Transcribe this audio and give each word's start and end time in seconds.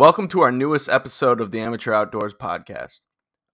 Welcome 0.00 0.28
to 0.28 0.40
our 0.40 0.50
newest 0.50 0.88
episode 0.88 1.42
of 1.42 1.50
the 1.50 1.60
Amateur 1.60 1.92
Outdoors 1.92 2.32
Podcast. 2.32 3.00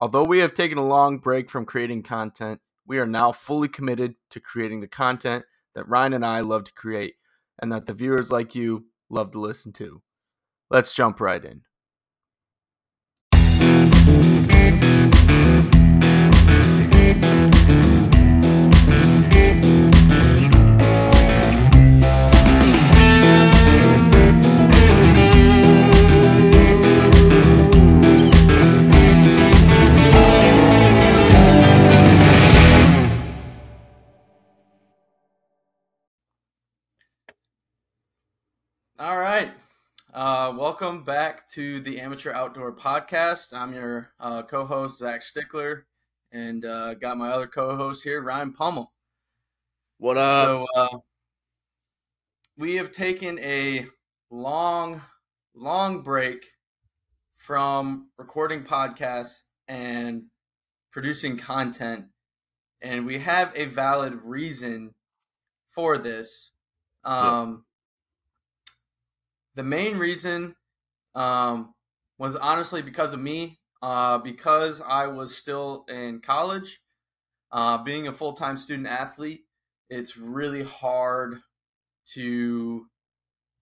Although 0.00 0.22
we 0.22 0.38
have 0.38 0.54
taken 0.54 0.78
a 0.78 0.86
long 0.86 1.18
break 1.18 1.50
from 1.50 1.64
creating 1.64 2.04
content, 2.04 2.60
we 2.86 3.00
are 3.00 3.06
now 3.06 3.32
fully 3.32 3.66
committed 3.66 4.14
to 4.30 4.38
creating 4.38 4.80
the 4.80 4.86
content 4.86 5.44
that 5.74 5.88
Ryan 5.88 6.12
and 6.12 6.24
I 6.24 6.42
love 6.42 6.62
to 6.62 6.72
create 6.72 7.14
and 7.60 7.72
that 7.72 7.86
the 7.86 7.94
viewers 7.94 8.30
like 8.30 8.54
you 8.54 8.86
love 9.10 9.32
to 9.32 9.40
listen 9.40 9.72
to. 9.72 10.02
Let's 10.70 10.94
jump 10.94 11.20
right 11.20 11.44
in. 11.44 11.62
All 39.16 39.22
right. 39.22 39.50
Uh, 40.12 40.52
welcome 40.58 41.02
back 41.02 41.48
to 41.48 41.80
the 41.80 42.02
Amateur 42.02 42.32
Outdoor 42.32 42.70
Podcast. 42.70 43.54
I'm 43.54 43.72
your 43.72 44.10
uh, 44.20 44.42
co 44.42 44.66
host, 44.66 44.98
Zac 44.98 45.22
Stickler, 45.22 45.86
and 46.32 46.66
uh, 46.66 46.92
got 46.92 47.16
my 47.16 47.30
other 47.30 47.46
co 47.46 47.74
host 47.76 48.04
here, 48.04 48.20
Ryan 48.20 48.52
Pummel. 48.52 48.92
What 49.96 50.18
up? 50.18 50.44
So, 50.44 50.66
uh, 50.76 50.98
we 52.58 52.76
have 52.76 52.92
taken 52.92 53.38
a 53.38 53.86
long, 54.30 55.00
long 55.54 56.02
break 56.02 56.44
from 57.38 58.10
recording 58.18 58.64
podcasts 58.64 59.44
and 59.66 60.24
producing 60.92 61.38
content, 61.38 62.04
and 62.82 63.06
we 63.06 63.20
have 63.20 63.50
a 63.56 63.64
valid 63.64 64.20
reason 64.22 64.92
for 65.70 65.96
this. 65.96 66.50
Um, 67.02 67.64
the 69.56 69.62
main 69.62 69.98
reason 69.98 70.54
um, 71.14 71.74
was 72.18 72.36
honestly 72.36 72.82
because 72.82 73.12
of 73.12 73.20
me, 73.20 73.58
uh, 73.82 74.18
because 74.18 74.80
I 74.80 75.08
was 75.08 75.36
still 75.36 75.84
in 75.88 76.20
college. 76.20 76.80
Uh, 77.50 77.78
being 77.78 78.06
a 78.06 78.12
full 78.12 78.34
time 78.34 78.58
student 78.58 78.86
athlete, 78.86 79.44
it's 79.88 80.16
really 80.16 80.62
hard 80.62 81.40
to 82.12 82.86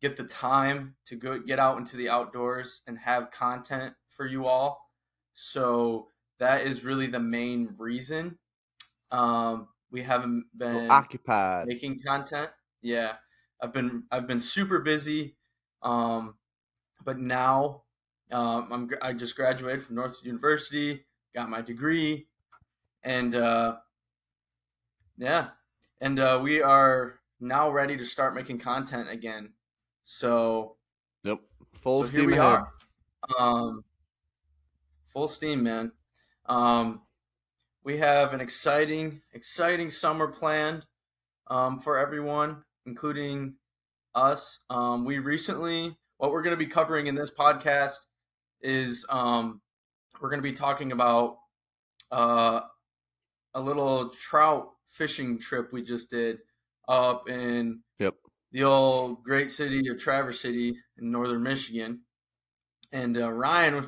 get 0.00 0.16
the 0.16 0.24
time 0.24 0.96
to 1.06 1.16
go 1.16 1.38
get 1.38 1.58
out 1.58 1.78
into 1.78 1.96
the 1.96 2.08
outdoors 2.08 2.82
and 2.86 2.98
have 2.98 3.30
content 3.30 3.94
for 4.08 4.26
you 4.26 4.46
all. 4.46 4.90
So 5.34 6.08
that 6.38 6.66
is 6.66 6.84
really 6.84 7.06
the 7.06 7.20
main 7.20 7.74
reason. 7.78 8.38
Um, 9.10 9.68
we 9.90 10.02
haven't 10.02 10.46
been 10.56 10.90
occupied 10.90 11.66
making 11.66 12.00
content. 12.04 12.50
Yeah, 12.82 13.16
I've 13.62 13.72
been 13.72 14.04
I've 14.10 14.26
been 14.26 14.40
super 14.40 14.80
busy. 14.80 15.36
Um, 15.84 16.34
but 17.04 17.18
now 17.18 17.82
um, 18.32 18.68
I'm 18.72 18.90
I 19.02 19.12
just 19.12 19.36
graduated 19.36 19.84
from 19.84 19.96
North 19.96 20.24
University, 20.24 21.04
got 21.34 21.48
my 21.48 21.60
degree, 21.60 22.26
and 23.02 23.34
uh, 23.34 23.76
yeah, 25.16 25.48
and 26.00 26.18
uh, 26.18 26.40
we 26.42 26.62
are 26.62 27.20
now 27.38 27.70
ready 27.70 27.96
to 27.96 28.04
start 28.04 28.34
making 28.34 28.58
content 28.58 29.10
again. 29.10 29.52
So, 30.02 30.76
yep, 31.22 31.38
full 31.80 32.02
so 32.02 32.08
steam 32.08 32.20
here 32.20 32.28
we 32.28 32.38
ahead. 32.38 32.60
are. 32.60 32.72
Um, 33.38 33.84
full 35.08 35.28
steam, 35.28 35.62
man. 35.62 35.92
Um, 36.46 37.02
we 37.84 37.98
have 37.98 38.32
an 38.32 38.40
exciting, 38.40 39.22
exciting 39.32 39.90
summer 39.90 40.28
planned 40.28 40.86
um, 41.48 41.78
for 41.78 41.98
everyone, 41.98 42.64
including 42.86 43.54
us. 44.14 44.60
Um, 44.70 45.04
we 45.04 45.18
recently, 45.18 45.96
what 46.18 46.30
we're 46.30 46.42
going 46.42 46.56
to 46.56 46.64
be 46.64 46.70
covering 46.70 47.06
in 47.06 47.14
this 47.14 47.30
podcast 47.30 47.96
is 48.60 49.04
um, 49.10 49.60
we're 50.20 50.30
going 50.30 50.42
to 50.42 50.48
be 50.48 50.54
talking 50.54 50.92
about 50.92 51.36
uh, 52.10 52.60
a 53.54 53.60
little 53.60 54.10
trout 54.10 54.70
fishing 54.86 55.38
trip 55.38 55.72
we 55.72 55.82
just 55.82 56.10
did 56.10 56.38
up 56.88 57.28
in 57.28 57.80
Yep. 57.98 58.14
the 58.52 58.64
old 58.64 59.24
great 59.24 59.50
city 59.50 59.88
of 59.88 59.98
Traverse 59.98 60.40
City 60.40 60.76
in 60.98 61.10
northern 61.10 61.42
Michigan. 61.42 62.02
And 62.92 63.18
uh, 63.18 63.30
Ryan, 63.32 63.86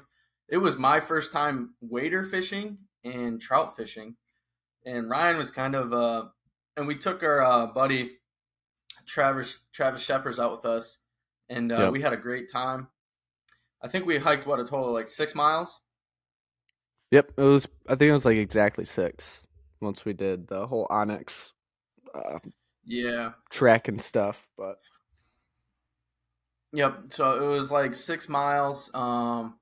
it 0.48 0.58
was 0.58 0.76
my 0.76 1.00
first 1.00 1.32
time 1.32 1.74
wader 1.80 2.22
fishing 2.24 2.78
and 3.04 3.40
trout 3.40 3.76
fishing. 3.76 4.16
And 4.84 5.08
Ryan 5.08 5.36
was 5.36 5.50
kind 5.50 5.74
of, 5.74 5.92
uh, 5.92 6.24
and 6.76 6.86
we 6.86 6.96
took 6.96 7.22
our 7.22 7.42
uh, 7.42 7.66
buddy 7.66 8.18
Travis 9.06 9.60
Travis 9.72 10.06
Schepers 10.06 10.38
out 10.42 10.52
with 10.52 10.64
us, 10.64 10.98
and 11.48 11.72
uh, 11.72 11.78
Yep. 11.80 11.92
we 11.92 12.02
had 12.02 12.12
a 12.12 12.16
great 12.18 12.50
time. 12.50 12.88
I 13.82 13.88
think 13.88 14.06
we 14.06 14.18
hiked 14.18 14.46
what 14.46 14.60
a 14.60 14.64
total 14.64 14.88
of 14.88 14.94
like 14.94 15.08
six 15.08 15.34
miles. 15.34 15.80
Yep, 17.10 17.32
it 17.36 17.42
was. 17.42 17.68
I 17.88 17.94
think 17.94 18.08
it 18.08 18.12
was 18.12 18.24
like 18.24 18.36
exactly 18.36 18.84
six 18.84 19.46
once 19.80 20.04
we 20.04 20.12
did 20.12 20.48
the 20.48 20.66
whole 20.66 20.86
onX 20.88 21.50
uh, 22.14 22.38
Yeah. 22.84 23.32
track 23.50 23.88
and 23.88 24.00
stuff. 24.00 24.48
But 24.56 24.78
Yep. 26.72 27.04
So 27.12 27.42
it 27.42 27.46
was 27.46 27.70
like 27.70 27.94
six 27.94 28.28
miles 28.28 28.90
um, 28.94 29.58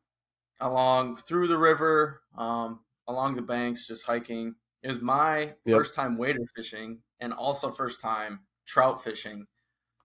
along 0.61 1.19
through 1.19 1.49
the 1.49 1.59
river, 1.59 2.23
um, 2.37 2.81
along 3.07 3.37
the 3.37 3.43
banks, 3.43 3.87
just 3.87 4.05
hiking. 4.05 4.55
It 4.83 4.89
was 4.89 5.01
my 5.01 5.55
Yep. 5.65 5.77
first 5.77 5.95
time 5.95 6.17
wader 6.19 6.41
fishing 6.57 7.01
and 7.21 7.33
also 7.33 7.71
first 7.71 8.01
time 8.01 8.41
trout 8.67 9.03
fishing. 9.03 9.47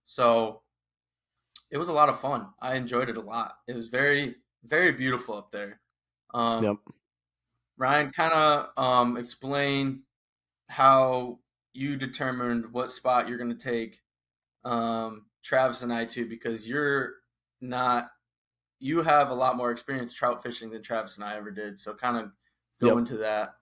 So 0.05 0.61
it 1.71 1.77
was 1.77 1.89
a 1.89 1.93
lot 1.93 2.09
of 2.09 2.19
fun. 2.19 2.47
I 2.61 2.75
enjoyed 2.75 3.09
it 3.09 3.17
a 3.17 3.21
lot. 3.21 3.53
It 3.67 3.75
was 3.75 3.89
very, 3.89 4.35
very 4.63 4.91
beautiful 4.91 5.35
up 5.37 5.51
there. 5.51 5.79
Um, 6.33 6.63
yep, 6.63 6.75
Ryan, 7.77 8.11
kind 8.11 8.33
of 8.33 8.69
um, 8.77 9.17
explain 9.17 10.03
how 10.67 11.39
you 11.73 11.95
determined 11.95 12.71
what 12.73 12.91
spot 12.91 13.27
you're 13.27 13.37
going 13.37 13.55
to 13.55 13.63
take 13.63 13.99
um, 14.65 15.25
Travis 15.43 15.81
and 15.83 15.93
I 15.93 16.05
to 16.05 16.27
because 16.27 16.67
you're 16.67 17.13
not, 17.61 18.09
you 18.79 19.01
have 19.03 19.29
a 19.29 19.33
lot 19.33 19.55
more 19.57 19.71
experience 19.71 20.13
trout 20.13 20.41
fishing 20.43 20.71
than 20.71 20.81
Travis 20.81 21.15
and 21.15 21.23
I 21.23 21.35
ever 21.37 21.51
did. 21.51 21.79
So 21.79 21.93
kind 21.93 22.17
of 22.17 22.31
go 22.81 22.87
Yep. 22.89 22.97
into 22.97 23.17
that. 23.17 23.55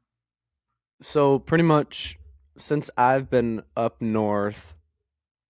so 1.01 1.39
pretty 1.39 1.63
much 1.63 2.17
since 2.57 2.89
I've 2.97 3.29
been 3.29 3.61
up 3.75 4.01
north, 4.01 4.76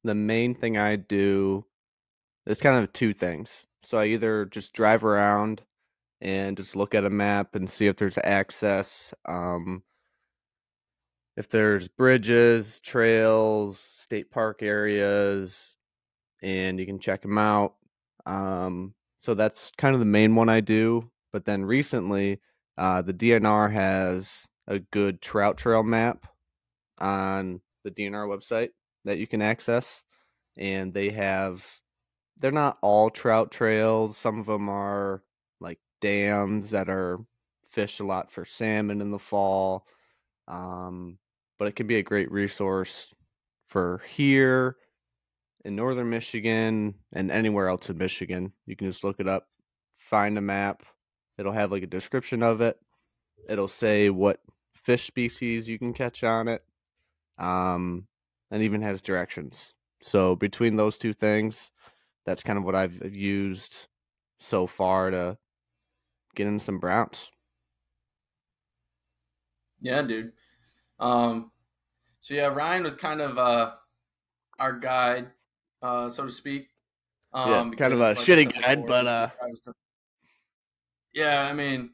the 0.08 0.16
main 0.16 0.56
thing 0.56 0.78
I 0.78 0.96
do 0.96 1.66
is 2.46 2.60
kind 2.60 2.84
of 2.84 2.94
two 2.94 3.14
things. 3.14 3.68
So 3.84 3.98
I 3.98 4.08
either 4.08 4.46
just 4.46 4.74
drive 4.74 5.04
around 5.04 5.62
and 6.22 6.58
just 6.58 6.76
look 6.76 6.96
at 6.96 7.06
a 7.06 7.10
map 7.10 7.56
and 7.56 7.70
see 7.70 7.88
if 7.88 7.98
there's 7.98 8.18
access, 8.24 9.14
um, 9.26 9.84
if 11.36 11.50
there's 11.50 11.88
bridges, 11.88 12.80
trails, 12.80 13.80
state 13.80 14.32
park 14.32 14.64
areas, 14.64 15.76
and 16.42 16.80
you 16.80 16.86
can 16.86 17.00
check 17.00 17.22
them 17.22 17.38
out. 17.38 17.76
Um, 18.26 18.94
so 19.20 19.34
that's 19.34 19.72
kind 19.78 19.94
of 19.94 20.00
the 20.00 20.06
main 20.06 20.36
one 20.36 20.50
I 20.50 20.62
do. 20.62 21.10
But 21.32 21.46
then 21.46 21.66
recently, 21.66 22.40
uh, 22.78 23.02
the 23.02 23.14
DNR 23.14 23.72
has 23.72 24.48
a 24.68 24.80
good 24.80 25.22
trout 25.22 25.58
trail 25.58 25.84
map 25.84 26.28
on 26.98 27.62
the 27.84 27.92
DNR 27.92 28.28
website 28.28 28.70
that 29.08 29.18
you 29.18 29.28
can 29.28 29.42
access, 29.42 30.04
and 30.58 30.94
they 30.94 31.10
have. 31.10 31.66
They're 32.40 32.52
not 32.52 32.78
all 32.82 33.10
trout 33.10 33.52
trails. 33.52 34.16
Some 34.18 34.40
of 34.40 34.46
them 34.46 34.70
are 34.70 35.24
like 35.60 35.80
dams 36.02 36.70
that 36.72 36.88
are 36.88 37.20
fished 37.68 38.00
a 38.00 38.06
lot 38.06 38.32
for 38.32 38.46
salmon 38.46 39.02
in 39.02 39.12
the 39.12 39.20
fall. 39.20 39.88
Um, 40.48 41.18
but 41.58 41.68
it 41.68 41.76
can 41.76 41.88
be 41.88 41.98
a 41.98 42.04
great 42.04 42.32
resource 42.32 43.14
for 43.68 44.02
here 44.08 44.78
in 45.66 45.76
northern 45.76 46.10
Michigan 46.10 46.96
and 47.12 47.32
anywhere 47.32 47.68
else 47.68 47.90
in 47.90 47.98
Michigan. 47.98 48.54
You 48.66 48.76
can 48.76 48.88
just 48.88 49.04
look 49.04 49.20
it 49.20 49.28
up, 49.28 49.48
find 49.98 50.38
a 50.38 50.42
map. 50.42 50.84
It'll 51.38 51.52
have 51.52 51.72
like 51.72 51.84
a 51.84 51.88
description 51.88 52.42
of 52.42 52.62
it. 52.62 52.80
It'll 53.50 53.68
say 53.68 54.10
what 54.10 54.40
fish 54.76 55.06
species 55.08 55.68
you 55.68 55.78
can 55.78 55.94
catch 55.94 56.24
on 56.24 56.48
it. 56.48 56.64
Um, 57.38 58.08
and 58.52 58.64
even 58.64 58.82
has 58.82 59.02
directions. 59.02 59.74
So 60.02 60.36
between 60.36 60.76
those 60.76 60.98
two 60.98 61.14
things, 61.14 61.72
that's 62.26 62.44
kind 62.44 62.58
of 62.58 62.64
what 62.64 62.76
I've 62.76 63.16
used 63.16 63.88
so 64.40 64.68
far 64.68 65.10
to 65.12 65.38
get 66.36 66.48
in 66.48 66.60
some 66.60 66.80
browns. 66.80 67.32
Yeah, 69.82 70.02
dude. 70.02 70.34
Um, 71.00 71.52
so 72.20 72.34
yeah, 72.34 72.48
Ryan 72.48 72.84
was 72.84 72.96
kind 72.96 73.22
of 73.22 73.38
uh, 73.38 73.74
our 74.60 74.74
guide, 74.80 75.28
uh, 75.82 76.10
so 76.10 76.26
to 76.26 76.32
speak. 76.32 76.70
Um, 77.34 77.70
Yeah, 77.70 77.76
kind 77.78 77.94
of 77.94 78.00
a 78.00 78.10
like 78.10 78.18
shitty 78.18 78.54
guide, 78.54 78.84
before, 78.84 78.88
but, 78.88 79.08
uh, 79.08 79.30
Yeah, 81.14 81.48
I 81.50 81.54
mean, 81.54 81.92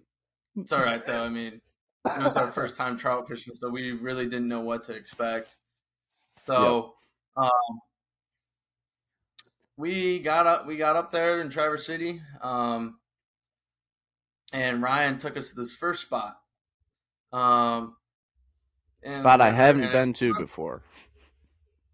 it's 0.55 0.71
all 0.71 0.83
right 0.83 1.05
though. 1.05 1.23
I 1.23 1.29
mean, 1.29 1.61
it 2.05 2.23
was 2.23 2.37
our 2.37 2.51
first 2.51 2.75
time 2.75 2.97
trout 2.97 3.27
fishing, 3.27 3.53
so 3.53 3.69
we 3.69 3.91
really 3.91 4.25
didn't 4.25 4.47
know 4.47 4.61
what 4.61 4.83
to 4.85 4.93
expect. 4.93 5.57
So, 6.45 6.95
yep. 7.37 7.45
um, 7.45 7.79
we 9.77 10.19
got 10.19 10.45
up. 10.47 10.67
We 10.67 10.77
got 10.77 10.95
up 10.95 11.11
there 11.11 11.41
in 11.41 11.49
Traverse 11.49 11.85
City, 11.85 12.21
um, 12.41 12.99
and 14.51 14.81
Ryan 14.81 15.17
took 15.17 15.37
us 15.37 15.49
to 15.49 15.55
this 15.55 15.75
first 15.75 16.01
spot. 16.01 16.35
Um, 17.31 17.95
spot 19.07 19.41
I 19.41 19.51
haven't 19.51 19.91
been 19.91 20.13
to 20.13 20.33
before. 20.35 20.83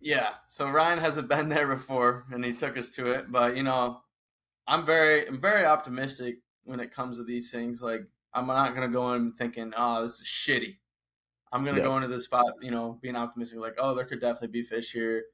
Yeah, 0.02 0.32
so 0.48 0.70
Ryan 0.70 1.00
hasn't 1.00 1.28
been 1.28 1.50
there 1.50 1.68
before, 1.68 2.26
and 2.32 2.44
he 2.44 2.54
took 2.54 2.78
us 2.78 2.92
to 2.92 3.12
it. 3.12 3.32
But 3.32 3.56
you 3.56 3.64
know, 3.64 4.02
I'm 4.68 4.86
very, 4.86 5.28
I'm 5.28 5.40
very 5.40 5.66
optimistic 5.66 6.38
when 6.64 6.80
it 6.80 6.94
comes 6.94 7.18
to 7.18 7.24
these 7.24 7.52
things. 7.52 7.82
Like, 7.82 8.02
I'm 8.34 8.48
not 8.48 8.74
gonna 8.74 8.90
go 8.90 9.14
in 9.14 9.34
thinking, 9.34 9.74
"Oh, 9.78 10.04
this 10.04 10.20
is 10.20 10.28
shitty." 10.28 10.78
I'm 11.52 11.66
gonna 11.66 11.82
go 11.82 11.96
into 11.96 12.08
this 12.08 12.26
spot, 12.26 12.46
you 12.62 12.72
know, 12.72 13.00
being 13.02 13.16
optimistic, 13.16 13.60
like, 13.60 13.76
"Oh, 13.78 13.96
there 13.96 14.06
could 14.06 14.22
definitely 14.22 14.50
be 14.50 14.64
fish 14.64 14.92
here." 14.92 15.26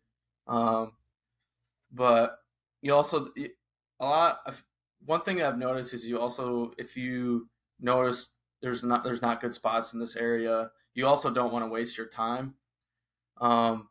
Um, 0.47 0.93
but 1.91 2.39
you 2.81 2.93
also 2.93 3.31
a 3.99 4.05
lot 4.05 4.39
of 4.45 4.63
one 5.05 5.21
thing 5.21 5.41
I've 5.41 5.57
noticed 5.57 5.93
is 5.93 6.05
you 6.05 6.19
also 6.19 6.73
if 6.77 6.95
you 6.97 7.49
notice 7.79 8.33
there's 8.61 8.83
not 8.83 9.03
there's 9.03 9.21
not 9.21 9.41
good 9.41 9.53
spots 9.53 9.93
in 9.93 9.99
this 9.99 10.15
area, 10.15 10.71
you 10.93 11.07
also 11.07 11.29
don't 11.31 11.51
want 11.51 11.65
to 11.65 11.69
waste 11.69 11.97
your 11.97 12.07
time. 12.07 12.55
Um, 13.39 13.89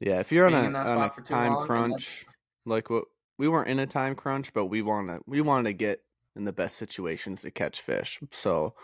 yeah, 0.00 0.18
if 0.18 0.32
you're 0.32 0.46
on 0.46 0.54
a, 0.54 0.78
on 0.78 1.10
a 1.16 1.22
time 1.22 1.54
long, 1.54 1.66
crunch, 1.66 2.26
like 2.64 2.90
what 2.90 3.04
we 3.38 3.48
weren't 3.48 3.68
in 3.68 3.78
a 3.78 3.86
time 3.86 4.14
crunch, 4.14 4.52
but 4.52 4.66
we 4.66 4.82
want 4.82 5.08
to 5.08 5.20
we 5.26 5.40
wanted 5.40 5.64
to 5.64 5.72
get 5.72 6.02
in 6.36 6.44
the 6.44 6.52
best 6.52 6.76
situations 6.76 7.42
to 7.42 7.50
catch 7.50 7.80
fish. 7.80 8.20
So 8.30 8.74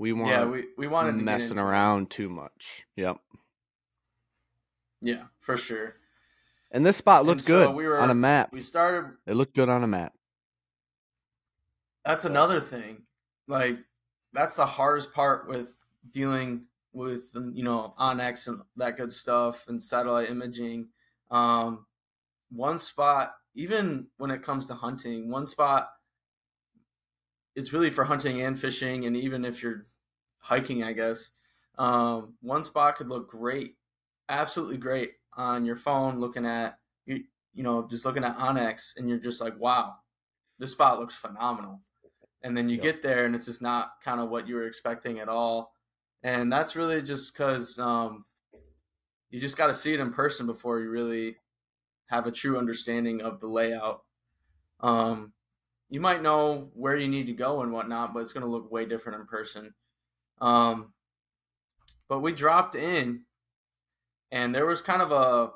we 0.00 0.14
want 0.14 0.30
yeah 0.30 0.44
we 0.44 0.64
we 0.78 0.88
wanted 0.88 1.14
messing 1.16 1.58
around 1.58 2.04
it. 2.04 2.10
too 2.10 2.30
much. 2.30 2.86
Yep. 2.96 3.18
Yeah, 5.02 5.24
for 5.38 5.56
sure. 5.58 5.96
And 6.70 6.86
this 6.86 6.96
spot 6.96 7.26
looked 7.26 7.42
so 7.42 7.66
good 7.66 7.74
we 7.76 7.86
were, 7.86 7.98
on 7.98 8.10
a 8.10 8.14
map. 8.14 8.50
We 8.52 8.62
started. 8.62 9.12
It 9.26 9.34
looked 9.34 9.54
good 9.54 9.68
on 9.68 9.84
a 9.84 9.86
map. 9.86 10.14
That's 12.04 12.24
another 12.24 12.60
thing. 12.60 13.02
Like 13.46 13.78
that's 14.32 14.56
the 14.56 14.66
hardest 14.66 15.12
part 15.12 15.46
with 15.48 15.68
dealing 16.10 16.64
with 16.94 17.24
you 17.34 17.62
know 17.62 17.92
onX 18.00 18.48
and 18.48 18.62
that 18.76 18.96
good 18.96 19.12
stuff 19.12 19.66
and 19.68 19.82
satellite 19.82 20.30
imaging. 20.30 20.88
Um, 21.30 21.84
one 22.50 22.78
spot, 22.78 23.32
even 23.54 24.06
when 24.16 24.30
it 24.30 24.42
comes 24.42 24.66
to 24.66 24.74
hunting, 24.74 25.30
one 25.30 25.46
spot 25.46 25.90
it's 27.54 27.72
really 27.72 27.90
for 27.90 28.04
hunting 28.04 28.40
and 28.42 28.58
fishing, 28.58 29.06
and 29.06 29.16
even 29.16 29.44
if 29.44 29.62
you're 29.62 29.86
hiking, 30.38 30.82
I 30.82 30.92
guess. 30.92 31.30
Um, 31.78 32.34
one 32.40 32.64
spot 32.64 32.96
could 32.96 33.08
look 33.08 33.30
great, 33.30 33.76
absolutely 34.28 34.76
great 34.76 35.12
on 35.36 35.64
your 35.64 35.76
phone, 35.76 36.20
looking 36.20 36.46
at 36.46 36.78
you, 37.06 37.24
you 37.54 37.62
know, 37.62 37.86
just 37.88 38.04
looking 38.04 38.24
at 38.24 38.36
onX, 38.36 38.92
and 38.96 39.08
you're 39.08 39.18
just 39.18 39.40
like, 39.40 39.58
wow, 39.58 39.94
this 40.58 40.72
spot 40.72 41.00
looks 41.00 41.14
phenomenal. 41.14 41.80
And 42.42 42.56
then 42.56 42.68
you 42.68 42.76
yep. 42.76 42.82
get 42.82 43.02
there, 43.02 43.26
and 43.26 43.34
it's 43.34 43.46
just 43.46 43.62
not 43.62 43.92
kind 44.02 44.20
of 44.20 44.30
what 44.30 44.48
you 44.48 44.54
were 44.54 44.66
expecting 44.66 45.18
at 45.18 45.28
all. 45.28 45.74
And 46.22 46.52
that's 46.52 46.76
really 46.76 47.02
just 47.02 47.32
because 47.32 47.78
um, 47.78 48.24
you 49.30 49.40
just 49.40 49.56
got 49.56 49.68
to 49.68 49.74
see 49.74 49.94
it 49.94 50.00
in 50.00 50.12
person 50.12 50.46
before 50.46 50.80
you 50.80 50.90
really 50.90 51.36
have 52.06 52.26
a 52.26 52.32
true 52.32 52.58
understanding 52.58 53.20
of 53.20 53.40
the 53.40 53.46
layout. 53.46 54.02
Um, 54.80 55.32
you 55.90 56.00
might 56.00 56.22
know 56.22 56.70
where 56.74 56.96
you 56.96 57.08
need 57.08 57.26
to 57.26 57.32
go 57.32 57.62
and 57.62 57.72
whatnot, 57.72 58.14
but 58.14 58.20
it's 58.20 58.32
going 58.32 58.46
to 58.46 58.50
look 58.50 58.70
way 58.70 58.86
different 58.86 59.20
in 59.20 59.26
person. 59.26 59.74
Um, 60.40 60.94
but 62.08 62.20
we 62.20 62.32
dropped 62.32 62.76
in, 62.76 63.22
and 64.30 64.54
there 64.54 64.66
was 64.66 64.80
kind 64.80 65.02
of 65.02 65.10
a 65.10 65.50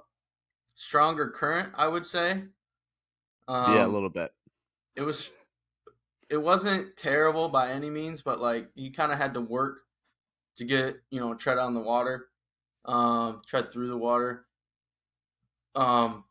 stronger 0.75 1.31
current, 1.31 1.73
I 1.77 1.87
would 1.87 2.05
say. 2.05 2.43
Um, 3.47 3.75
yeah, 3.75 3.87
a 3.87 3.89
little 3.89 4.11
bit. 4.11 4.33
It 4.97 5.03
was. 5.03 5.31
It 6.31 6.39
wasn't 6.39 6.97
terrible 6.97 7.49
by 7.49 7.71
any 7.71 7.91
means, 7.91 8.23
but 8.23 8.41
like 8.41 8.69
you 8.75 8.91
kind 8.91 9.13
of 9.13 9.19
had 9.19 9.35
to 9.35 9.41
work 9.41 9.83
to 10.57 10.65
get 10.65 10.97
you 11.11 11.21
know 11.21 11.35
tread 11.35 11.59
on 11.59 11.75
the 11.75 11.81
water, 11.81 12.27
um, 12.87 13.43
tread 13.47 13.71
through 13.71 13.89
the 13.89 13.97
water. 13.97 14.47
Um, 15.77 16.25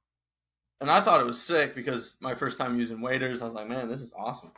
and 0.83 0.91
I 0.91 0.99
thought 0.99 1.21
it 1.21 1.25
was 1.25 1.41
sick 1.41 1.75
because 1.75 2.17
my 2.19 2.35
first 2.35 2.57
time 2.57 2.77
using 2.77 2.99
waders, 2.99 3.41
I 3.41 3.45
was 3.45 3.53
like, 3.53 3.69
man, 3.69 3.87
this 3.87 4.01
is 4.01 4.11
awesome. 4.17 4.51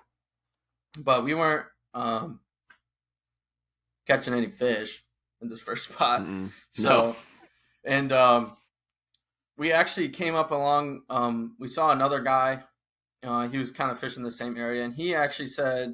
But 0.98 1.24
we 1.24 1.36
weren't 1.36 1.68
um, 1.94 2.40
catching 4.08 4.34
any 4.34 4.48
fish 4.48 5.04
in 5.40 5.50
this 5.50 5.62
first 5.62 5.84
spot. 5.92 6.22
Mm-mm. 6.22 6.50
So, 6.72 6.90
no. 6.90 7.16
and 7.84 8.12
um, 8.12 8.58
we 9.56 9.72
actually 9.72 10.10
came 10.10 10.34
up 10.34 10.50
along. 10.50 11.04
Um, 11.12 11.56
we 11.60 11.68
saw 11.68 11.92
another 11.92 12.22
guy. 12.22 12.64
Uh, 13.22 13.48
he 13.48 13.60
was 13.60 13.70
kind 13.70 13.92
of 13.92 14.00
fishing 14.00 14.24
the 14.24 14.32
same 14.32 14.58
area, 14.58 14.84
and 14.84 14.96
he 14.96 15.14
actually 15.14 15.48
said 15.50 15.94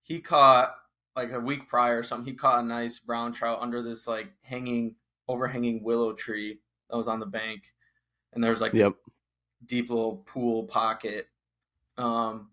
he 0.00 0.18
caught 0.18 0.74
like 1.14 1.30
a 1.30 1.40
week 1.40 1.68
prior 1.68 1.98
or 1.98 2.02
something. 2.02 2.32
He 2.32 2.38
caught 2.38 2.60
a 2.60 2.66
nice 2.66 2.98
brown 3.00 3.34
trout 3.34 3.58
under 3.60 3.82
this 3.82 4.06
like 4.06 4.28
hanging, 4.40 4.94
overhanging 5.28 5.84
willow 5.84 6.14
tree 6.14 6.60
that 6.88 6.96
was 6.96 7.06
on 7.06 7.20
the 7.20 7.26
bank, 7.26 7.74
and 8.32 8.42
there's 8.42 8.62
like 8.62 8.72
yep 8.72 8.94
deep 9.64 9.90
little 9.90 10.24
pool 10.26 10.64
pocket. 10.64 11.28
Um, 11.96 12.50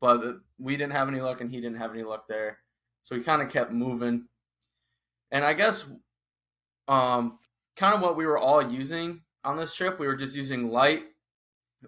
but 0.00 0.40
we 0.58 0.76
didn't 0.76 0.92
have 0.92 1.08
any 1.08 1.20
luck, 1.20 1.40
and 1.40 1.50
he 1.50 1.60
didn't 1.60 1.78
have 1.78 1.92
any 1.92 2.02
luck 2.02 2.28
there. 2.28 2.58
So 3.04 3.16
we 3.16 3.22
kind 3.22 3.42
of 3.42 3.50
kept 3.50 3.72
moving. 3.72 4.26
And 5.30 5.44
I 5.44 5.52
guess, 5.52 5.84
um, 6.88 7.38
kind 7.76 7.94
of 7.94 8.00
what 8.00 8.16
we 8.16 8.26
were 8.26 8.38
all 8.38 8.62
using 8.62 9.22
on 9.44 9.56
this 9.56 9.74
trip, 9.74 9.98
we 9.98 10.06
were 10.06 10.16
just 10.16 10.36
using 10.36 10.70
light, 10.70 11.04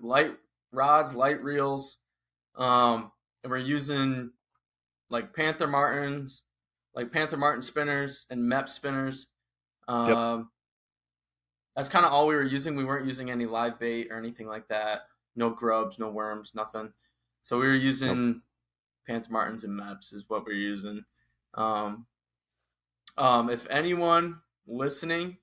light 0.01 0.33
rods, 0.73 1.15
light 1.15 1.43
reels, 1.43 1.99
um, 2.57 3.13
and 3.43 3.51
we're 3.51 3.59
using 3.59 4.33
like 5.11 5.35
Panther 5.35 5.67
Martins, 5.67 6.43
like 6.95 7.13
Panther 7.13 7.37
Martin 7.37 7.63
spinners 7.63 8.27
and 8.31 8.41
Mepps 8.41 8.71
spinners. 8.71 9.29
Um, 9.89 10.51
that's 11.77 11.89
kind 11.91 12.07
of 12.07 12.13
all 12.13 12.27
we 12.27 12.35
were 12.35 12.43
using. 12.43 12.75
We 12.75 12.85
weren't 12.85 13.07
using 13.07 13.31
any 13.31 13.45
live 13.45 13.79
bait 13.79 14.09
or 14.11 14.17
anything 14.17 14.47
like 14.47 14.69
that. 14.69 15.03
No 15.37 15.51
grubs, 15.51 15.99
no 15.99 16.09
worms, 16.09 16.53
nothing. 16.55 16.93
So 17.43 17.59
we 17.59 17.67
were 17.67 17.75
using 17.75 18.27
nope. 18.27 18.37
Panther 19.07 19.31
Martins 19.31 19.63
and 19.63 19.79
Mepps 19.79 20.15
is 20.15 20.25
what 20.27 20.47
we 20.47 20.55
are 20.55 20.57
using. 20.57 21.05
Um, 21.55 22.07
um, 23.19 23.51
if 23.51 23.67
anyone 23.69 24.41
listening 24.67 25.37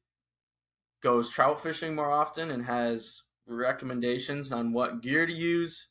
goes 1.01 1.29
trout 1.29 1.61
fishing 1.61 1.95
more 1.95 2.11
often 2.11 2.49
and 2.49 2.65
has 2.65 3.23
recommendations 3.45 4.51
on 4.51 4.73
what 4.73 5.01
gear 5.01 5.25
to 5.25 5.33
use, 5.33 5.87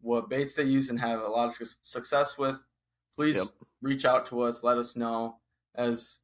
what 0.00 0.28
baits 0.28 0.54
they 0.54 0.64
use, 0.64 0.90
and 0.90 1.00
have 1.00 1.20
a 1.20 1.28
lot 1.28 1.48
of 1.48 1.68
success 1.82 2.36
with, 2.36 2.62
please 3.16 3.36
yep. 3.36 3.46
reach 3.80 4.04
out 4.04 4.26
to 4.26 4.42
us. 4.42 4.62
Let 4.62 4.76
us 4.78 4.96
know. 4.96 5.36
As 5.74 6.18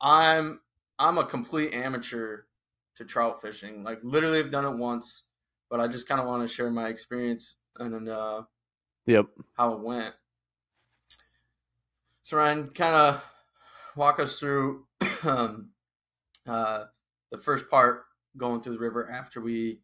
I'm 0.00 0.60
I'm 0.98 1.18
a 1.18 1.24
complete 1.24 1.72
amateur 1.72 2.42
to 2.96 3.04
trout 3.04 3.40
fishing. 3.40 3.82
Like 3.82 4.00
literally, 4.02 4.40
I've 4.40 4.50
done 4.50 4.64
it 4.64 4.76
once, 4.76 5.24
but 5.70 5.80
I 5.80 5.88
just 5.88 6.08
kind 6.08 6.20
of 6.20 6.26
want 6.26 6.46
to 6.46 6.54
share 6.54 6.70
my 6.70 6.88
experience 6.88 7.56
and 7.78 8.08
uh, 8.08 8.42
yep, 9.06 9.26
how 9.54 9.74
it 9.74 9.80
went. 9.80 10.14
So 12.22 12.38
Ryan, 12.38 12.70
kind 12.70 12.94
of 12.94 13.22
walk 13.94 14.18
us 14.18 14.38
through 14.38 14.86
um, 15.24 15.70
uh, 16.46 16.84
the 17.30 17.38
first 17.38 17.68
part 17.68 18.04
going 18.36 18.60
through 18.60 18.74
the 18.74 18.80
river 18.80 19.10
after 19.10 19.40
we 19.40 19.80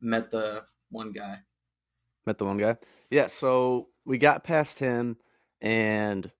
met 0.00 0.30
the 0.30 0.62
one 0.90 1.12
guy. 1.12 1.38
Met 2.26 2.38
the 2.38 2.44
one 2.44 2.58
guy. 2.58 2.76
Yeah. 3.10 3.26
So 3.26 3.88
we 4.04 4.18
got 4.18 4.44
past 4.44 4.78
him, 4.78 5.16
and 5.60 6.30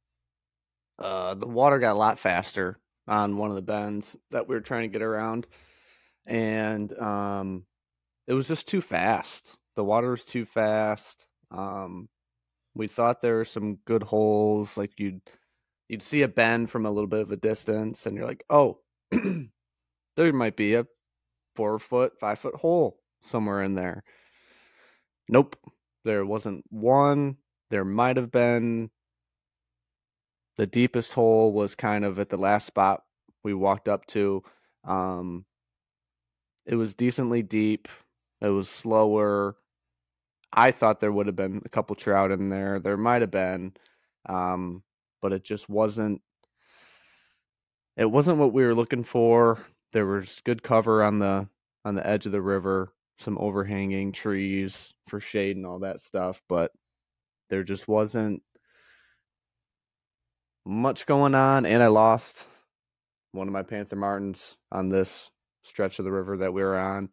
uh, 0.98 1.34
the 1.34 1.46
water 1.46 1.78
got 1.78 1.92
a 1.92 1.98
lot 1.98 2.18
faster 2.18 2.78
on 3.08 3.36
one 3.36 3.50
of 3.50 3.56
the 3.56 3.62
bends 3.62 4.16
that 4.30 4.46
we 4.46 4.54
were 4.54 4.60
trying 4.60 4.82
to 4.82 4.92
get 4.92 5.02
around 5.02 5.46
and 6.26 6.92
um, 6.98 7.64
it 8.26 8.32
was 8.34 8.48
just 8.48 8.68
too 8.68 8.80
fast. 8.80 9.56
The 9.76 9.84
water 9.84 10.10
was 10.10 10.24
too 10.24 10.44
fast. 10.44 11.26
Um, 11.50 12.08
we 12.74 12.86
thought 12.86 13.22
there 13.22 13.36
were 13.36 13.44
some 13.44 13.76
good 13.84 14.02
holes, 14.02 14.76
like 14.76 14.92
you'd 14.98 15.20
you'd 15.88 16.02
see 16.02 16.22
a 16.22 16.28
bend 16.28 16.70
from 16.70 16.86
a 16.86 16.90
little 16.90 17.08
bit 17.08 17.22
of 17.22 17.32
a 17.32 17.36
distance, 17.36 18.06
and 18.06 18.16
you're 18.16 18.26
like, 18.26 18.44
oh, 18.48 18.78
there 20.16 20.32
might 20.32 20.56
be 20.56 20.74
a 20.74 20.86
four 21.56 21.78
foot, 21.78 22.12
five 22.20 22.38
foot 22.38 22.54
hole 22.54 23.00
somewhere 23.22 23.62
in 23.62 23.74
there. 23.74 24.04
Nope, 25.28 25.56
there 26.04 26.24
wasn't 26.24 26.64
one. 26.70 27.36
There 27.70 27.84
might 27.84 28.16
have 28.16 28.30
been. 28.30 28.90
The 30.56 30.66
deepest 30.66 31.12
hole 31.12 31.52
was 31.52 31.74
kind 31.74 32.04
of 32.04 32.18
at 32.18 32.28
the 32.28 32.36
last 32.36 32.66
spot 32.66 33.02
we 33.42 33.54
walked 33.54 33.88
up 33.88 34.06
to. 34.06 34.42
Um, 34.84 35.44
it 36.66 36.74
was 36.74 36.94
decently 36.94 37.42
deep. 37.42 37.88
It 38.40 38.48
was 38.48 38.68
slower. 38.68 39.56
I 40.52 40.70
thought 40.72 41.00
there 41.00 41.12
would 41.12 41.26
have 41.26 41.36
been 41.36 41.62
a 41.64 41.68
couple 41.68 41.94
trout 41.96 42.30
in 42.32 42.48
there. 42.48 42.80
There 42.80 42.96
might 42.96 43.22
have 43.22 43.30
been, 43.30 43.72
um, 44.26 44.82
but 45.22 45.32
it 45.32 45.44
just 45.44 45.68
wasn't. 45.68 46.22
It 47.96 48.10
wasn't 48.10 48.38
what 48.38 48.52
we 48.52 48.64
were 48.64 48.74
looking 48.74 49.04
for. 49.04 49.58
There 49.92 50.06
was 50.06 50.40
good 50.44 50.62
cover 50.62 51.02
on 51.02 51.18
the 51.18 51.48
on 51.84 51.94
the 51.94 52.06
edge 52.06 52.26
of 52.26 52.32
the 52.32 52.42
river, 52.42 52.92
some 53.18 53.38
overhanging 53.38 54.12
trees 54.12 54.92
for 55.06 55.20
shade 55.20 55.56
and 55.56 55.66
all 55.66 55.80
that 55.80 56.00
stuff, 56.00 56.40
but 56.48 56.72
there 57.48 57.64
just 57.64 57.88
wasn't 57.88 58.42
much 60.64 61.06
going 61.06 61.34
on. 61.34 61.66
And 61.66 61.82
I 61.82 61.88
lost 61.88 62.46
one 63.32 63.46
of 63.48 63.52
my 63.52 63.62
Panther 63.62 63.96
Martins 63.96 64.56
on 64.72 64.88
this 64.88 65.30
stretch 65.62 65.98
of 65.98 66.04
the 66.04 66.12
river 66.12 66.36
that 66.38 66.52
we 66.52 66.62
were 66.62 66.78
on. 66.78 67.10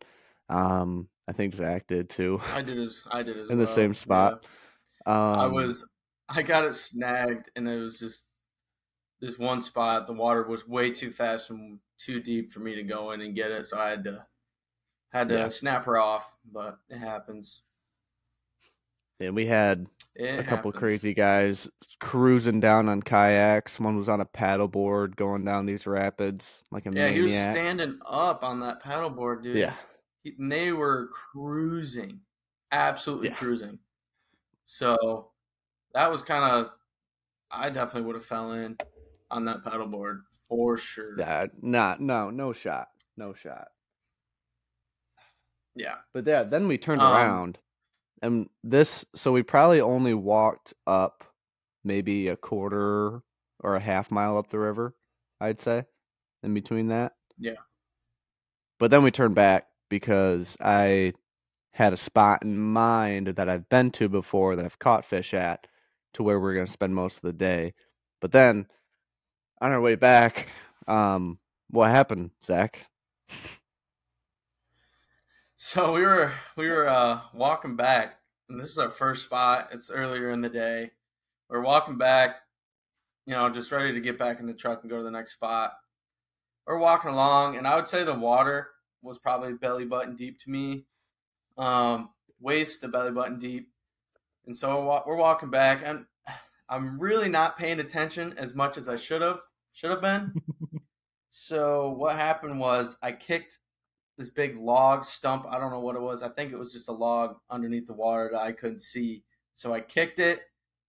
Um, 0.49 1.09
I 1.27 1.33
think 1.33 1.55
Zac 1.55 1.87
did 1.87 2.09
too. 2.09 2.39
I 2.53 2.61
did 2.61 2.79
as 2.79 3.03
I 3.11 3.23
did 3.23 3.37
as 3.37 3.49
in 3.49 3.57
well. 3.57 3.65
the 3.65 3.73
same 3.73 3.93
spot. 3.93 4.45
Yeah. 5.05 5.33
Um, 5.33 5.39
I 5.39 5.47
was 5.47 5.85
I 6.29 6.41
got 6.41 6.65
it 6.65 6.73
snagged 6.75 7.51
and 7.55 7.67
it 7.67 7.77
was 7.77 7.99
just 7.99 8.27
this 9.19 9.37
one 9.37 9.61
spot. 9.61 10.07
The 10.07 10.13
water 10.13 10.47
was 10.47 10.67
way 10.67 10.91
too 10.91 11.11
fast 11.11 11.49
and 11.49 11.79
too 11.97 12.21
deep 12.21 12.51
for 12.53 12.59
me 12.59 12.75
to 12.75 12.83
go 12.83 13.11
in 13.11 13.21
and 13.21 13.35
get 13.35 13.51
it, 13.51 13.65
so 13.65 13.79
I 13.79 13.89
had 13.89 14.03
to 14.05 14.25
had 15.11 15.29
to 15.29 15.35
Yeah. 15.35 15.47
snap 15.49 15.85
her 15.85 15.97
off. 15.97 16.35
But 16.49 16.77
it 16.89 16.97
happens. 16.99 17.63
And 19.19 19.35
we 19.35 19.45
had 19.45 19.87
It 20.15 20.39
a 20.39 20.43
couple 20.43 20.71
crazy 20.71 21.13
guys 21.13 21.69
cruising 21.99 22.59
down 22.59 22.89
on 22.89 23.01
kayaks. 23.01 23.79
One 23.79 23.97
was 23.97 24.09
on 24.09 24.21
a 24.21 24.25
paddleboard 24.25 25.15
going 25.15 25.43
down 25.45 25.65
these 25.65 25.87
rapids 25.87 26.63
like 26.71 26.85
a 26.85 26.91
Yeah, 26.93 27.09
he 27.09 27.21
was 27.21 27.31
standing 27.31 27.99
up 28.05 28.43
on 28.43 28.59
that 28.61 28.83
paddleboard, 28.83 29.43
dude. 29.43 29.57
yeah, 29.57 29.75
He- 30.23 30.35
and 30.37 30.51
they 30.51 30.71
were 30.71 31.07
cruising, 31.07 32.21
absolutely 32.71 33.29
Yeah. 33.29 33.35
cruising. 33.35 33.79
So 34.65 35.31
that 35.93 36.11
was 36.11 36.21
kind 36.21 36.43
of, 36.43 36.71
I 37.49 37.69
definitely 37.69 38.03
would 38.07 38.15
have 38.15 38.25
fell 38.25 38.51
in 38.51 38.77
on 39.31 39.45
that 39.45 39.63
paddleboard 39.63 40.23
for 40.49 40.77
sure. 40.77 41.17
yeah, 41.19 41.47
not 41.61 42.01
no, 42.01 42.29
no 42.29 42.53
shot, 42.53 42.89
no 43.15 43.33
shot. 43.33 43.69
Yeah. 45.75 45.95
But 46.13 46.25
yeah, 46.25 46.43
then 46.43 46.67
we 46.67 46.77
turned 46.77 47.01
Um, 47.01 47.11
around, 47.13 47.59
and 48.21 48.49
this. 48.63 49.05
So 49.15 49.31
we 49.31 49.43
probably 49.43 49.81
only 49.81 50.13
walked 50.13 50.73
up 50.85 51.23
maybe 51.83 52.27
a 52.27 52.35
quarter 52.35 53.21
or 53.61 53.75
a 53.75 53.79
half 53.79 54.11
mile 54.11 54.37
up 54.37 54.49
the 54.49 54.59
river. 54.59 54.95
I'd 55.39 55.61
say, 55.61 55.85
in 56.43 56.53
between 56.53 56.87
that. 56.87 57.13
Yeah. 57.37 57.53
But 58.79 58.91
then 58.91 59.03
we 59.03 59.11
turned 59.11 59.35
back 59.35 59.67
because 59.89 60.57
I 60.59 61.13
had 61.71 61.93
a 61.93 61.97
spot 61.97 62.43
in 62.43 62.57
mind 62.57 63.27
that 63.27 63.49
I've 63.49 63.69
been 63.69 63.91
to 63.91 64.09
before 64.09 64.55
that 64.55 64.65
I've 64.65 64.79
caught 64.79 65.05
fish 65.05 65.33
at, 65.33 65.67
to 66.13 66.23
where 66.23 66.39
we're 66.39 66.55
gonna 66.55 66.67
spend 66.67 66.95
most 66.95 67.17
of 67.17 67.21
the 67.21 67.33
day. 67.33 67.73
But 68.19 68.31
then, 68.31 68.67
on 69.61 69.71
our 69.71 69.81
way 69.81 69.95
back, 69.95 70.49
um, 70.87 71.39
what 71.69 71.89
happened, 71.89 72.31
Zac? 72.43 72.79
So 75.59 75.91
we 75.91 76.03
were 76.03 76.33
we 76.55 76.67
were 76.67 76.87
uh, 76.87 77.21
walking 77.33 77.75
back, 77.75 78.19
and 78.47 78.61
this 78.61 78.69
is 78.69 78.77
our 78.77 78.91
first 78.91 79.25
spot. 79.25 79.69
It's 79.71 79.89
earlier 79.89 80.29
in 80.29 80.41
the 80.41 80.49
day. 80.49 80.91
We're 81.49 81.63
walking 81.63 81.97
back, 81.97 82.35
you 83.25 83.33
know, 83.33 83.49
just 83.49 83.71
ready 83.71 83.91
to 83.91 83.99
get 83.99 84.19
back 84.19 84.39
in 84.39 84.45
the 84.45 84.53
truck 84.53 84.83
and 84.83 84.89
go 84.91 84.97
to 84.97 85.03
the 85.03 85.09
next 85.09 85.33
spot. 85.33 85.73
We're 86.67 86.77
walking 86.77 87.09
along, 87.09 87.57
and 87.57 87.65
I 87.65 87.75
would 87.75 87.87
say 87.87 88.03
the 88.03 88.13
water 88.13 88.67
was 89.01 89.17
probably 89.17 89.53
belly 89.53 89.85
button 89.85 90.15
deep 90.15 90.39
to 90.41 90.51
me, 90.51 90.85
um, 91.57 92.11
waist 92.39 92.81
to 92.81 92.87
belly 92.87 93.11
button 93.11 93.39
deep. 93.39 93.71
And 94.45 94.55
so 94.55 94.85
we're, 94.85 95.01
we're 95.07 95.19
walking 95.19 95.49
back, 95.49 95.81
and 95.83 96.05
I'm 96.69 96.99
really 96.99 97.29
not 97.29 97.57
paying 97.57 97.79
attention 97.79 98.35
as 98.37 98.53
much 98.53 98.77
as 98.77 98.87
I 98.87 98.95
should 98.95 99.23
have 99.23 99.39
should 99.73 99.89
have 99.89 100.01
been. 100.01 100.35
so 101.31 101.89
what 101.89 102.15
happened 102.15 102.59
was 102.59 102.95
I 103.01 103.11
kicked 103.11 103.57
this 104.17 104.29
big 104.29 104.57
log 104.57 105.05
stump. 105.05 105.45
I 105.49 105.59
don't 105.59 105.71
know 105.71 105.79
what 105.79 105.95
it 105.95 106.01
was. 106.01 106.23
I 106.23 106.29
think 106.29 106.51
it 106.51 106.57
was 106.57 106.71
just 106.73 106.89
a 106.89 106.93
log 106.93 107.35
underneath 107.49 107.85
the 107.87 107.93
water 107.93 108.29
that 108.33 108.41
I 108.41 108.51
couldn't 108.51 108.81
see. 108.81 109.23
So 109.53 109.73
I 109.73 109.79
kicked 109.79 110.19
it, 110.19 110.41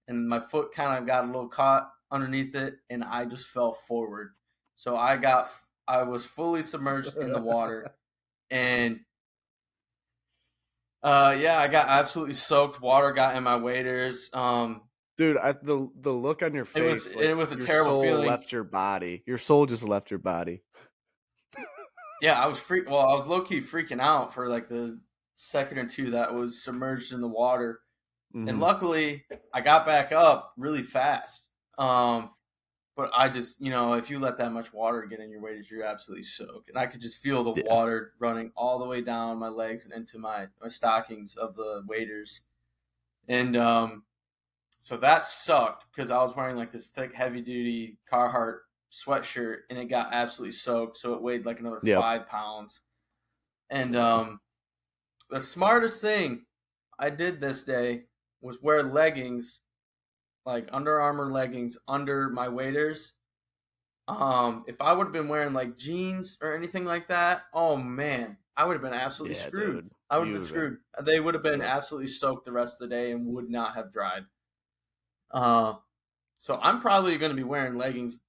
and 0.06 0.28
my 0.28 0.40
foot 0.40 0.72
kind 0.72 0.98
of 0.98 1.06
got 1.06 1.24
a 1.24 1.26
little 1.26 1.48
caught 1.48 1.90
underneath 2.10 2.54
it, 2.54 2.76
and 2.90 3.04
I 3.04 3.24
just 3.26 3.48
fell 3.48 3.74
forward. 3.86 4.30
So 4.76 4.96
I 4.96 5.16
got, 5.16 5.50
I 5.86 6.02
was 6.04 6.24
fully 6.24 6.62
submerged 6.62 7.16
in 7.16 7.32
the 7.32 7.40
water, 7.40 7.88
and 8.50 9.00
uh, 11.02 11.36
yeah, 11.38 11.58
I 11.58 11.68
got 11.68 11.88
absolutely 11.88 12.34
soaked. 12.34 12.80
Water 12.80 13.12
got 13.12 13.36
in 13.36 13.42
my 13.44 13.56
waders. 13.56 14.30
Um, 14.32 14.82
Dude, 15.16 15.36
I, 15.36 15.52
the 15.52 15.88
the 16.00 16.12
look 16.12 16.42
on 16.42 16.54
your 16.54 16.64
face. 16.64 17.06
It 17.06 17.16
was- 17.16 17.24
it 17.26 17.36
was 17.36 17.52
a 17.52 17.56
terrible 17.56 17.92
soul 17.92 18.02
feeling. 18.02 18.26
Left 18.28 18.52
your 18.52 18.64
body. 18.64 19.22
Your 19.26 19.38
soul 19.38 19.66
just 19.66 19.82
left 19.82 20.10
your 20.10 20.18
body. 20.18 20.62
Yeah, 22.22 22.38
I 22.40 22.46
was 22.46 22.58
freak. 22.58 22.88
Well, 22.88 23.00
I 23.00 23.14
was 23.14 23.26
low 23.26 23.42
key 23.42 23.60
freaking 23.60 24.00
out 24.00 24.32
for 24.34 24.48
like 24.48 24.68
the 24.68 24.98
second 25.36 25.78
or 25.78 25.86
two 25.86 26.10
that 26.10 26.32
was 26.34 26.62
submerged 26.62 27.12
in 27.12 27.20
the 27.20 27.28
water. 27.28 27.80
and 28.34 28.46
Mhm. 28.46 28.60
luckily 28.60 29.24
I 29.54 29.62
got 29.62 29.86
back 29.86 30.12
up 30.12 30.52
really 30.58 30.82
fast. 30.82 31.48
Um, 31.78 32.34
but 32.94 33.10
I 33.14 33.28
just, 33.30 33.58
you 33.60 33.70
know, 33.70 33.94
if 33.94 34.10
you 34.10 34.18
let 34.18 34.36
that 34.38 34.52
much 34.52 34.72
water 34.72 35.02
get 35.06 35.18
in 35.20 35.30
your 35.30 35.40
waders, 35.40 35.70
you're 35.70 35.82
absolutely 35.84 36.24
soaked. 36.24 36.68
And 36.68 36.76
I 36.78 36.86
could 36.86 37.00
just 37.00 37.20
feel 37.20 37.42
the 37.42 37.54
Yeah. 37.62 37.72
water 37.72 38.12
running 38.18 38.52
all 38.54 38.78
the 38.78 38.86
way 38.86 39.00
down 39.00 39.38
my 39.38 39.48
legs 39.48 39.84
and 39.84 39.94
into 39.94 40.18
my, 40.18 40.48
my 40.60 40.68
stockings 40.68 41.36
of 41.36 41.54
the 41.56 41.84
waders. 41.86 42.42
And 43.28 43.56
um, 43.56 44.04
so 44.76 44.96
that 44.98 45.24
sucked 45.24 45.86
because 45.90 46.10
I 46.10 46.18
was 46.18 46.36
wearing 46.36 46.56
like 46.56 46.70
this 46.70 46.90
thick, 46.90 47.14
heavy 47.14 47.40
duty 47.40 47.98
Carhartt 48.12 48.58
sweatshirt 48.90 49.60
and 49.70 49.78
it 49.78 49.86
got 49.86 50.12
absolutely 50.12 50.52
soaked. 50.52 50.96
So 50.96 51.14
it 51.14 51.22
weighed 51.22 51.46
like 51.46 51.60
another 51.60 51.80
Yep. 51.82 52.00
five 52.00 52.26
pounds. 52.26 52.82
And 53.70 53.96
um, 53.96 54.40
the 55.30 55.40
smartest 55.40 56.00
thing 56.00 56.46
I 56.98 57.10
did 57.10 57.40
this 57.40 57.64
day 57.64 58.04
was 58.40 58.62
wear 58.62 58.82
leggings, 58.82 59.62
like 60.46 60.68
Under 60.72 61.00
Armour 61.00 61.30
leggings 61.32 61.76
under 61.86 62.30
my 62.30 62.48
waders. 62.48 63.14
Um, 64.08 64.64
if 64.66 64.80
I 64.80 64.94
would 64.94 65.04
have 65.08 65.12
been 65.12 65.28
wearing 65.28 65.52
like 65.52 65.76
jeans 65.76 66.38
or 66.40 66.54
anything 66.54 66.84
like 66.86 67.08
that, 67.08 67.44
oh 67.52 67.76
man, 67.76 68.38
I 68.56 68.64
would 68.64 68.72
have 68.74 68.82
been 68.82 68.94
absolutely 68.94 69.36
Yeah, 69.36 69.46
screwed. 69.46 69.74
dude. 69.84 69.90
I 70.08 70.18
would 70.18 70.28
have 70.28 70.34
been 70.34 70.42
screwed. 70.42 70.78
They 71.02 71.20
would 71.20 71.34
have 71.34 71.42
been 71.42 71.60
absolutely 71.60 72.08
soaked 72.08 72.46
the 72.46 72.52
rest 72.52 72.80
of 72.80 72.88
the 72.88 72.94
day 72.96 73.12
and 73.12 73.26
would 73.26 73.50
not 73.50 73.74
have 73.74 73.92
dried. 73.92 74.24
Uh, 75.30 75.74
so 76.38 76.58
I'm 76.62 76.80
probably 76.80 77.18
going 77.18 77.30
to 77.30 77.36
be 77.36 77.42
wearing 77.42 77.76
leggings 77.76 78.20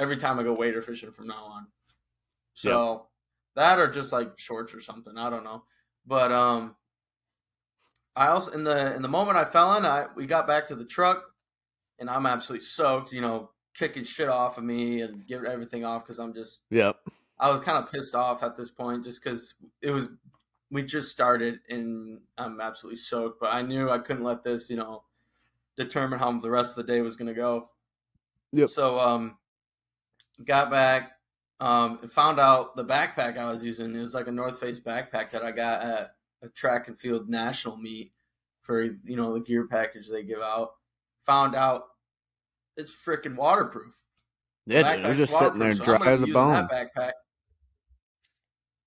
every 0.00 0.16
time 0.16 0.38
I 0.40 0.42
go 0.42 0.54
wader 0.54 0.82
fishing 0.82 1.12
from 1.12 1.28
now 1.28 1.44
on. 1.44 1.66
So 2.54 3.06
that 3.54 3.78
or 3.78 3.88
just 3.90 4.12
like 4.12 4.38
shorts 4.38 4.74
or 4.74 4.80
something. 4.80 5.16
I 5.16 5.30
don't 5.30 5.44
know. 5.44 5.62
But 6.06 6.32
um, 6.32 6.76
I 8.16 8.28
also 8.28 8.52
in 8.52 8.64
the 8.64 8.94
in 8.94 9.02
the 9.02 9.08
moment 9.08 9.36
I 9.36 9.44
fell 9.44 9.76
in, 9.76 9.84
I 9.84 10.06
we 10.16 10.26
got 10.26 10.46
back 10.46 10.66
to 10.68 10.74
the 10.74 10.84
truck, 10.84 11.22
and 11.98 12.08
I'm 12.10 12.26
absolutely 12.26 12.64
soaked. 12.64 13.12
You 13.12 13.20
know, 13.20 13.50
kicking 13.74 14.04
shit 14.04 14.28
off 14.28 14.58
of 14.58 14.64
me 14.64 15.02
and 15.02 15.26
getting 15.26 15.46
everything 15.46 15.84
off 15.84 16.04
because 16.04 16.18
I'm 16.18 16.34
just 16.34 16.62
Yep. 16.70 16.96
I 17.38 17.50
was 17.50 17.60
kind 17.60 17.78
of 17.78 17.90
pissed 17.90 18.14
off 18.14 18.42
at 18.42 18.56
this 18.56 18.70
point 18.70 19.04
just 19.04 19.22
because 19.22 19.54
it 19.80 19.90
was 19.90 20.08
we 20.70 20.82
just 20.82 21.10
started 21.10 21.60
and 21.68 22.20
I'm 22.38 22.60
absolutely 22.60 22.98
soaked. 22.98 23.40
But 23.40 23.52
I 23.52 23.62
knew 23.62 23.90
I 23.90 23.98
couldn't 23.98 24.24
let 24.24 24.42
this, 24.42 24.70
you 24.70 24.76
know, 24.76 25.04
determine 25.76 26.18
how 26.18 26.38
the 26.38 26.50
rest 26.50 26.70
of 26.70 26.86
the 26.86 26.92
day 26.92 27.00
was 27.00 27.16
going 27.16 27.28
to 27.28 27.34
go. 27.34 27.70
Yep. 28.52 28.68
So 28.68 29.00
um, 29.00 29.38
got 30.44 30.70
back, 30.70 31.12
um, 31.60 31.98
found 32.08 32.40
out 32.40 32.76
the 32.76 32.84
backpack 32.84 33.38
I 33.38 33.50
was 33.50 33.62
using. 33.62 33.94
It 33.94 34.00
was 34.00 34.14
like 34.14 34.26
a 34.26 34.32
North 34.32 34.58
Face 34.58 34.78
backpack 34.78 35.30
that 35.30 35.42
I 35.42 35.50
got 35.50 35.82
at 35.82 36.14
a 36.42 36.48
track 36.48 36.88
and 36.88 36.98
field 36.98 37.28
national 37.28 37.76
meet 37.76 38.12
for 38.62 38.82
you 38.82 39.16
know 39.16 39.34
the 39.34 39.40
gear 39.40 39.66
package 39.66 40.08
they 40.08 40.22
give 40.22 40.40
out. 40.40 40.70
Found 41.26 41.54
out 41.54 41.82
it's 42.76 42.92
freaking 42.94 43.36
waterproof. 43.36 43.92
Yeah, 44.66 44.94
dude. 44.94 45.04
They're 45.04 45.14
just 45.14 45.38
sitting 45.38 45.58
there 45.58 45.70
waterproof, 45.70 46.02
so 46.02 46.04
as 46.04 46.22
a 46.22 46.26
bone. 46.26 46.68
Backpack. 46.68 47.12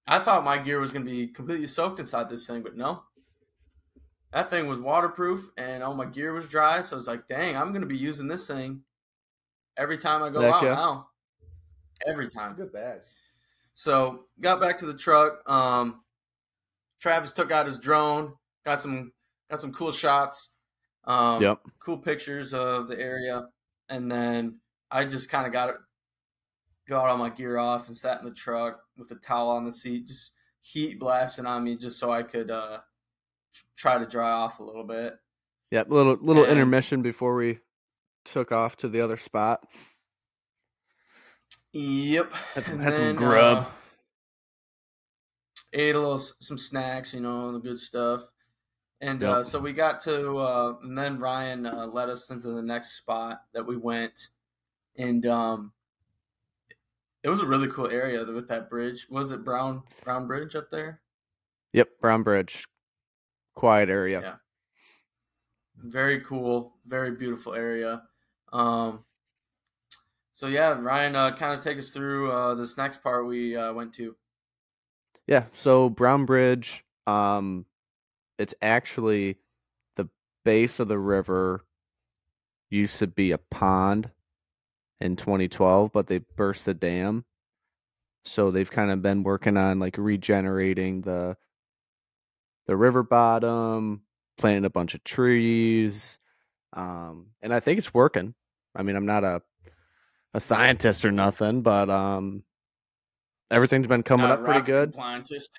I 0.05 0.19
thought 0.19 0.43
my 0.43 0.57
gear 0.57 0.79
was 0.79 0.91
going 0.91 1.05
to 1.05 1.11
be 1.11 1.27
completely 1.27 1.67
soaked 1.67 1.99
inside 1.99 2.29
this 2.29 2.45
thing, 2.45 2.61
but 2.61 2.75
no. 2.75 3.03
That 4.33 4.49
thing 4.49 4.67
was 4.67 4.79
waterproof, 4.79 5.47
and 5.57 5.83
all 5.83 5.93
my 5.93 6.05
gear 6.05 6.33
was 6.33 6.47
dry. 6.47 6.81
So 6.81 6.95
I 6.95 6.97
was 6.97 7.07
like, 7.07 7.27
"Dang, 7.27 7.55
I'm 7.55 7.69
going 7.69 7.81
to 7.81 7.87
be 7.87 7.97
using 7.97 8.27
this 8.27 8.47
thing 8.47 8.81
every 9.77 9.97
time 9.97 10.23
I 10.23 10.29
go 10.29 10.41
Heck 10.41 10.53
out 10.53 10.63
yeah. 10.63 10.73
now. 10.73 11.07
Every 12.05 12.29
time." 12.29 12.55
Good 12.55 12.71
bag. 12.73 13.01
So 13.73 14.25
got 14.41 14.59
back 14.61 14.77
to 14.79 14.85
the 14.85 14.93
truck. 14.93 15.47
Um, 15.49 16.03
Travis 16.99 17.31
took 17.31 17.51
out 17.51 17.65
his 17.65 17.77
drone, 17.79 18.33
got 18.65 18.79
some 18.81 19.11
got 19.49 19.59
some 19.59 19.73
cool 19.73 19.91
shots. 19.91 20.49
Um, 21.05 21.41
Yep. 21.41 21.59
cool 21.79 21.97
pictures 21.97 22.53
of 22.53 22.87
the 22.87 22.97
area, 22.97 23.49
and 23.89 24.09
then 24.11 24.59
I 24.89 25.03
just 25.05 25.29
kind 25.29 25.45
of 25.45 25.51
got 25.51 25.69
it, 25.69 25.75
got 26.87 27.09
all 27.09 27.17
my 27.17 27.29
gear 27.29 27.57
off 27.57 27.87
and 27.87 27.97
sat 27.97 28.19
in 28.19 28.25
the 28.25 28.33
truck 28.33 28.79
with 28.95 29.11
a 29.11 29.15
towel 29.15 29.49
on 29.49 29.65
the 29.65 29.71
seat, 29.73 30.07
just 30.07 30.31
heat 30.61 30.97
blasting 30.99 31.45
on 31.45 31.63
me, 31.65 31.75
just 31.75 31.99
so 31.99 32.09
I 32.09 32.23
could 32.23 32.49
uh, 32.49 32.79
try 33.75 33.97
to 33.97 34.05
dry 34.05 34.31
off 34.31 34.59
a 34.59 34.63
little 34.63 34.85
bit. 34.85 35.19
Yeah, 35.71 35.83
little 35.87 36.15
little 36.21 36.43
And- 36.43 36.53
intermission 36.53 37.01
before 37.01 37.35
we 37.35 37.59
took 38.23 38.53
off 38.53 38.77
to 38.77 38.87
the 38.87 39.01
other 39.01 39.17
spot. 39.17 39.65
Yep. 41.73 42.31
Had 42.53 42.65
some, 42.65 42.79
had 42.79 42.93
some 42.93 43.15
grub. 43.15 43.57
uh, 43.57 43.65
ate 45.73 45.95
a 45.95 45.99
little 45.99 46.19
some 46.19 46.57
snacks, 46.57 47.13
you 47.13 47.19
know, 47.19 47.51
the 47.51 47.59
good 47.59 47.79
stuff. 47.79 48.25
And 49.01 49.21
uh, 49.21 49.43
so 49.43 49.59
we 49.59 49.73
got 49.73 49.99
to, 50.01 50.37
uh, 50.37 50.75
and 50.81 50.97
then 50.97 51.19
Ryan 51.19 51.65
uh, 51.65 51.87
led 51.87 52.09
us 52.09 52.29
into 52.29 52.49
the 52.49 52.61
next 52.61 52.95
spot 52.95 53.41
that 53.53 53.65
we 53.65 53.75
went, 53.75 54.29
and 54.97 55.25
um, 55.25 55.73
it 57.21 57.27
was 57.27 57.41
a 57.41 57.45
really 57.45 57.67
cool 57.67 57.89
area 57.89 58.23
with 58.23 58.47
that 58.47 58.69
bridge. 58.69 59.07
Was 59.09 59.31
it 59.31 59.43
Brown 59.43 59.83
Brown 60.05 60.25
Bridge 60.25 60.55
up 60.55 60.69
there? 60.69 61.01
Yep, 61.73 61.89
Brown 61.99 62.23
Bridge. 62.23 62.65
Quiet 63.55 63.89
area. 63.89 64.21
Yeah. 64.21 64.35
Very 65.83 66.21
cool, 66.21 66.77
very 66.85 67.11
beautiful 67.11 67.53
area. 67.53 68.03
Um, 68.53 69.03
so 70.33 70.47
yeah, 70.47 70.75
Ryan, 70.79 71.15
uh, 71.15 71.35
kind 71.35 71.57
of 71.57 71.63
take 71.63 71.77
us 71.77 71.93
through 71.93 72.31
uh, 72.31 72.55
this 72.55 72.75
next 72.75 73.03
part 73.03 73.27
we 73.27 73.55
uh, 73.55 73.71
went 73.71 73.93
to. 73.93 74.15
Yeah, 75.27 75.45
so 75.53 75.89
Brown 75.89 76.25
Bridge, 76.25 76.83
um, 77.05 77.65
it's 78.39 78.55
actually 78.61 79.37
the 79.95 80.09
base 80.43 80.79
of 80.79 80.87
the 80.87 80.97
river 80.97 81.63
used 82.71 82.97
to 82.97 83.07
be 83.07 83.31
a 83.31 83.37
pond 83.37 84.09
in 84.99 85.15
2012, 85.15 85.91
but 85.93 86.07
they 86.07 86.17
burst 86.17 86.65
the 86.65 86.73
dam. 86.73 87.25
So 88.25 88.49
they've 88.49 88.69
kind 88.69 88.89
of 88.89 89.03
been 89.03 89.21
working 89.21 89.55
on 89.55 89.79
like 89.79 89.97
regenerating 89.97 91.01
the 91.01 91.37
the 92.65 92.77
river 92.77 93.03
bottom, 93.03 94.01
planting 94.37 94.65
a 94.65 94.69
bunch 94.69 94.95
of 94.95 95.03
trees, 95.03 96.17
um, 96.71 97.27
and 97.41 97.53
I 97.53 97.59
think 97.59 97.77
it's 97.77 97.93
working. 97.93 98.33
I 98.73 98.81
mean, 98.81 98.95
I'm 98.95 99.05
not 99.05 99.25
a 99.25 99.41
a 100.33 100.39
scientist 100.39 101.05
or 101.05 101.11
nothing, 101.11 101.61
but 101.61 101.89
um, 101.89 102.43
everything's 103.51 103.87
been 103.87 104.03
coming 104.03 104.25
Uh, 104.27 104.33
up 104.33 104.43
pretty 104.45 104.61
good. 104.61 104.93
compliantist. 104.93 105.49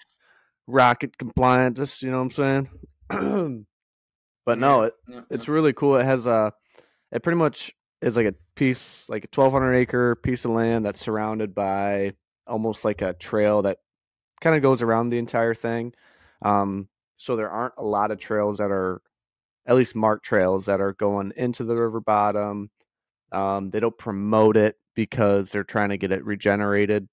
rocket 0.67 1.17
compliant 1.19 1.77
just 1.77 2.01
you 2.03 2.11
know 2.11 2.23
what 2.23 2.39
i'm 2.39 2.69
saying? 3.11 3.67
But 4.47 4.59
no 4.59 4.83
it, 4.83 4.95
yeah, 5.09 5.23
it's 5.31 5.49
really 5.49 5.73
cool. 5.73 5.97
It 5.97 6.05
has 6.05 6.27
a 6.27 6.53
it 7.13 7.23
pretty 7.23 7.39
much 7.39 7.73
is 8.03 8.15
like 8.17 8.27
a 8.27 8.35
piece 8.57 9.09
like 9.09 9.25
a 9.25 9.29
1200 9.35 9.73
acre 9.75 10.17
piece 10.17 10.45
of 10.45 10.51
land 10.51 10.85
that's 10.85 11.01
surrounded 11.01 11.55
by 11.55 12.13
almost 12.47 12.85
like 12.85 13.01
a 13.01 13.15
trail 13.15 13.63
that 13.63 13.79
kind 14.43 14.55
of 14.55 14.61
goes 14.63 14.83
around 14.83 15.09
the 15.09 15.17
entire 15.19 15.55
thing. 15.55 15.95
Um 16.43 16.89
so 17.17 17.37
there 17.37 17.51
aren't 17.51 17.73
a 17.79 17.85
lot 17.85 18.11
of 18.11 18.19
trails 18.19 18.59
that 18.59 18.71
are 18.71 19.01
at 19.67 19.77
least 19.77 19.95
marked 19.95 20.27
trails 20.27 20.67
that 20.67 20.81
are 20.81 20.93
going 20.93 21.33
into 21.37 21.65
the 21.65 21.77
river 21.77 22.01
bottom 22.01 22.71
um 23.35 23.71
they 23.71 23.81
don't 23.81 23.99
promote 23.99 24.57
it 24.57 24.77
because 24.95 25.51
they're 25.51 25.65
trying 25.65 25.91
to 25.91 25.99
get 25.99 26.13
it 26.13 26.25
regenerated. 26.25 27.09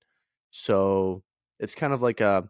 So 0.51 1.23
it's 1.59 1.75
kind 1.75 1.93
of 1.93 2.01
like 2.01 2.21
a 2.21 2.47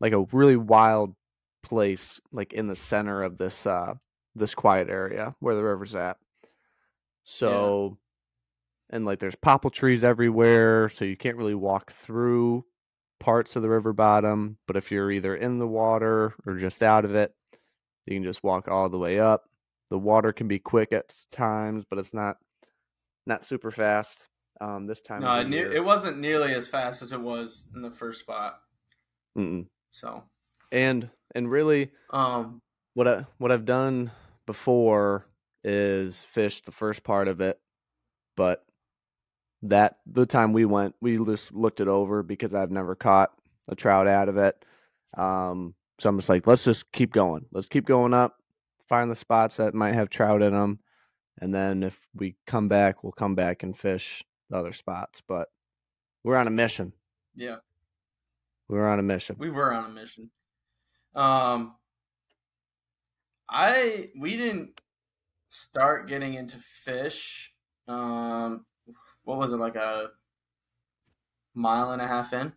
like 0.00 0.12
a 0.12 0.24
really 0.32 0.56
wild 0.56 1.14
place 1.62 2.20
like 2.32 2.52
in 2.52 2.68
the 2.68 2.76
center 2.76 3.22
of 3.22 3.38
this 3.38 3.66
uh 3.66 3.94
this 4.34 4.54
quiet 4.54 4.88
area 4.88 5.34
where 5.40 5.54
the 5.54 5.62
river's 5.62 5.94
at. 5.94 6.16
So 7.24 7.98
and 8.90 9.04
like 9.04 9.18
there's 9.18 9.34
popple 9.34 9.70
trees 9.70 10.04
everywhere 10.04 10.88
so 10.88 11.04
you 11.04 11.16
can't 11.16 11.36
really 11.36 11.54
walk 11.54 11.92
through 11.92 12.64
parts 13.20 13.56
of 13.56 13.62
the 13.62 13.68
river 13.68 13.92
bottom 13.92 14.56
but 14.66 14.76
if 14.76 14.90
you're 14.90 15.10
either 15.10 15.34
in 15.36 15.58
the 15.58 15.66
water 15.66 16.34
or 16.46 16.54
just 16.56 16.82
out 16.82 17.04
of 17.04 17.14
it 17.14 17.34
you 18.06 18.16
can 18.16 18.24
just 18.24 18.42
walk 18.42 18.68
all 18.68 18.88
the 18.88 18.98
way 18.98 19.18
up. 19.18 19.44
The 19.90 19.98
water 19.98 20.32
can 20.32 20.48
be 20.48 20.58
quick 20.58 20.92
at 20.92 21.14
times 21.30 21.84
but 21.88 21.98
it's 21.98 22.14
not 22.14 22.38
not 23.28 23.44
super 23.44 23.70
fast 23.70 24.26
um 24.60 24.86
this 24.86 25.00
time 25.00 25.20
No, 25.20 25.32
it, 25.40 25.44
the 25.44 25.50
ne- 25.50 25.56
year. 25.58 25.72
it 25.72 25.84
wasn't 25.84 26.18
nearly 26.18 26.52
as 26.54 26.66
fast 26.66 27.02
as 27.02 27.12
it 27.12 27.20
was 27.20 27.66
in 27.74 27.82
the 27.82 27.90
first 27.90 28.20
spot. 28.20 28.58
Mm-mm. 29.36 29.66
So, 29.92 30.24
and 30.72 31.08
and 31.34 31.48
really 31.50 31.92
um, 32.10 32.60
what 32.94 33.06
I 33.06 33.26
what 33.38 33.52
I've 33.52 33.64
done 33.64 34.10
before 34.46 35.26
is 35.62 36.24
fished 36.32 36.64
the 36.66 36.72
first 36.72 37.04
part 37.04 37.28
of 37.28 37.40
it, 37.40 37.60
but 38.36 38.64
that 39.62 39.98
the 40.06 40.26
time 40.26 40.52
we 40.52 40.64
went, 40.64 40.94
we 41.00 41.18
just 41.24 41.52
looked 41.52 41.80
it 41.80 41.88
over 41.88 42.22
because 42.22 42.54
I've 42.54 42.70
never 42.70 42.94
caught 42.94 43.32
a 43.68 43.74
trout 43.74 44.06
out 44.08 44.28
of 44.28 44.36
it. 44.38 44.64
Um, 45.16 45.74
so 45.98 46.08
I'm 46.08 46.16
just 46.18 46.28
like, 46.28 46.46
let's 46.46 46.64
just 46.64 46.90
keep 46.92 47.12
going. 47.12 47.46
Let's 47.52 47.66
keep 47.66 47.84
going 47.86 48.14
up, 48.14 48.36
find 48.88 49.10
the 49.10 49.16
spots 49.16 49.56
that 49.56 49.74
might 49.74 49.94
have 49.94 50.10
trout 50.10 50.42
in 50.42 50.52
them, 50.52 50.78
and 51.40 51.54
then 51.54 51.82
if 51.82 51.98
we 52.14 52.36
come 52.46 52.68
back, 52.68 53.02
we'll 53.02 53.12
come 53.12 53.34
back 53.34 53.62
and 53.62 53.76
fish 53.78 54.24
the 54.50 54.56
other 54.56 54.72
spots. 54.72 55.22
But 55.26 55.48
we're 56.24 56.36
on 56.36 56.46
a 56.46 56.50
mission. 56.50 56.92
yeah, 57.34 57.56
We're 58.68 58.88
on 58.88 58.98
a 58.98 59.02
mission. 59.02 59.36
we 59.38 59.50
were 59.50 59.72
on 59.72 59.84
a 59.86 59.88
mission. 59.94 60.30
Um, 61.14 61.74
I 63.48 64.10
we 64.18 64.36
didn't 64.36 64.80
start 65.48 66.08
getting 66.08 66.34
into 66.34 66.58
fish. 66.58 67.52
Um, 67.86 68.64
what 69.24 69.38
was 69.38 69.52
it 69.52 69.56
like 69.56 69.76
a 69.76 70.10
mile 71.54 71.92
and 71.92 72.02
a 72.02 72.06
half 72.06 72.32
in? 72.32 72.52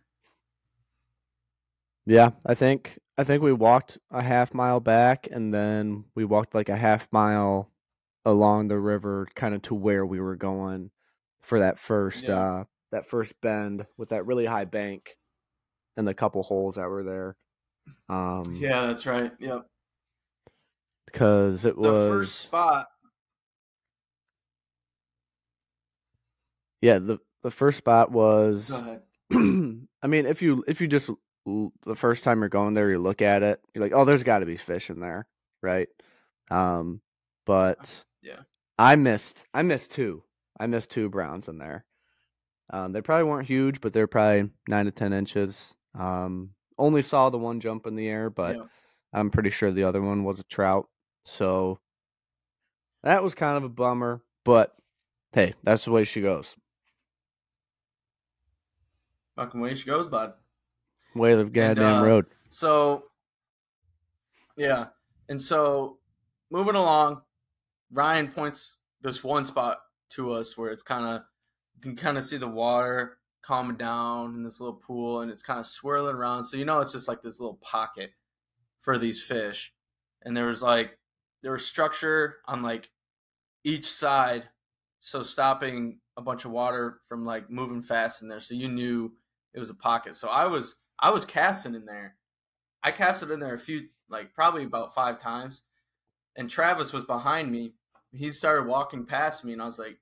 Yeah, 2.04 2.30
I 2.44 2.54
think 2.54 2.98
I 3.16 3.24
think 3.24 3.42
we 3.42 3.52
walked 3.52 3.98
a 4.10 4.22
half 4.22 4.52
mile 4.54 4.80
back 4.80 5.28
and 5.30 5.52
then 5.54 6.04
we 6.14 6.24
walked 6.24 6.54
like 6.54 6.68
a 6.68 6.76
half 6.76 7.08
mile 7.12 7.70
along 8.24 8.68
the 8.68 8.78
river 8.78 9.26
kind 9.34 9.54
of 9.54 9.62
to 9.62 9.74
where 9.74 10.06
we 10.06 10.20
were 10.20 10.36
going 10.36 10.90
for 11.42 11.58
that 11.60 11.78
first 11.78 12.24
Yeah. 12.24 12.38
uh 12.38 12.64
that 12.92 13.06
first 13.06 13.32
bend 13.40 13.86
with 13.96 14.10
that 14.10 14.26
really 14.26 14.44
high 14.44 14.66
bank 14.66 15.16
and 15.96 16.06
the 16.06 16.14
couple 16.14 16.42
holes 16.42 16.76
that 16.76 16.88
were 16.88 17.02
there. 17.02 17.36
Um 18.08 18.56
Yeah, 18.60 18.86
that's 18.86 19.06
right. 19.06 19.32
Yep. 19.38 19.66
because 21.06 21.64
it 21.64 21.74
The 21.76 21.82
was 21.90 22.08
first 22.10 22.40
spot. 22.40 22.88
yeah, 26.80 26.98
the 26.98 27.18
the 27.42 27.50
first 27.50 27.78
spot 27.78 28.10
was. 28.10 28.70
I 29.32 30.08
mean, 30.08 30.26
if 30.26 30.42
you 30.42 30.64
if 30.66 30.80
you 30.80 30.88
just 30.88 31.10
the 31.46 31.96
first 31.96 32.24
time 32.24 32.40
you're 32.40 32.48
going 32.48 32.74
there, 32.74 32.90
you 32.90 32.98
look 32.98 33.22
at 33.22 33.42
it, 33.42 33.60
you're 33.74 33.82
like, 33.82 33.92
oh, 33.94 34.04
there's 34.04 34.22
got 34.22 34.40
to 34.40 34.46
be 34.46 34.56
fish 34.56 34.90
in 34.90 35.00
there, 35.00 35.26
right? 35.62 35.88
Um, 36.50 37.00
but 37.46 38.04
Yeah. 38.22 38.40
I 38.78 38.96
missed 38.96 39.46
I 39.52 39.62
missed 39.62 39.90
two. 39.92 40.22
I 40.58 40.66
missed 40.66 40.90
two 40.90 41.08
browns 41.08 41.48
in 41.48 41.58
there. 41.58 41.84
Um, 42.72 42.92
they 42.92 43.00
probably 43.00 43.24
weren't 43.24 43.46
huge, 43.48 43.80
but 43.80 43.92
they're 43.92 44.06
probably 44.06 44.50
nine 44.68 44.86
to 44.86 44.90
ten 44.90 45.12
inches. 45.12 45.74
Um, 45.94 46.50
only 46.78 47.02
saw 47.02 47.28
the 47.30 47.38
one 47.38 47.60
jump 47.60 47.86
in 47.86 47.96
the 47.96 48.08
air, 48.08 48.30
but 48.30 48.56
Yeah. 48.56 48.64
I'm 49.12 49.30
pretty 49.30 49.50
sure 49.50 49.70
the 49.70 49.84
other 49.84 50.00
one 50.00 50.24
was 50.24 50.40
a 50.40 50.44
trout. 50.44 50.88
So 51.24 51.80
that 53.02 53.22
was 53.22 53.34
kind 53.34 53.56
of 53.56 53.64
a 53.64 53.68
bummer, 53.68 54.22
but 54.44 54.74
hey, 55.32 55.54
that's 55.62 55.84
the 55.84 55.90
way 55.90 56.04
she 56.04 56.22
goes. 56.22 56.56
Fucking 59.36 59.60
way 59.60 59.74
she 59.74 59.86
goes, 59.86 60.06
bud. 60.06 60.34
Way 61.14 61.32
of 61.32 61.38
the 61.38 61.44
goddamn 61.44 62.02
uh, 62.02 62.04
road. 62.04 62.26
So, 62.50 63.04
yeah. 64.56 64.86
And 65.28 65.40
so, 65.40 65.98
moving 66.50 66.74
along, 66.74 67.22
Ryan 67.92 68.28
points 68.28 68.78
this 69.02 69.22
one 69.22 69.44
spot 69.44 69.78
to 70.10 70.32
us 70.32 70.56
where 70.56 70.70
it's 70.70 70.82
kind 70.82 71.04
of, 71.04 71.22
you 71.74 71.82
can 71.82 71.96
kind 71.96 72.16
of 72.16 72.24
see 72.24 72.36
the 72.36 72.48
water 72.48 73.18
calming 73.44 73.76
down 73.76 74.34
in 74.34 74.42
this 74.42 74.60
little 74.60 74.80
pool 74.86 75.20
and 75.20 75.30
it's 75.30 75.42
kind 75.42 75.60
of 75.60 75.66
swirling 75.66 76.14
around. 76.14 76.44
So, 76.44 76.56
you 76.56 76.64
know, 76.64 76.80
it's 76.80 76.92
just 76.92 77.08
like 77.08 77.22
this 77.22 77.40
little 77.40 77.58
pocket 77.62 78.10
for 78.80 78.98
these 78.98 79.22
fish. 79.22 79.72
And 80.22 80.36
there 80.36 80.46
was 80.46 80.62
like, 80.62 80.98
there 81.42 81.52
was 81.52 81.66
structure 81.66 82.36
on 82.46 82.62
like 82.62 82.90
each 83.64 83.90
side. 83.90 84.44
So, 85.00 85.24
stopping 85.24 85.98
a 86.16 86.22
bunch 86.22 86.44
of 86.44 86.52
water 86.52 87.00
from 87.08 87.24
like 87.24 87.50
moving 87.50 87.82
fast 87.82 88.22
in 88.22 88.28
there. 88.28 88.38
So, 88.38 88.54
you 88.54 88.68
knew 88.68 89.12
it 89.52 89.58
was 89.58 89.70
a 89.70 89.74
pocket. 89.74 90.14
So, 90.14 90.28
I 90.28 90.46
was, 90.46 90.76
I 91.00 91.10
was 91.10 91.24
casting 91.24 91.74
in 91.74 91.84
there. 91.84 92.14
I 92.84 92.92
casted 92.92 93.30
in 93.30 93.40
there 93.40 93.54
a 93.54 93.58
few, 93.58 93.88
like 94.08 94.32
probably 94.34 94.64
about 94.64 94.94
five 94.94 95.20
times, 95.20 95.62
and 96.36 96.48
Travis 96.48 96.92
was 96.92 97.04
behind 97.04 97.50
me. 97.50 97.74
He 98.12 98.30
started 98.30 98.66
walking 98.66 99.06
past 99.06 99.44
me, 99.44 99.52
and 99.52 99.62
I 99.62 99.64
was 99.64 99.78
like, 99.78 99.98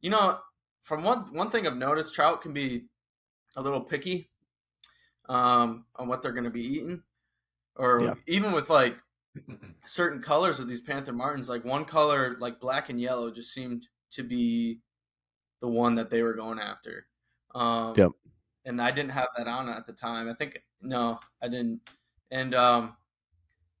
you 0.00 0.10
know, 0.10 0.38
from 0.82 1.02
one 1.04 1.32
one 1.32 1.50
thing 1.50 1.66
I've 1.66 1.76
noticed, 1.76 2.14
trout 2.14 2.42
can 2.42 2.52
be 2.52 2.86
a 3.56 3.62
little 3.62 3.80
picky 3.80 4.28
um, 5.28 5.84
on 5.96 6.08
what 6.08 6.22
they're 6.22 6.32
going 6.32 6.44
to 6.44 6.50
be 6.50 6.64
eating, 6.64 7.02
or 7.76 8.00
Yeah. 8.02 8.14
even 8.26 8.52
with 8.52 8.70
like 8.70 8.96
certain 9.86 10.20
colors 10.20 10.58
of 10.58 10.68
these 10.68 10.80
panther 10.80 11.12
martins. 11.12 11.48
Like 11.48 11.64
one 11.64 11.84
color, 11.84 12.36
like 12.40 12.60
black 12.60 12.88
and 12.90 13.00
yellow, 13.00 13.30
just 13.30 13.52
seemed 13.52 13.86
to 14.12 14.22
be 14.22 14.80
the 15.60 15.68
one 15.68 15.94
that 15.94 16.10
they 16.10 16.22
were 16.22 16.34
going 16.34 16.58
after. 16.58 17.06
Um, 17.54 17.94
Yep. 17.96 18.10
And 18.64 18.80
I 18.80 18.90
didn't 18.92 19.10
have 19.10 19.28
that 19.36 19.48
on 19.48 19.68
at 19.68 19.86
the 19.86 19.92
time. 19.92 20.28
I 20.28 20.34
think 20.34 20.62
no, 20.80 21.18
I 21.42 21.48
didn't. 21.48 21.80
And 22.30 22.54
um, 22.54 22.96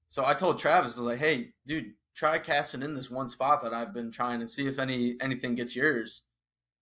so 0.08 0.24
I 0.24 0.34
told 0.34 0.58
Travis, 0.58 0.96
I 0.96 1.00
was 1.00 1.06
like, 1.06 1.18
"Hey, 1.18 1.52
dude, 1.66 1.94
try 2.14 2.38
casting 2.38 2.82
in 2.82 2.94
this 2.94 3.10
one 3.10 3.28
spot 3.28 3.62
that 3.62 3.72
I've 3.74 3.94
been 3.94 4.10
trying 4.10 4.40
to 4.40 4.48
see 4.48 4.66
if 4.66 4.78
any 4.78 5.16
anything 5.20 5.54
gets 5.54 5.74
yours." 5.76 6.22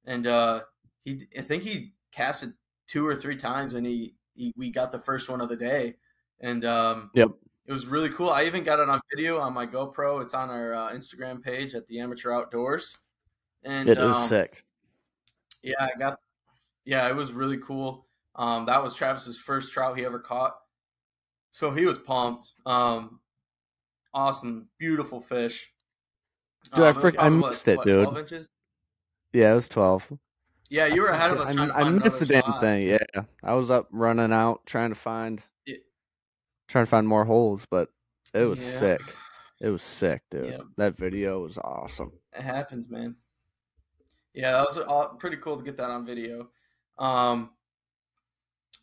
And 0.04 0.26
uh, 0.26 0.62
he, 1.02 1.26
I 1.38 1.42
think 1.42 1.62
he 1.62 1.92
casted 2.12 2.52
two 2.86 3.06
or 3.06 3.14
three 3.14 3.36
times, 3.36 3.74
and 3.74 3.86
he, 3.86 4.14
he 4.34 4.52
we 4.56 4.70
got 4.70 4.92
the 4.92 4.98
first 4.98 5.28
one 5.28 5.40
of 5.40 5.48
the 5.48 5.56
day, 5.56 5.94
and 6.40 6.64
um, 6.64 7.10
Yep. 7.14 7.30
it 7.66 7.72
was 7.72 7.86
really 7.86 8.08
cool. 8.10 8.30
I 8.30 8.44
even 8.44 8.64
got 8.64 8.80
it 8.80 8.88
on 8.88 9.00
video 9.14 9.38
on 9.38 9.52
my 9.52 9.66
GoPro. 9.66 10.22
It's 10.22 10.34
on 10.34 10.50
our 10.50 10.74
uh, 10.74 10.92
Instagram 10.92 11.42
page 11.42 11.74
at 11.74 11.86
the 11.86 12.00
Amateur 12.00 12.32
Outdoors, 12.32 12.96
and 13.62 13.88
It 13.88 13.98
was 13.98 14.16
um, 14.16 14.28
sick. 14.28 14.64
yeah, 15.62 15.74
I 15.80 15.98
got. 15.98 16.18
Yeah, 16.86 17.08
it 17.08 17.14
was 17.14 17.32
really 17.32 17.58
cool. 17.58 18.06
Um, 18.36 18.64
that 18.66 18.82
was 18.82 18.94
Travis's 18.94 19.36
first 19.38 19.72
trout 19.72 19.98
he 19.98 20.04
ever 20.04 20.18
caught, 20.18 20.56
so 21.52 21.70
he 21.70 21.84
was 21.84 21.98
pumped. 21.98 22.52
Um, 22.64 23.20
awesome, 24.14 24.68
beautiful 24.78 25.20
fish. 25.20 25.72
Dude, 26.64 26.84
I 26.84 26.88
Um, 26.88 26.94
was 26.94 27.02
frick- 27.02 27.16
I 27.18 27.28
missed 27.28 27.68
it, 27.68 27.80
dude. 27.84 28.38
Yeah, 29.32 29.52
it 29.52 29.54
was 29.56 29.68
twelve. 29.68 30.10
Yeah, 30.68 30.86
you 30.86 31.02
were 31.02 31.08
ahead 31.08 31.32
of 31.32 31.40
us. 31.40 31.48
I, 31.48 31.52
trying 31.54 31.68
to 31.68 31.74
I 31.74 31.90
missed 31.90 32.20
the 32.20 32.26
damn 32.26 32.42
spot. 32.42 32.60
thing. 32.60 32.86
Yeah, 32.88 33.24
I 33.42 33.54
was 33.54 33.70
up 33.70 33.88
running 33.90 34.32
out 34.32 34.66
trying 34.66 34.90
to 34.90 34.94
find, 34.94 35.42
Yeah. 35.66 35.76
trying 36.68 36.84
to 36.84 36.90
find 36.90 37.08
more 37.08 37.24
holes, 37.24 37.66
but 37.68 37.90
it 38.34 38.44
was 38.44 38.62
Yeah. 38.62 38.78
sick. 38.78 39.00
It 39.60 39.68
was 39.70 39.82
sick, 39.82 40.22
dude. 40.30 40.46
Yeah. 40.46 40.58
That 40.76 40.96
video 40.96 41.42
was 41.42 41.58
awesome. 41.58 42.12
It 42.32 42.42
happens, 42.42 42.88
man. 42.88 43.16
Yeah, 44.32 44.52
that 44.52 44.66
was 44.66 44.78
all, 44.78 45.16
pretty 45.16 45.36
cool 45.38 45.56
to 45.58 45.64
get 45.64 45.76
that 45.78 45.90
on 45.90 46.06
video. 46.06 46.50
Um, 46.98 47.50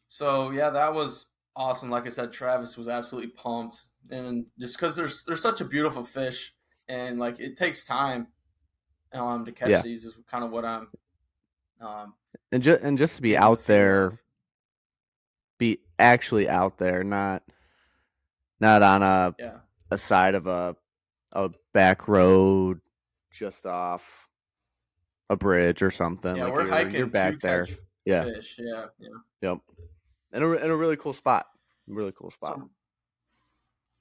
so 0.09 0.51
yeah, 0.51 0.69
that 0.71 0.93
was 0.93 1.25
awesome. 1.55 1.89
Like 1.89 2.05
I 2.05 2.09
said, 2.09 2.31
Travis 2.33 2.77
was 2.77 2.87
absolutely 2.87 3.31
pumped, 3.31 3.85
and 4.11 4.45
just 4.59 4.77
because 4.77 4.95
there's 4.95 5.23
there's 5.25 5.41
such 5.41 5.61
a 5.61 5.65
beautiful 5.65 6.03
fish, 6.03 6.53
and 6.87 7.19
like 7.19 7.39
it 7.39 7.57
takes 7.57 7.85
time, 7.85 8.27
um, 9.13 9.45
to 9.45 9.51
catch 9.51 9.69
Yeah. 9.69 9.81
these 9.81 10.05
is 10.05 10.17
kind 10.29 10.43
of 10.43 10.51
what 10.51 10.65
I'm, 10.65 10.87
um, 11.81 12.13
And 12.51 12.61
just 12.63 12.81
and 12.83 12.97
just 12.97 13.15
to 13.17 13.21
be 13.21 13.35
out 13.37 13.65
there, 13.65 14.05
of. 14.07 14.17
be 15.57 15.79
actually 15.99 16.47
out 16.49 16.77
there, 16.77 17.03
not 17.03 17.43
not 18.59 18.81
on 18.83 19.03
a 19.03 19.35
Yeah, 19.39 19.59
a 19.91 19.97
side 19.97 20.35
of 20.35 20.47
a 20.47 20.75
a 21.33 21.51
back 21.73 22.07
road 22.07 22.79
just 23.31 23.65
off 23.65 24.27
a 25.29 25.35
bridge 25.35 25.81
or 25.83 25.91
something. 25.91 26.35
yeah, 26.37 26.45
like 26.45 26.53
we're 26.53 26.61
you're, 26.63 26.71
hiking 26.71 26.95
you're 26.95 27.07
back 27.07 27.39
there. 27.41 27.67
Yeah. 28.05 28.23
fish. 28.23 28.55
Yeah, 28.57 28.85
yeah. 28.99 29.09
Yep. 29.41 29.57
In 30.33 30.43
a, 30.43 30.51
in 30.53 30.71
a 30.71 30.75
really 30.75 30.95
cool 30.95 31.11
spot. 31.13 31.47
Really 31.87 32.13
cool 32.17 32.31
spot. 32.31 32.55
So- 32.57 32.69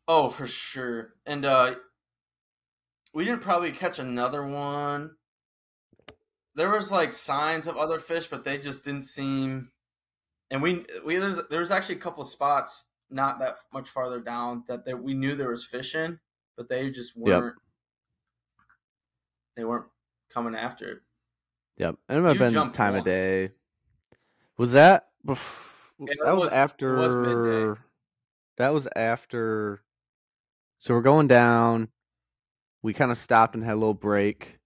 oh, 0.09 0.29
for 0.29 0.47
sure. 0.47 1.15
And 1.25 1.45
uh 1.45 1.75
we 3.13 3.25
didn't 3.25 3.41
probably 3.43 3.73
catch 3.73 3.99
another 3.99 4.47
one. 4.47 5.13
There 6.55 6.71
was 6.71 6.91
like 6.91 7.13
signs 7.13 7.67
of 7.67 7.77
other 7.77 7.99
fish, 7.99 8.27
but 8.27 8.45
they 8.45 8.59
just 8.59 8.85
didn't 8.85 9.05
seem. 9.05 9.71
And 10.51 10.63
we 10.63 10.85
we 11.05 11.17
there's, 11.17 11.39
there 11.51 11.61
was 11.61 11.71
actually 11.71 11.97
a 11.97 12.01
couple 12.01 12.23
of 12.23 12.29
spots 12.29 12.85
not 13.11 13.39
that 13.39 13.55
much 13.73 13.89
farther 13.89 14.21
down 14.21 14.65
that 14.69 14.85
they, 14.85 14.95
we 14.95 15.15
knew 15.15 15.35
there 15.35 15.51
was 15.51 15.65
fish 15.65 15.95
in, 15.95 16.19
but 16.57 16.69
they 16.69 16.91
just 16.91 17.17
weren't. 17.17 17.57
They 19.57 19.65
weren't 19.65 19.87
coming 20.33 20.55
after 20.55 20.87
it. 20.93 20.99
Yep. 21.79 21.97
And 22.09 22.19
it 22.19 22.21
might 22.21 22.37
have 22.37 22.53
been 22.53 22.73
time 22.73 22.93
one. 22.93 23.01
of 23.01 23.05
day. 23.05 23.51
Was 24.59 24.73
that 24.73 25.09
bef- 25.27 25.93
Yeah, 25.99 26.15
that 26.25 26.35
was, 26.35 26.45
was- 26.45 26.53
after 26.53 26.97
was 26.97 27.79
that 28.59 28.73
was 28.73 28.89
after 28.95 29.83
so 30.79 30.95
we're 30.95 31.03
going 31.03 31.27
down. 31.27 31.89
We 32.83 32.93
kind 32.93 33.11
of 33.11 33.19
stopped 33.19 33.55
and 33.55 33.65
had 33.65 33.75
a 33.75 33.77
little 33.81 33.95
break 33.95 34.59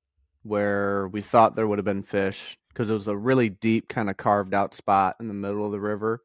where 0.42 1.08
we 1.08 1.22
thought 1.22 1.56
there 1.56 1.66
would 1.66 1.78
have 1.78 1.84
been 1.84 2.02
fish 2.02 2.56
because 2.68 2.88
it 2.90 2.94
was 2.94 3.08
a 3.08 3.16
really 3.16 3.48
deep 3.48 3.88
kind 3.88 4.08
of 4.10 4.16
carved 4.16 4.54
out 4.54 4.74
spot 4.74 5.16
in 5.20 5.28
the 5.28 5.34
middle 5.34 5.64
of 5.66 5.72
the 5.72 5.80
river 5.80 6.22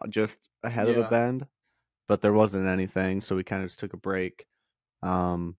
uh, 0.00 0.06
just 0.08 0.38
ahead 0.64 0.88
of 0.88 0.94
the 0.96 1.02
Yeah. 1.02 1.08
bend 1.08 1.46
but 2.08 2.20
there 2.22 2.32
wasn't 2.32 2.66
anything 2.66 3.20
so 3.20 3.36
we 3.36 3.44
kind 3.44 3.62
of 3.62 3.68
just 3.68 3.78
took 3.78 3.92
a 3.92 3.96
break 3.96 4.46
um 5.02 5.54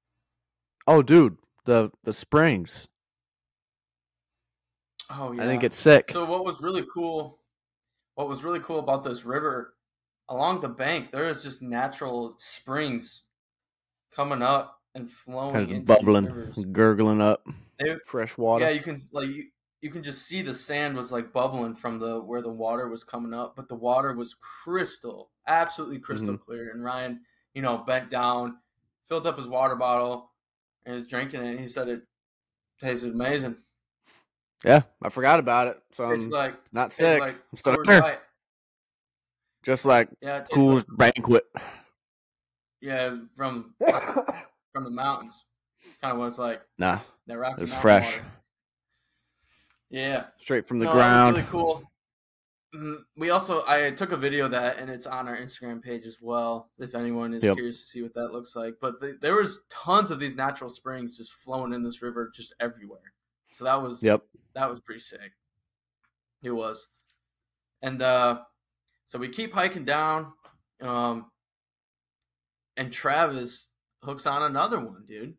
oh 0.88 1.02
dude 1.02 1.38
the 1.66 1.92
the 2.04 2.12
springs 2.14 2.88
Oh 5.10 5.32
yeah. 5.32 5.44
i 5.44 5.46
think 5.46 5.64
it's 5.64 5.78
sick 5.80 6.12
So 6.12 6.26
what 6.26 6.46
was 6.46 6.62
really 6.62 6.86
cool, 6.94 7.40
what 8.16 8.28
was 8.28 8.44
really 8.44 8.60
cool 8.60 8.80
about 8.80 9.04
this 9.04 9.24
river, 9.26 9.76
along 10.30 10.60
the 10.62 10.70
bank 10.70 11.12
there 11.12 11.30
is 11.30 11.44
just 11.44 11.62
natural 11.62 12.36
springs 12.40 13.24
coming 14.16 14.42
up 14.42 14.80
and 14.96 15.10
flowing 15.10 15.54
kind 15.54 15.66
of 15.66 15.72
into 15.72 15.86
bubbling 15.86 16.72
gurgling 16.72 17.22
up 17.22 17.46
They- 17.80 17.96
fresh 18.06 18.38
water 18.38 18.66
Yeah, 18.66 18.72
you 18.72 18.82
can 18.82 18.98
like 19.12 19.30
you, 19.30 19.46
you 19.82 19.90
can 19.90 20.04
just 20.04 20.28
see 20.28 20.42
the 20.42 20.54
sand 20.54 20.96
was 20.96 21.12
like 21.12 21.34
bubbling 21.34 21.76
from 21.76 21.98
the 22.00 22.20
where 22.22 22.42
the 22.42 22.50
water 22.52 22.88
was 22.90 23.04
coming 23.04 23.34
up, 23.34 23.56
but 23.56 23.68
the 23.68 23.76
water 23.76 24.14
was 24.14 24.36
crystal, 24.36 25.32
absolutely 25.48 26.00
crystal 26.00 26.34
Mm-hmm. 26.36 26.44
clear. 26.44 26.72
And 26.72 26.84
Ryan, 26.84 27.22
you 27.54 27.62
know, 27.62 27.80
bent 27.80 28.12
down, 28.12 28.58
filled 29.08 29.26
up 29.26 29.38
his 29.38 29.48
water 29.48 29.76
bottle, 29.76 30.32
and 30.86 30.94
was 30.96 31.08
drinking 31.08 31.42
it. 31.42 31.50
And 31.52 31.60
he 31.60 31.68
said 31.68 31.88
it 31.88 32.04
tasted 32.80 33.14
amazing. 33.14 33.56
yeah 34.66 34.82
i 35.04 35.10
forgot 35.10 35.40
about 35.40 35.68
it 35.68 35.80
so 35.94 36.08
Tastes 36.10 36.26
i'm 36.26 36.32
like 36.32 36.56
not 36.72 36.92
sick 36.92 37.20
like 37.20 37.36
i'm 37.52 37.58
still 37.58 37.78
there 37.86 38.20
just 39.64 39.86
like 39.86 40.10
Yeah, 40.22 40.42
cool's 40.42 40.86
like, 40.98 41.16
banquet 41.16 41.46
yeah 42.82 43.16
from 43.38 43.74
from 44.74 44.84
the 44.84 44.90
mountains. 44.90 45.46
Kind 46.02 46.14
of 46.14 46.20
what 46.20 46.28
it's 46.28 46.38
like. 46.38 46.62
nah 46.78 47.00
That 47.28 47.38
Rocky 47.38 47.58
it 47.58 47.62
was 47.62 47.74
fresh 47.74 48.18
water. 48.18 48.26
Yeah, 49.90 50.26
straight 50.38 50.68
from 50.68 50.80
the 50.80 50.86
No, 50.86 50.92
that 50.92 50.96
was 50.98 51.04
ground 51.04 51.36
really 51.38 51.48
cool. 51.50 51.84
Mm, 52.74 53.00
We 53.18 53.30
also 53.32 53.64
I 53.68 53.92
took 53.92 54.12
a 54.14 54.18
video 54.18 54.46
of 54.46 54.52
that 54.52 54.78
and 54.80 54.90
it's 54.90 55.06
on 55.06 55.28
our 55.28 55.36
Instagram 55.36 55.82
page 55.84 56.06
as 56.06 56.18
well. 56.22 56.70
If 56.80 56.96
anyone 56.96 57.34
is 57.34 57.44
Yep. 57.44 57.56
curious 57.56 57.82
to 57.82 57.86
see 57.86 58.02
what 58.02 58.14
that 58.14 58.32
looks 58.32 58.56
like, 58.56 58.76
but 58.80 59.02
the, 59.02 59.18
there 59.20 59.36
was 59.36 59.66
tons 59.70 60.10
of 60.10 60.20
these 60.20 60.36
natural 60.36 60.70
springs 60.70 61.18
just 61.18 61.34
flowing 61.34 61.74
in 61.74 61.84
this 61.84 62.02
river 62.02 62.32
just 62.34 62.54
everywhere. 62.62 63.14
So 63.52 63.66
that 63.66 63.82
was 63.82 64.02
yep 64.02 64.24
that 64.54 64.70
was 64.70 64.80
pretty 64.80 65.02
sick. 65.02 65.34
It 66.42 66.52
was, 66.52 66.88
and 67.82 68.02
uh, 68.02 68.42
so 69.06 69.20
we 69.20 69.28
keep 69.30 69.54
hiking 69.54 69.84
down, 69.86 70.32
um, 70.82 71.30
and 72.78 72.92
Travis 72.92 73.68
hooks 74.04 74.26
on 74.26 74.42
another 74.44 74.80
one, 74.80 75.06
dude. 75.08 75.36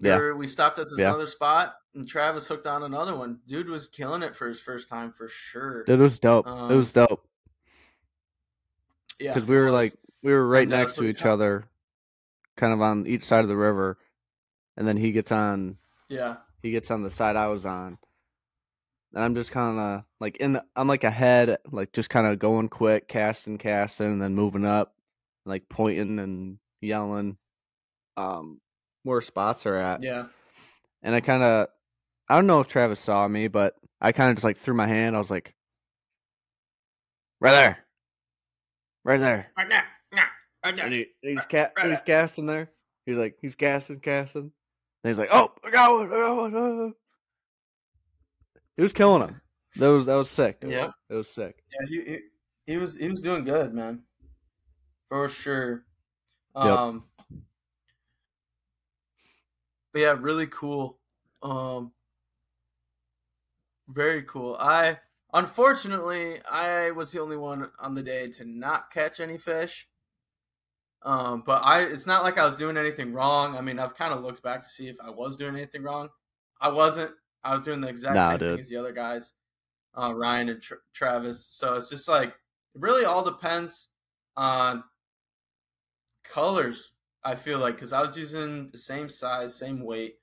Yeah. 0.00 0.16
There- 0.16 0.36
we 0.36 0.46
stopped 0.46 0.78
at 0.78 0.86
this 0.90 0.98
Yeah. 0.98 1.12
other 1.12 1.26
spot, 1.26 1.76
and 1.94 2.06
Travis 2.08 2.48
hooked 2.48 2.66
on 2.66 2.82
another 2.82 3.14
one. 3.16 3.40
Dude 3.46 3.68
was 3.68 3.86
killing 3.86 4.22
it 4.22 4.34
for 4.36 4.48
his 4.48 4.60
first 4.60 4.88
time 4.88 5.12
for 5.12 5.28
sure. 5.28 5.84
it 5.86 5.98
was 5.98 6.18
dope 6.18 6.46
it 6.46 6.50
Um, 6.50 6.76
was 6.76 6.92
dope 6.92 7.26
yeah, 9.18 9.34
because 9.34 9.48
we 9.48 9.56
were 9.56 9.70
like 9.70 9.94
we 10.22 10.32
were 10.32 10.46
right 10.46 10.68
next 10.68 10.94
to 10.96 11.04
each 11.04 11.24
other 11.24 11.64
kind 12.56 12.72
of 12.72 12.80
on 12.80 13.06
each 13.06 13.22
side 13.24 13.42
of 13.42 13.48
the 13.48 13.56
river 13.56 13.98
and 14.76 14.86
then 14.86 14.96
he 14.96 15.12
gets 15.12 15.32
on 15.32 15.76
yeah, 16.08 16.36
he 16.62 16.70
gets 16.70 16.90
on 16.90 17.02
the 17.02 17.10
side 17.10 17.36
i 17.36 17.46
was 17.46 17.64
on 17.66 17.98
and 19.14 19.22
i'm 19.24 19.34
just 19.34 19.50
kind 19.52 19.78
of 19.78 20.04
like 20.20 20.36
in 20.36 20.52
the, 20.52 20.64
i'm 20.76 20.88
like 20.88 21.04
ahead 21.04 21.58
like 21.70 21.92
just 21.92 22.10
kind 22.10 22.26
of 22.26 22.38
going 22.38 22.68
quick 22.68 23.08
casting 23.08 23.58
casting 23.58 24.06
and 24.12 24.22
then 24.22 24.34
moving 24.34 24.64
up 24.66 24.94
like 25.46 25.68
pointing 25.68 26.18
and 26.18 26.58
yelling 26.80 27.36
um 28.16 28.60
where 29.02 29.20
spots 29.20 29.66
are 29.66 29.76
at 29.76 30.02
yeah, 30.02 30.26
and 31.02 31.14
i 31.14 31.20
kind 31.20 31.42
of 31.42 31.68
i 32.28 32.34
don't 32.34 32.46
know 32.46 32.60
if 32.60 32.68
travis 32.68 33.00
saw 33.00 33.26
me 33.26 33.48
but 33.48 33.74
i 34.00 34.12
kind 34.12 34.30
of 34.30 34.36
just 34.36 34.44
like 34.44 34.56
threw 34.56 34.74
my 34.74 34.86
hand 34.86 35.16
i 35.16 35.18
was 35.18 35.30
like 35.30 35.54
right 37.40 37.52
there 37.52 37.78
right 39.04 39.20
there 39.20 39.50
right 39.56 39.68
now, 39.68 39.82
nah, 40.12 40.22
right 40.64 40.76
now. 40.76 40.84
and 40.84 40.94
he, 40.94 41.06
he's 41.22 41.44
ca- 41.46 41.70
right 41.76 41.90
he's 41.90 42.00
casting 42.02 42.46
there. 42.46 42.70
He's 43.06 43.16
like 43.16 43.36
he's 43.40 43.54
casting, 43.54 43.98
casting. 44.00 44.52
And 45.02 45.10
he's 45.10 45.18
like, 45.18 45.30
"Oh, 45.32 45.50
I 45.64 45.70
got 45.70 45.90
one! 45.90 46.06
I 46.08 46.10
got 46.16 46.36
one!" 46.36 46.54
oh." 46.54 46.92
He 48.76 48.82
was 48.82 48.92
killing 48.92 49.22
him. 49.22 49.40
That 49.76 49.88
was 49.88 50.04
that 50.06 50.14
was 50.16 50.28
sick. 50.28 50.58
It 50.60 50.66
was- 50.66 50.74
Yeah. 50.74 50.90
it 51.08 51.14
was 51.14 51.28
sick. 51.30 51.56
Yeah, 51.72 51.86
he, 51.88 52.02
he 52.02 52.18
he 52.66 52.76
was 52.76 52.96
he 52.96 53.08
was 53.08 53.22
doing 53.22 53.44
good, 53.44 53.72
man, 53.72 54.02
for 55.10 55.28
sure. 55.28 55.84
Yep. 56.56 56.64
Um, 56.64 57.04
but 59.92 60.00
yeah, 60.00 60.16
really 60.18 60.46
cool. 60.46 60.98
Um, 61.42 61.92
very 63.88 64.22
cool. 64.22 64.56
I 64.58 64.98
unfortunately 65.34 66.40
I 66.50 66.92
was 66.92 67.10
the 67.12 67.20
only 67.20 67.36
one 67.36 67.70
on 67.80 67.94
the 67.94 68.02
day 68.02 68.28
to 68.28 68.44
not 68.44 68.90
catch 68.90 69.20
any 69.20 69.36
fish. 69.36 69.88
Um, 71.02 71.42
but 71.44 71.62
I 71.64 71.82
it's 71.82 72.06
not 72.06 72.22
like 72.22 72.38
I 72.38 72.44
was 72.44 72.56
doing 72.56 72.76
anything 72.76 73.12
wrong. 73.12 73.56
I 73.56 73.60
mean, 73.62 73.78
I've 73.78 73.96
kind 73.96 74.14
of 74.14 74.22
looked 74.22 74.42
back 74.42 74.62
to 74.62 74.68
see 74.68 74.88
if 74.88 74.96
I 75.02 75.10
was 75.10 75.36
doing 75.36 75.56
anything 75.56 75.82
wrong. 75.82 76.08
I 76.60 76.68
wasn't. 76.68 77.10
I 77.42 77.54
was 77.54 77.62
doing 77.62 77.80
the 77.80 77.88
exact 77.88 78.14
Nah, 78.14 78.28
same 78.30 78.38
dude. 78.38 78.50
thing 78.52 78.58
as 78.60 78.68
the 78.68 78.76
other 78.76 78.92
guys, 78.92 79.32
uh, 79.98 80.14
Ryan 80.14 80.50
and 80.50 80.62
Tra- 80.62 80.76
Travis. 80.92 81.46
So 81.48 81.74
it's 81.74 81.88
just 81.88 82.06
like 82.06 82.28
it 82.28 82.34
really 82.80 83.06
all 83.06 83.24
depends 83.24 83.88
on 84.36 84.84
colors. 86.30 86.92
I 87.22 87.34
feel 87.34 87.58
like 87.58 87.74
because 87.74 87.92
I 87.92 88.00
was 88.00 88.16
using 88.16 88.68
the 88.68 88.78
same 88.78 89.08
size, 89.08 89.54
same 89.54 89.84
weight 89.84 90.14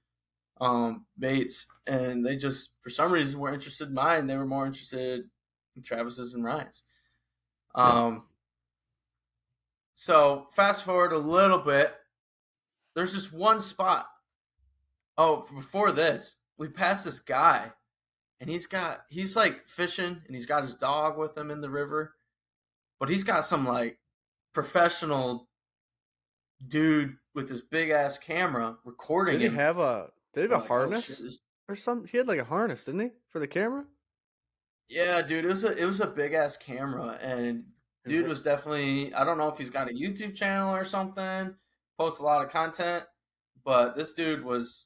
um, 0.60 1.06
baits, 1.17 1.67
and 1.86 2.26
they 2.26 2.36
just 2.36 2.74
for 2.82 2.89
some 2.89 3.12
reason 3.12 3.39
were 3.39 3.54
interested 3.54 3.89
in 3.89 3.93
mine. 3.93 4.26
They 4.26 4.38
were 4.38 4.46
more 4.46 4.65
interested 4.65 5.26
in 5.76 5.84
Travis's 5.84 6.34
and 6.34 6.43
Ryan's. 6.43 6.84
Um, 7.76 8.24
so 9.93 10.48
fast 10.52 10.84
forward 10.84 11.12
a 11.12 11.17
little 11.17 11.60
bit. 11.60 11.93
There's 12.96 13.13
just 13.13 13.32
one 13.32 13.62
spot. 13.62 14.08
Oh, 15.17 15.46
before 15.54 15.91
this, 15.91 16.38
we 16.58 16.67
passed 16.67 17.06
this 17.06 17.20
guy, 17.20 17.72
and 18.39 18.50
he's 18.50 18.65
got 18.65 19.02
he's 19.10 19.36
like 19.36 19.67
fishing, 19.67 20.22
and 20.26 20.36
he's 20.36 20.48
got 20.48 20.63
his 20.63 20.76
dog 20.76 21.17
with 21.17 21.38
him 21.38 21.52
in 21.52 21.62
the 21.62 21.70
river, 21.70 22.15
but 23.00 23.10
he's 23.10 23.24
got 23.24 23.46
some 23.46 23.65
like 23.67 24.00
professional 24.54 25.47
dude 26.65 27.17
with 27.36 27.50
this 27.50 27.62
big 27.62 27.89
ass 27.89 28.17
camera 28.17 28.78
recording 28.84 29.34
Did 29.36 29.41
he 29.41 29.48
him. 29.48 29.56
have 29.56 29.78
a 29.78 30.10
did 30.34 30.41
he 30.50 30.50
have 30.50 30.52
I'm 30.52 30.58
a 30.58 30.62
like, 30.62 30.65
oh, 30.72 30.74
harness 30.74 31.06
shit, 31.06 31.17
this- 31.20 31.39
or 31.70 31.76
something? 31.76 32.08
He 32.10 32.17
had 32.17 32.28
like 32.28 32.39
a 32.39 32.43
harness, 32.46 32.86
didn't 32.86 33.02
he, 33.02 33.10
for 33.30 33.39
the 33.39 33.48
camera? 33.48 33.86
Yeah, 34.89 35.22
dude, 35.22 35.46
it 35.46 35.50
was 35.50 35.63
a 35.63 35.76
it 35.76 35.86
was 35.86 36.00
a 36.02 36.08
big 36.08 36.34
ass 36.34 36.56
camera, 36.58 37.17
and 37.22 37.65
dude 38.06 38.28
was 38.28 38.41
definitely 38.41 39.13
I 39.13 39.24
don't 39.26 39.38
know 39.38 39.50
if 39.50 39.58
he's 39.58 39.70
got 39.70 39.89
a 39.89 39.93
YouTube 39.93 40.36
channel 40.36 40.74
or 40.74 40.86
something, 40.86 41.54
posts 41.98 42.20
a 42.22 42.24
lot 42.24 42.43
of 42.46 42.52
content, 42.52 43.04
but 43.65 43.96
this 43.98 44.13
dude 44.13 44.46
was, 44.46 44.86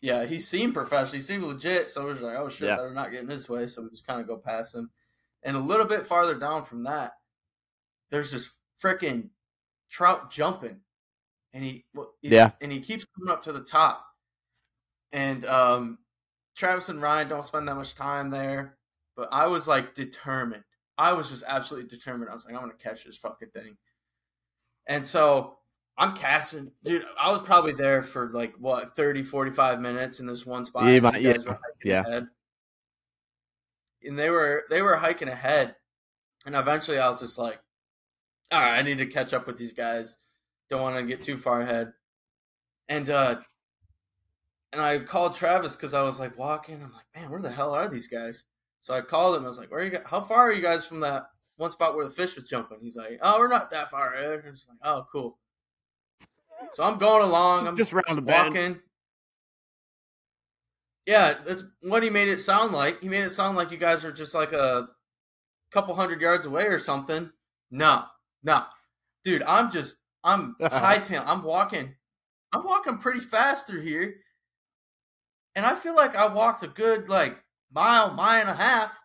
yeah, 0.00 0.24
he 0.26 0.40
seemed 0.40 0.74
professional, 0.74 1.18
he 1.18 1.24
seemed 1.24 1.44
legit, 1.44 1.88
so 1.90 2.02
it 2.02 2.10
was 2.12 2.20
like, 2.20 2.36
oh 2.36 2.48
shit, 2.48 2.68
Yeah. 2.68 2.76
they're 2.76 2.92
not 2.92 3.12
getting 3.12 3.28
this 3.28 3.48
way, 3.48 3.66
so 3.68 3.82
we 3.82 3.90
just 3.90 4.06
kind 4.06 4.20
of 4.20 4.26
go 4.26 4.36
past 4.36 4.74
him, 4.74 4.90
and 5.44 5.56
a 5.56 5.60
little 5.60 5.86
bit 5.86 6.04
farther 6.04 6.34
down 6.34 6.64
from 6.64 6.82
that, 6.84 7.12
there's 8.10 8.32
this 8.32 8.50
freaking 8.82 9.28
trout 9.94 10.30
jumping, 10.30 10.80
and 11.52 11.62
he, 11.62 11.84
Yeah. 12.22 12.50
and 12.60 12.72
he 12.72 12.80
keeps 12.80 13.04
coming 13.16 13.32
up 13.32 13.42
to 13.44 13.52
the 13.52 13.62
top, 13.64 14.04
and 15.12 15.44
um. 15.44 15.98
Travis 16.56 16.88
and 16.88 17.02
Ryan 17.02 17.26
don't 17.28 17.44
spend 17.44 17.66
that 17.66 17.74
much 17.74 17.96
time 17.96 18.30
there, 18.30 18.78
but 19.16 19.28
I 19.32 19.48
was 19.48 19.66
like 19.66 19.92
determined. 19.96 20.62
I 20.96 21.12
was 21.12 21.28
just 21.28 21.42
absolutely 21.48 21.88
determined. 21.88 22.30
I 22.30 22.32
was 22.32 22.44
like, 22.46 22.54
I'm 22.54 22.60
gonna 22.60 22.74
catch 22.74 23.02
this 23.04 23.16
fucking 23.18 23.48
thing. 23.50 23.76
And 24.86 25.04
so 25.04 25.58
I'm 25.98 26.14
casting, 26.14 26.70
dude. 26.84 27.04
I 27.20 27.32
was 27.32 27.40
probably 27.42 27.72
there 27.72 28.04
for 28.04 28.30
like 28.32 28.54
what 28.60 28.94
30, 28.94 29.24
45 29.24 29.80
minutes 29.80 30.20
in 30.20 30.28
this 30.28 30.46
one 30.46 30.64
spot. 30.64 30.84
Yeah, 30.84 31.00
might- 31.00 31.20
yeah, 31.22 31.34
yeah. 31.84 32.00
ahead. 32.06 32.28
And 34.04 34.16
they 34.16 34.30
were 34.30 34.62
they 34.70 34.80
were 34.80 34.94
hiking 34.94 35.28
ahead, 35.28 35.74
and 36.46 36.54
eventually 36.54 37.00
I 37.00 37.08
was 37.08 37.18
just 37.18 37.36
like, 37.36 37.58
all 38.52 38.60
right, 38.60 38.78
I 38.78 38.82
need 38.82 38.98
to 38.98 39.06
catch 39.06 39.32
up 39.32 39.46
with 39.46 39.56
these 39.56 39.72
guys. 39.72 40.18
Don't 40.68 40.82
want 40.82 40.96
to 40.96 41.02
get 41.04 41.22
too 41.22 41.36
far 41.36 41.62
ahead. 41.62 41.92
And 42.88 43.10
uh 43.10 43.36
and 44.72 44.82
I 44.82 44.98
called 44.98 45.36
Travis 45.36 45.76
because 45.76 45.94
I 45.94 46.02
was 46.02 46.18
like 46.18 46.36
walking. 46.36 46.82
I'm 46.82 46.92
like, 46.92 47.06
man, 47.14 47.30
where 47.30 47.40
the 47.40 47.50
hell 47.50 47.74
are 47.74 47.88
these 47.88 48.08
guys? 48.08 48.44
So 48.80 48.92
I 48.92 49.00
called 49.00 49.36
him. 49.36 49.44
I 49.44 49.48
was 49.48 49.56
like, 49.56 49.70
where 49.70 49.80
are 49.80 49.84
you? 49.84 49.98
How 50.04 50.20
far 50.20 50.48
are 50.48 50.52
you 50.52 50.60
guys 50.60 50.84
from 50.84 51.00
that 51.00 51.28
one 51.56 51.70
spot 51.70 51.94
where 51.94 52.04
the 52.04 52.10
fish 52.10 52.34
was 52.34 52.44
jumping? 52.44 52.78
He's 52.82 52.96
like, 52.96 53.18
oh, 53.22 53.38
we're 53.38 53.48
not 53.48 53.70
that 53.70 53.90
far 53.90 54.14
ahead. 54.14 54.42
I 54.44 54.50
was 54.50 54.66
like, 54.68 54.78
oh, 54.82 55.06
cool. 55.12 55.38
So 56.72 56.82
I'm 56.82 56.98
going 56.98 57.24
along. 57.24 57.66
I'm 57.66 57.76
just 57.76 57.92
round 57.92 58.18
the 58.18 58.22
bend. 58.22 58.54
walking. 58.54 58.80
Yeah, 61.06 61.34
that's 61.46 61.64
what 61.82 62.02
he 62.02 62.10
made 62.10 62.28
it 62.28 62.40
sound 62.40 62.72
like. 62.72 63.00
He 63.00 63.08
made 63.08 63.24
it 63.24 63.32
sound 63.32 63.56
like 63.56 63.70
you 63.70 63.76
guys 63.76 64.04
are 64.04 64.12
just 64.12 64.34
like 64.34 64.52
a 64.52 64.88
couple 65.70 65.94
hundred 65.94 66.20
yards 66.20 66.46
away 66.46 66.64
or 66.64 66.78
something. 66.78 67.30
No, 67.70 68.04
no, 68.44 68.64
dude, 69.24 69.42
I'm 69.42 69.72
just 69.72 69.96
I'm 70.22 70.56
hightailing. 70.60 71.24
I'm 71.26 71.42
walking. 71.42 71.94
I'm 72.52 72.64
walking 72.64 72.98
pretty 72.98 73.20
fast 73.20 73.66
through 73.66 73.82
here, 73.82 74.14
and 75.56 75.66
I 75.66 75.74
feel 75.74 75.96
like 75.96 76.14
I 76.14 76.28
walked 76.28 76.62
a 76.62 76.68
good 76.68 77.08
like 77.08 77.36
mile, 77.72 78.12
mile 78.12 78.40
and 78.40 78.50
a 78.50 78.54
half, 78.54 78.96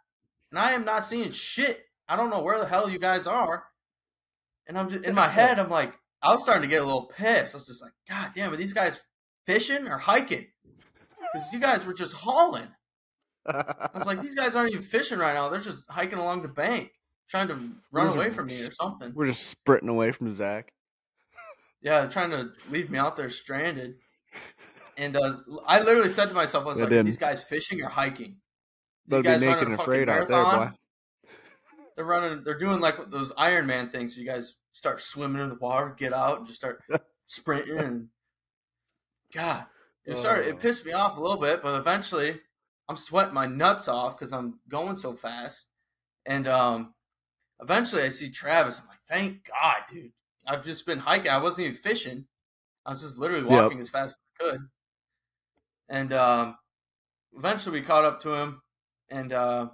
and 0.51 0.59
I 0.59 0.73
am 0.73 0.85
not 0.85 1.03
seeing 1.03 1.31
shit. 1.31 1.81
I 2.07 2.15
don't 2.15 2.29
know 2.29 2.41
where 2.41 2.59
the 2.59 2.67
hell 2.67 2.89
you 2.89 2.99
guys 2.99 3.25
are, 3.25 3.63
and 4.67 4.77
I'm 4.77 4.89
just 4.89 5.05
in 5.05 5.15
my 5.15 5.27
head. 5.27 5.59
I'm 5.59 5.69
like, 5.69 5.93
I 6.21 6.33
was 6.33 6.43
starting 6.43 6.63
to 6.63 6.67
get 6.67 6.81
a 6.81 6.85
little 6.85 7.11
pissed. 7.15 7.55
I 7.55 7.57
was 7.57 7.67
just 7.67 7.81
like, 7.81 7.93
God 8.07 8.31
damn, 8.35 8.53
are 8.53 8.57
these 8.57 8.73
guys 8.73 9.01
fishing 9.45 9.87
or 9.87 9.97
hiking? 9.97 10.47
Because 11.33 11.53
you 11.53 11.59
guys 11.59 11.85
were 11.85 11.93
just 11.93 12.13
hauling. 12.13 12.69
I 13.45 13.89
was 13.93 14.05
like, 14.05 14.21
these 14.21 14.35
guys 14.35 14.55
aren't 14.55 14.71
even 14.71 14.83
fishing 14.83 15.19
right 15.19 15.33
now. 15.33 15.49
They're 15.49 15.59
just 15.59 15.89
hiking 15.89 16.19
along 16.19 16.41
the 16.41 16.49
bank, 16.49 16.91
trying 17.29 17.47
to 17.47 17.55
run 17.91 18.07
These 18.07 18.15
are 18.15 18.19
away 18.19 18.29
from 18.31 18.47
me 18.47 18.61
or 18.63 18.71
something. 18.71 19.13
We're 19.13 19.27
just 19.27 19.47
sprinting 19.47 19.89
away 19.89 20.11
from 20.11 20.33
Zac. 20.33 20.73
Yeah, 21.81 21.99
they're 22.01 22.09
trying 22.09 22.31
to 22.31 22.51
leave 22.69 22.89
me 22.89 22.97
out 22.97 23.15
there 23.15 23.29
stranded. 23.29 23.95
And 24.97 25.15
uh, 25.15 25.31
I 25.65 25.79
literally 25.79 26.09
said 26.09 26.27
to 26.27 26.35
myself, 26.35 26.65
I 26.65 26.67
was 26.67 26.77
They 26.77 26.83
like, 26.83 26.89
did. 26.89 26.99
are 26.99 27.03
these 27.03 27.17
guys 27.17 27.41
fishing 27.41 27.81
or 27.81 27.87
hiking? 27.87 28.35
They'll 29.07 29.19
You 29.19 29.23
be 29.23 29.29
guys 29.29 29.39
naked 29.39 29.55
running 29.55 29.71
and 29.71 29.73
a 29.75 29.77
fucking 29.77 30.01
out 30.01 30.05
there, 30.27 30.27
marathon? 30.27 30.67
boy. 30.67 31.29
They're 31.95 32.03
running. 32.05 32.43
They're 32.43 32.59
doing 32.59 32.81
like 32.81 33.09
those 33.09 33.31
Iron 33.37 33.65
Man 33.65 33.89
things. 33.91 34.17
You 34.17 34.25
guys 34.25 34.55
start 34.73 34.99
swimming 34.99 35.41
in 35.41 35.47
the 35.47 35.55
water, 35.55 35.95
get 35.97 36.11
out, 36.13 36.39
and 36.39 36.47
just 36.47 36.59
start 36.59 36.81
sprinting. 37.27 37.77
And 37.77 38.07
God, 39.33 39.67
it 40.05 40.17
started. 40.17 40.47
Oh. 40.47 40.49
It 40.49 40.59
pissed 40.59 40.85
me 40.85 40.91
off 40.91 41.17
a 41.17 41.21
little 41.21 41.37
bit, 41.37 41.63
but 41.63 41.79
eventually, 41.79 42.37
I'm 42.89 42.97
sweating 42.97 43.33
my 43.33 43.45
nuts 43.45 43.87
off 43.87 44.17
because 44.17 44.33
I'm 44.33 44.59
going 44.67 44.97
so 44.97 45.13
fast. 45.13 45.67
And 46.25 46.45
um, 46.45 46.93
eventually, 47.61 48.03
I 48.03 48.09
see 48.09 48.29
Travis. 48.29 48.79
I'm 48.81 48.87
like, 48.87 48.99
thank 49.07 49.47
God, 49.47 49.77
dude. 49.91 50.11
I've 50.45 50.63
just 50.63 50.85
been 50.85 50.99
hiking. 50.99 51.31
I 51.31 51.37
wasn't 51.37 51.67
even 51.67 51.77
fishing. 51.77 52.25
I 52.85 52.91
was 52.91 53.01
just 53.01 53.17
literally 53.17 53.43
Yep. 53.49 53.63
walking 53.63 53.79
as 53.79 53.89
fast 53.89 54.17
as 54.17 54.47
I 54.47 54.51
could. 54.51 54.61
And 55.89 56.13
um, 56.13 56.57
eventually, 57.37 57.79
we 57.79 57.85
caught 57.85 58.05
up 58.05 58.21
to 58.21 58.33
him, 58.33 58.61
and 59.09 59.33
uh, 59.33 59.69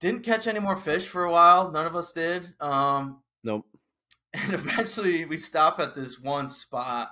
didn't 0.00 0.22
catch 0.24 0.46
any 0.46 0.60
more 0.60 0.76
fish 0.76 1.06
for 1.06 1.24
a 1.24 1.30
while. 1.32 1.70
None 1.70 1.86
of 1.86 1.96
us 1.96 2.12
did. 2.12 2.52
Um, 2.60 3.22
Nope. 3.44 3.66
and 4.34 4.52
eventually, 4.52 5.24
we 5.24 5.38
stop 5.38 5.80
at 5.80 5.94
this 5.94 6.20
one 6.20 6.48
spot. 6.48 7.10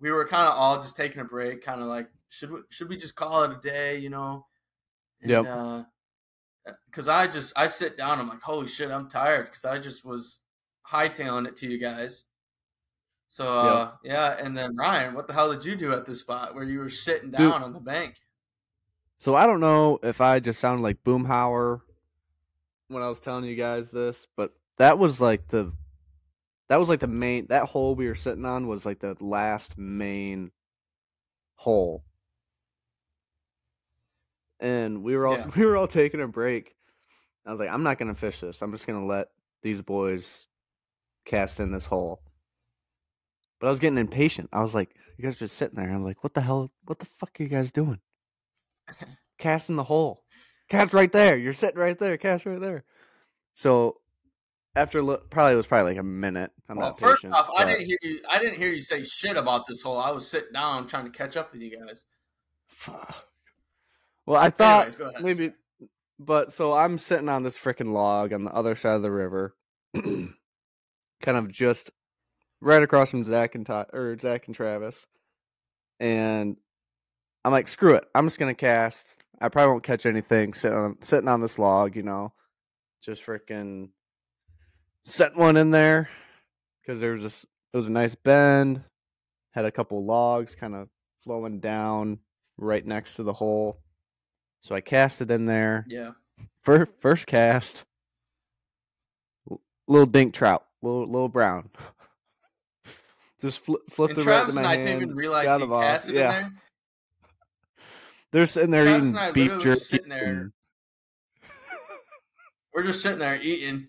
We 0.00 0.10
were 0.10 0.26
kind 0.26 0.48
of 0.48 0.54
all 0.58 0.76
just 0.76 0.96
taking 0.96 1.20
a 1.20 1.24
break, 1.24 1.62
kind 1.62 1.80
of 1.80 1.88
like 1.88 2.08
should 2.28 2.50
we 2.50 2.60
should 2.70 2.88
we 2.88 2.96
just 2.96 3.14
call 3.14 3.44
it 3.44 3.52
a 3.52 3.60
day, 3.60 3.98
you 3.98 4.10
know? 4.10 4.46
And, 5.20 5.30
Yep. 5.30 5.46
Uh, 5.46 5.82
because 6.86 7.08
I 7.08 7.26
just 7.26 7.52
I 7.56 7.66
sit 7.66 7.96
down, 7.96 8.18
I'm 8.18 8.28
like, 8.28 8.42
holy 8.42 8.66
shit, 8.66 8.90
I'm 8.90 9.08
tired 9.08 9.46
because 9.46 9.64
I 9.64 9.78
just 9.78 10.04
was 10.04 10.40
hightailing 10.88 11.46
it 11.46 11.56
to 11.56 11.68
you 11.68 11.78
guys. 11.78 12.24
So 13.28 13.58
uh, 13.58 13.90
yeah, 14.02 14.36
and 14.42 14.56
then 14.56 14.76
Ryan, 14.76 15.14
what 15.14 15.28
the 15.28 15.32
hell 15.32 15.52
did 15.52 15.64
you 15.64 15.76
do 15.76 15.92
at 15.92 16.04
this 16.04 16.20
spot 16.20 16.54
where 16.54 16.64
you 16.64 16.80
were 16.80 16.90
sitting 16.90 17.30
down 17.30 17.52
Dude. 17.52 17.62
on 17.62 17.72
the 17.72 17.80
bank? 17.80 18.16
So 19.18 19.34
I 19.34 19.46
don't 19.46 19.60
know 19.60 20.00
if 20.02 20.20
I 20.20 20.40
just 20.40 20.58
sounded 20.58 20.82
like 20.82 21.04
Boomhauer 21.04 21.80
when 22.88 23.02
I 23.02 23.08
was 23.08 23.20
telling 23.20 23.44
you 23.44 23.54
guys 23.54 23.90
this, 23.90 24.26
but 24.36 24.52
that 24.78 24.98
was 24.98 25.20
like 25.20 25.46
the 25.48 25.72
that 26.68 26.80
was 26.80 26.88
like 26.88 27.00
the 27.00 27.06
main 27.06 27.46
that 27.48 27.66
hole 27.66 27.94
we 27.94 28.08
were 28.08 28.14
sitting 28.14 28.44
on 28.44 28.66
was 28.66 28.84
like 28.84 28.98
the 28.98 29.16
last 29.20 29.78
main 29.78 30.50
hole. 31.54 32.02
And 34.60 35.02
we 35.02 35.16
were 35.16 35.26
all 35.26 35.36
Yeah. 35.38 35.46
we 35.56 35.64
were 35.66 35.76
all 35.76 35.88
taking 35.88 36.20
a 36.20 36.28
break. 36.28 36.74
I 37.46 37.50
was 37.50 37.58
like, 37.60 37.70
I'm 37.70 37.82
not 37.82 37.98
gonna 37.98 38.14
fish 38.14 38.40
this. 38.40 38.60
I'm 38.62 38.72
just 38.72 38.86
gonna 38.86 39.06
let 39.06 39.28
these 39.62 39.82
boys 39.82 40.46
cast 41.24 41.58
in 41.60 41.72
this 41.72 41.86
hole. 41.86 42.20
But 43.60 43.66
I 43.66 43.70
was 43.70 43.78
getting 43.78 43.98
impatient. 43.98 44.48
I 44.52 44.62
was 44.62 44.74
like, 44.74 44.94
you 45.16 45.24
guys 45.24 45.36
are 45.36 45.40
just 45.40 45.56
sitting 45.56 45.76
there. 45.76 45.90
I'm 45.90 46.04
like, 46.04 46.22
what 46.22 46.34
the 46.34 46.40
hell 46.42 46.70
what 46.84 46.98
the 46.98 47.06
fuck 47.18 47.30
are 47.38 47.42
you 47.42 47.48
guys 47.48 47.72
doing? 47.72 48.00
cast 49.38 49.68
in 49.70 49.76
the 49.76 49.84
hole. 49.84 50.24
Cast 50.68 50.92
right 50.92 51.10
there. 51.12 51.36
You're 51.36 51.52
sitting 51.52 51.80
right 51.80 51.98
there. 51.98 52.16
Cast 52.16 52.46
right 52.46 52.60
there. 52.60 52.84
So 53.54 53.96
after 54.76 55.02
lo- 55.02 55.20
probably 55.30 55.54
it 55.54 55.56
was 55.56 55.66
probably 55.66 55.92
like 55.92 56.00
a 56.00 56.04
minute. 56.04 56.52
I'm 56.68 56.76
Well, 56.76 56.90
not 56.90 57.00
first 57.00 57.22
patient. 57.22 57.34
off, 57.34 57.50
I 57.56 57.64
didn't 57.64 57.86
hear 57.86 57.98
you. 58.02 58.20
I 58.30 58.38
didn't 58.38 58.54
hear 58.56 58.70
you 58.70 58.80
say 58.80 59.02
shit 59.04 59.36
about 59.36 59.66
this 59.66 59.82
hole. 59.82 59.98
I 59.98 60.10
was 60.10 60.26
sitting 60.28 60.52
down 60.52 60.86
trying 60.86 61.04
to 61.10 61.10
catch 61.10 61.36
up 61.36 61.52
with 61.52 61.60
you 61.62 61.76
guys. 61.76 62.04
Well, 64.30 64.40
I 64.40 64.50
thought 64.50 64.94
Anyways, 65.00 65.22
maybe, 65.22 65.52
but 66.20 66.52
so 66.52 66.72
I'm 66.72 66.98
sitting 66.98 67.28
on 67.28 67.42
this 67.42 67.58
freaking 67.58 67.92
log 67.92 68.32
on 68.32 68.44
the 68.44 68.52
other 68.52 68.76
side 68.76 68.94
of 68.94 69.02
the 69.02 69.10
river, 69.10 69.56
kind 69.96 70.30
of 71.24 71.50
just 71.50 71.90
right 72.60 72.80
across 72.80 73.10
from 73.10 73.24
Zac 73.24 73.56
and 73.56 73.66
Todd, 73.66 73.88
or 73.92 74.16
Zac 74.16 74.46
and 74.46 74.54
Travis, 74.54 75.04
and 75.98 76.56
I'm 77.44 77.50
like, 77.50 77.66
screw 77.66 77.96
it, 77.96 78.04
I'm 78.14 78.24
just 78.24 78.38
gonna 78.38 78.54
cast. 78.54 79.16
I 79.40 79.48
probably 79.48 79.72
won't 79.72 79.82
catch 79.82 80.06
anything 80.06 80.54
sitting 80.54 80.78
on, 80.78 80.98
sitting 81.00 81.28
on 81.28 81.40
this 81.40 81.58
log, 81.58 81.96
you 81.96 82.04
know, 82.04 82.32
just 83.02 83.26
freaking 83.26 83.88
set 85.06 85.34
one 85.34 85.56
in 85.56 85.72
there 85.72 86.08
because 86.80 87.00
there 87.00 87.14
was 87.14 87.22
just 87.22 87.46
it 87.74 87.76
was 87.76 87.88
a 87.88 87.92
nice 87.92 88.14
bend, 88.14 88.80
had 89.50 89.64
a 89.64 89.72
couple 89.72 90.04
logs 90.04 90.54
kind 90.54 90.76
of 90.76 90.88
flowing 91.24 91.58
down 91.58 92.20
right 92.58 92.86
next 92.86 93.16
to 93.16 93.24
the 93.24 93.32
hole. 93.32 93.80
So 94.60 94.74
I 94.74 94.80
cast 94.80 95.20
it 95.22 95.30
in 95.30 95.46
there. 95.46 95.86
Yeah. 95.88 96.10
First, 96.62 96.92
first 97.00 97.26
cast, 97.26 97.84
little 99.88 100.06
dink 100.06 100.34
trout. 100.34 100.66
little 100.82 101.06
little 101.06 101.28
brown. 101.28 101.70
Just 103.40 103.64
fl- 103.64 103.76
flipped 103.88 104.18
And 104.18 104.18
it 104.18 104.26
right 104.26 104.36
Travis 104.36 104.54
to 104.54 104.58
and 104.60 104.66
my 104.66 104.72
I 104.72 104.74
hand. 104.74 104.86
didn't 104.86 105.02
even 105.02 105.16
realize 105.16 105.60
he 105.60 105.66
cast 105.66 106.08
it 106.10 106.14
Yeah. 106.16 106.36
in 106.36 106.42
there. 106.42 106.52
They're 108.32 108.46
sitting 108.46 108.70
there 108.70 108.84
Travis 108.84 109.06
eating 109.06 109.16
and 109.16 109.18
I 109.18 109.32
beef 109.32 109.58
jerky. 109.58 109.80
sitting 109.80 110.08
there. 110.10 110.52
We're 112.74 112.82
just 112.84 113.02
sitting 113.02 113.18
there 113.18 113.40
eating, 113.40 113.88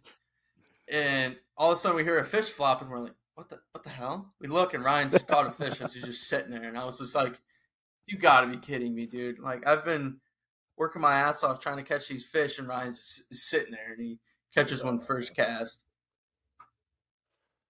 and 0.92 1.36
all 1.58 1.72
of 1.72 1.78
a 1.78 1.82
sudden 1.82 1.98
we 1.98 2.04
hear 2.04 2.18
a 2.20 2.26
fish 2.26 2.50
flop, 2.50 2.82
and 2.82 2.90
we're 2.90 2.98
like, 3.00 3.14
"What 3.36 3.50
the 3.50 3.60
what 3.74 3.84
the 3.84 3.90
hell?" 3.92 4.34
We 4.40 4.48
look, 4.48 4.74
and 4.74 4.84
Ryan 4.84 5.12
just 5.12 5.28
caught 5.28 5.46
a 5.46 5.52
fish 5.52 5.80
as 5.82 5.94
he's 5.94 6.04
just 6.06 6.28
sitting 6.28 6.50
there, 6.50 6.64
and 6.64 6.76
I 6.78 6.86
was 6.86 6.98
just 6.98 7.14
like, 7.14 7.40
"You 8.08 8.18
got 8.18 8.42
to 8.42 8.48
be 8.48 8.58
kidding 8.58 8.96
me, 8.96 9.06
dude!" 9.06 9.38
Like 9.38 9.68
I've 9.68 9.86
been 9.86 10.20
working 10.82 11.00
my 11.00 11.14
ass 11.14 11.44
off 11.44 11.60
trying 11.60 11.78
to 11.78 11.84
catch 11.84 12.08
these 12.08 12.26
fish, 12.26 12.58
and 12.58 12.68
Ryan's 12.68 12.98
just 13.30 13.44
sitting 13.50 13.72
there, 13.72 13.94
and 13.96 14.02
he 14.04 14.18
catches 14.52 14.84
one 14.84 14.98
first 14.98 15.36
cast. 15.36 15.84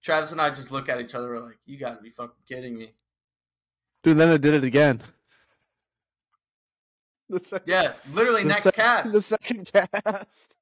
Travis 0.02 0.32
and 0.32 0.40
I 0.40 0.50
just 0.50 0.72
look 0.72 0.88
at 0.88 1.02
each 1.02 1.14
other, 1.14 1.28
we're 1.30 1.46
like, 1.46 1.60
"You 1.66 1.78
got 1.78 1.98
to 1.98 2.02
be 2.02 2.10
fucking 2.10 2.46
kidding 2.48 2.78
me!" 2.78 2.94
Dude, 4.02 4.18
then 4.18 4.30
I 4.30 4.38
did 4.38 4.54
it 4.54 4.64
again. 4.64 5.02
The 7.30 7.40
second, 7.44 7.68
Yeah, 7.70 7.94
literally 8.12 8.44
the 8.44 8.48
next 8.50 8.64
sec- 8.64 8.76
cast, 8.76 9.12
The 9.14 9.22
second 9.22 9.70
cast. 9.72 10.56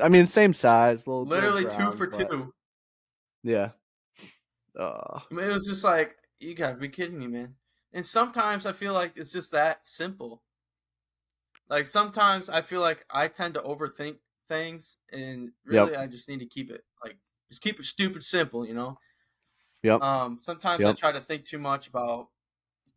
I 0.00 0.08
mean, 0.10 0.26
same 0.26 0.52
size. 0.52 1.06
Little, 1.06 1.24
little 1.24 1.50
literally 1.54 1.76
two 1.76 1.96
for 1.96 2.08
but- 2.08 2.30
two. 2.30 2.54
Yeah. 3.42 3.70
Uh, 4.78 5.18
I 5.30 5.34
mean, 5.34 5.46
it 5.46 5.54
was 5.54 5.66
just 5.66 5.82
like, 5.82 6.16
you 6.38 6.54
gotta 6.54 6.76
be 6.76 6.88
kidding 6.90 7.18
me, 7.18 7.26
man. 7.26 7.54
And 7.92 8.04
sometimes 8.04 8.66
I 8.66 8.72
feel 8.72 8.92
like 8.92 9.12
it's 9.16 9.32
just 9.32 9.50
that 9.52 9.86
simple. 9.86 10.42
Like 11.70 11.86
sometimes 11.86 12.50
I 12.50 12.60
feel 12.62 12.80
like 12.80 13.06
I 13.10 13.28
tend 13.28 13.54
to 13.54 13.60
overthink 13.60 14.16
things, 14.48 14.96
and 15.12 15.52
really 15.64 15.94
I 15.96 16.06
just 16.08 16.28
need 16.28 16.40
to 16.40 16.46
keep 16.46 16.70
it 16.70 16.82
like 17.04 17.16
just 17.48 17.62
keep 17.62 17.78
it 17.80 17.86
stupid 17.86 18.22
simple, 18.24 18.66
you 18.66 18.74
know. 18.74 18.98
yep. 19.82 20.02
Um, 20.02 20.38
sometimes 20.38 20.84
I 20.84 20.92
try 20.92 21.12
to 21.12 21.20
think 21.20 21.44
too 21.44 21.58
much 21.58 21.86
about 21.88 22.28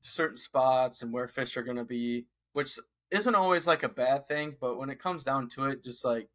certain 0.01 0.37
spots 0.37 1.01
and 1.03 1.13
where 1.13 1.27
fish 1.27 1.55
are 1.55 1.61
gonna 1.63 1.85
be, 1.85 2.25
which 2.53 2.77
isn't 3.11 3.35
always 3.35 3.67
like 3.67 3.83
a 3.83 3.89
bad 3.89 4.27
thing. 4.27 4.55
But 4.59 4.77
when 4.79 4.89
it 4.89 4.99
comes 4.99 5.23
down 5.23 5.49
to 5.49 5.65
it, 5.65 5.83
just 5.83 6.03
like 6.03 6.27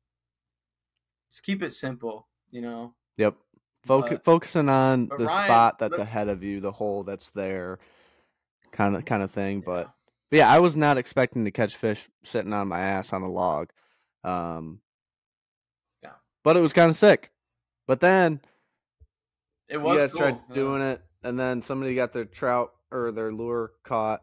just 1.31 1.42
keep 1.42 1.62
it 1.62 1.72
simple, 1.72 2.29
you 2.51 2.61
know. 2.62 2.94
Yep. 3.16 3.35
Foc- 3.87 4.11
but- 4.11 4.24
focusing 4.24 4.68
on 4.68 5.09
the 5.09 5.27
Ryan- 5.27 5.44
spot 5.46 5.79
that's 5.81 5.96
but- 5.96 6.03
ahead 6.03 6.29
of 6.29 6.42
you, 6.44 6.61
the 6.61 6.72
hole 6.72 7.03
that's 7.03 7.31
there, 7.31 7.79
kind 8.70 8.94
of 8.96 9.05
kind 9.05 9.22
of 9.24 9.31
thing. 9.33 9.59
Yeah. 9.59 9.64
but 9.66 9.94
yeah, 10.30 10.48
I 10.50 10.58
was 10.58 10.76
not 10.76 10.98
expecting 10.98 11.44
to 11.44 11.50
catch 11.50 11.76
fish 11.76 12.08
sitting 12.22 12.52
on 12.52 12.68
my 12.68 12.80
ass 12.80 13.12
on 13.12 13.22
a 13.22 13.30
log. 13.30 13.70
Um, 14.24 14.80
Yeah. 16.02 16.12
But 16.44 16.56
it 16.56 16.60
was 16.60 16.72
kind 16.72 16.90
of 16.90 16.96
sick. 16.96 17.30
But 17.86 18.00
then 18.00 18.40
it 19.68 19.74
you 19.74 19.80
was 19.80 19.98
guys 19.98 20.12
cool. 20.12 20.20
tried 20.20 20.40
yeah. 20.48 20.54
doing 20.54 20.82
it, 20.82 21.02
and 21.22 21.38
then 21.38 21.62
somebody 21.62 21.94
got 21.94 22.12
their 22.12 22.26
trout 22.26 22.72
or 22.90 23.12
their 23.12 23.32
lure 23.32 23.72
caught. 23.84 24.22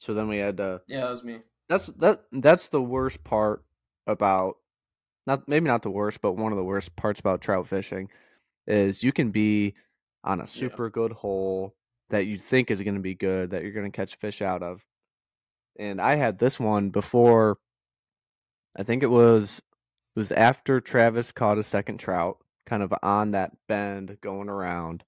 So 0.00 0.12
then 0.12 0.28
we 0.28 0.38
had 0.38 0.58
to. 0.58 0.82
Yeah, 0.86 1.06
it 1.06 1.10
was 1.10 1.24
me. 1.24 1.38
That's 1.68 1.86
that. 1.98 2.24
That's 2.32 2.68
the 2.68 2.82
worst 2.82 3.24
part 3.24 3.64
about. 4.06 4.58
Not 5.26 5.48
maybe 5.48 5.66
not 5.66 5.82
the 5.82 5.90
worst, 5.90 6.20
but 6.20 6.32
one 6.32 6.52
of 6.52 6.58
the 6.58 6.64
worst 6.64 6.94
parts 6.96 7.18
about 7.20 7.40
trout 7.40 7.66
fishing 7.66 8.10
is 8.66 9.02
you 9.02 9.12
can 9.12 9.30
be 9.30 9.74
on 10.22 10.40
a 10.40 10.46
super 10.46 10.90
good 10.90 11.12
hole 11.12 11.74
that 12.10 12.26
you 12.26 12.38
think 12.38 12.70
is 12.70 12.82
going 12.82 12.94
to 12.94 13.00
be 13.00 13.14
good 13.14 13.50
that 13.50 13.62
you're 13.62 13.72
going 13.72 13.90
to 13.90 13.96
catch 13.96 14.16
fish 14.16 14.42
out 14.42 14.62
of. 14.62 14.84
And 15.78 16.00
I 16.00 16.14
had 16.14 16.38
this 16.38 16.60
one 16.60 16.90
before. 16.90 17.58
I 18.76 18.82
think 18.82 19.02
it 19.02 19.10
was 19.10 19.62
it 20.14 20.18
was 20.18 20.32
after 20.32 20.80
Travis 20.80 21.32
caught 21.32 21.58
a 21.58 21.64
second 21.64 21.98
trout, 21.98 22.38
kind 22.66 22.82
of 22.82 22.94
on 23.02 23.32
that 23.32 23.52
bend 23.68 24.18
going 24.20 24.48
around. 24.48 25.04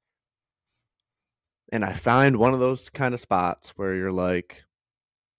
And 1.70 1.85
I 1.85 1.94
find 1.94 2.37
one 2.37 2.54
of 2.54 2.61
those 2.61 2.88
kind 2.90 3.14
of 3.14 3.20
spots 3.20 3.70
where 3.76 3.94
you're 3.94 4.12
like, 4.12 4.64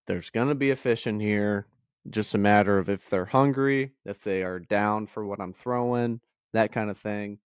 there's 0.08 0.30
going 0.30 0.50
to 0.50 0.56
be 0.56 0.72
a 0.72 0.76
fish 0.76 1.08
in 1.08 1.20
here. 1.20 1.68
Just 2.10 2.36
a 2.36 2.38
matter 2.38 2.78
of 2.78 2.90
if 2.90 3.10
they're 3.10 3.26
hungry, 3.26 3.92
if 4.06 4.22
they 4.22 4.42
are 4.42 4.60
down 4.60 5.08
for 5.08 5.26
what 5.26 5.42
I'm 5.42 5.54
throwing, 5.54 6.22
that 6.54 6.72
kind 6.72 6.90
of 6.90 6.98
thing. 6.98 7.40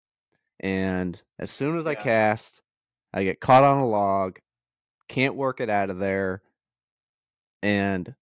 And 0.60 1.20
as 1.40 1.50
soon 1.50 1.76
as 1.76 1.86
I 1.88 1.96
cast, 1.96 2.61
I 3.12 3.24
get 3.24 3.40
caught 3.40 3.64
on 3.64 3.78
a 3.78 3.86
log, 3.86 4.38
can't 5.08 5.34
work 5.34 5.60
it 5.60 5.68
out 5.68 5.90
of 5.90 5.98
there, 5.98 6.42
and 7.62 8.14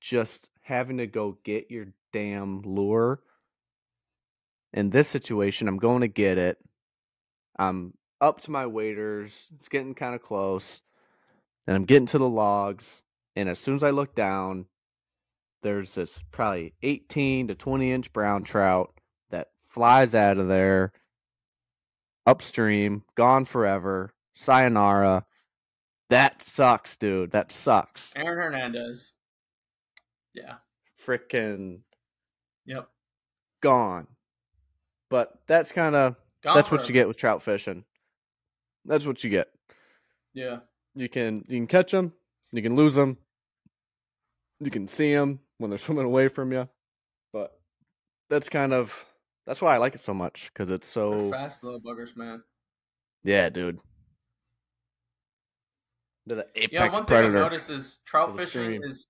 just 0.00 0.48
having 0.62 0.98
to 0.98 1.06
go 1.06 1.38
get 1.44 1.70
your 1.70 1.86
damn 2.12 2.62
lure. 2.62 3.20
In 4.72 4.90
this 4.90 5.08
situation, 5.08 5.68
I'm 5.68 5.78
going 5.78 6.00
to 6.00 6.08
get 6.08 6.38
it. 6.38 6.58
I'm 7.56 7.94
up 8.20 8.40
to 8.40 8.50
my 8.50 8.66
waders. 8.66 9.46
It's 9.54 9.68
getting 9.68 9.94
kind 9.94 10.14
of 10.14 10.22
close. 10.22 10.80
And 11.66 11.76
I'm 11.76 11.84
getting 11.84 12.06
to 12.06 12.18
the 12.18 12.28
logs. 12.28 13.02
And 13.36 13.48
as 13.48 13.58
soon 13.58 13.76
as 13.76 13.82
I 13.82 13.90
look 13.90 14.14
down, 14.14 14.66
there's 15.62 15.94
this 15.94 16.22
probably 16.30 16.74
18 16.82 17.48
to 17.48 17.54
20 17.54 17.92
inch 17.92 18.12
brown 18.12 18.44
trout 18.44 18.92
that 19.30 19.48
flies 19.66 20.14
out 20.14 20.38
of 20.38 20.48
there 20.48 20.92
upstream, 22.26 23.02
gone 23.16 23.44
forever. 23.44 24.12
Sayonara. 24.34 25.24
That 26.10 26.42
sucks, 26.42 26.96
dude. 26.96 27.30
That 27.32 27.50
sucks. 27.52 28.12
Aaron 28.16 28.52
Hernandez. 28.52 29.12
Yeah. 30.34 30.56
Freaking 31.04 31.80
Yep. 32.66 32.88
gone. 33.60 34.06
But 35.10 35.38
that's 35.46 35.72
kind 35.72 35.94
of 35.94 36.16
that's 36.42 36.70
what 36.70 36.88
you 36.88 36.92
get 36.94 37.08
with 37.08 37.16
trout 37.16 37.42
fishing. 37.42 37.84
That's 38.84 39.06
what 39.06 39.22
you 39.24 39.30
get. 39.30 39.48
Yeah. 40.34 40.60
You 40.94 41.08
can 41.08 41.44
you 41.48 41.58
can 41.58 41.66
catch 41.66 41.90
them, 41.92 42.12
you 42.52 42.62
can 42.62 42.76
lose 42.76 42.94
them, 42.94 43.16
you 44.60 44.70
can 44.70 44.86
see 44.86 45.12
them 45.14 45.40
when 45.58 45.70
they're 45.70 45.78
swimming 45.86 46.04
away 46.04 46.28
from 46.28 46.52
you. 46.52 46.68
But 47.32 47.58
that's 48.28 48.48
kind 48.48 48.72
of 48.72 48.92
that's 49.46 49.60
why 49.62 49.74
I 49.74 49.78
like 49.78 49.94
it 49.94 50.00
so 50.00 50.14
much 50.14 50.50
because 50.52 50.70
it's 50.70 50.92
They're 50.92 51.02
so 51.20 51.30
fast 51.30 51.62
little 51.64 51.80
buggers, 51.80 52.16
man. 52.16 52.42
yeah, 53.22 53.48
dude. 53.48 53.78
They're 56.26 56.38
the 56.38 56.46
apex 56.54 56.72
Yeah, 56.72 56.90
one 56.90 57.04
predator. 57.04 57.32
thing 57.32 57.36
I've 57.36 57.42
noticed 57.52 57.70
is 57.70 57.98
trout 58.06 58.36
fishing 58.36 58.80
is 58.82 59.06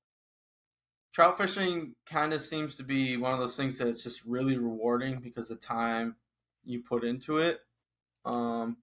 trout 1.13 1.39
fishing 1.39 1.95
kind 2.07 2.33
of 2.33 2.43
seems 2.43 2.77
to 2.77 2.83
be 2.83 3.17
one 3.17 3.33
of 3.33 3.39
those 3.39 3.57
things 3.57 3.79
that's 3.79 4.03
just 4.03 4.25
really 4.25 4.59
rewarding 4.59 5.21
because 5.21 5.49
the 5.49 5.57
time 5.57 6.17
you 6.65 6.83
put 6.83 7.05
into 7.05 7.39
it. 7.39 7.61
Um, 8.25 8.79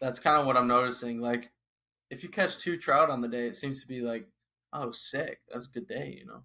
that's 0.00 0.18
kind 0.18 0.36
of 0.40 0.46
what 0.46 0.56
I'm 0.56 0.66
noticing. 0.66 1.20
Like, 1.20 1.50
if 2.10 2.24
you 2.24 2.28
catch 2.28 2.58
two 2.58 2.76
trout 2.76 3.08
on 3.08 3.20
the 3.20 3.28
day, 3.28 3.46
it 3.46 3.54
seems 3.54 3.80
to 3.82 3.86
be 3.86 4.00
like, 4.00 4.26
oh, 4.72 4.90
sick. 4.90 5.40
That's 5.48 5.66
a 5.66 5.70
good 5.70 5.86
day, 5.86 6.16
you 6.18 6.26
know. 6.26 6.42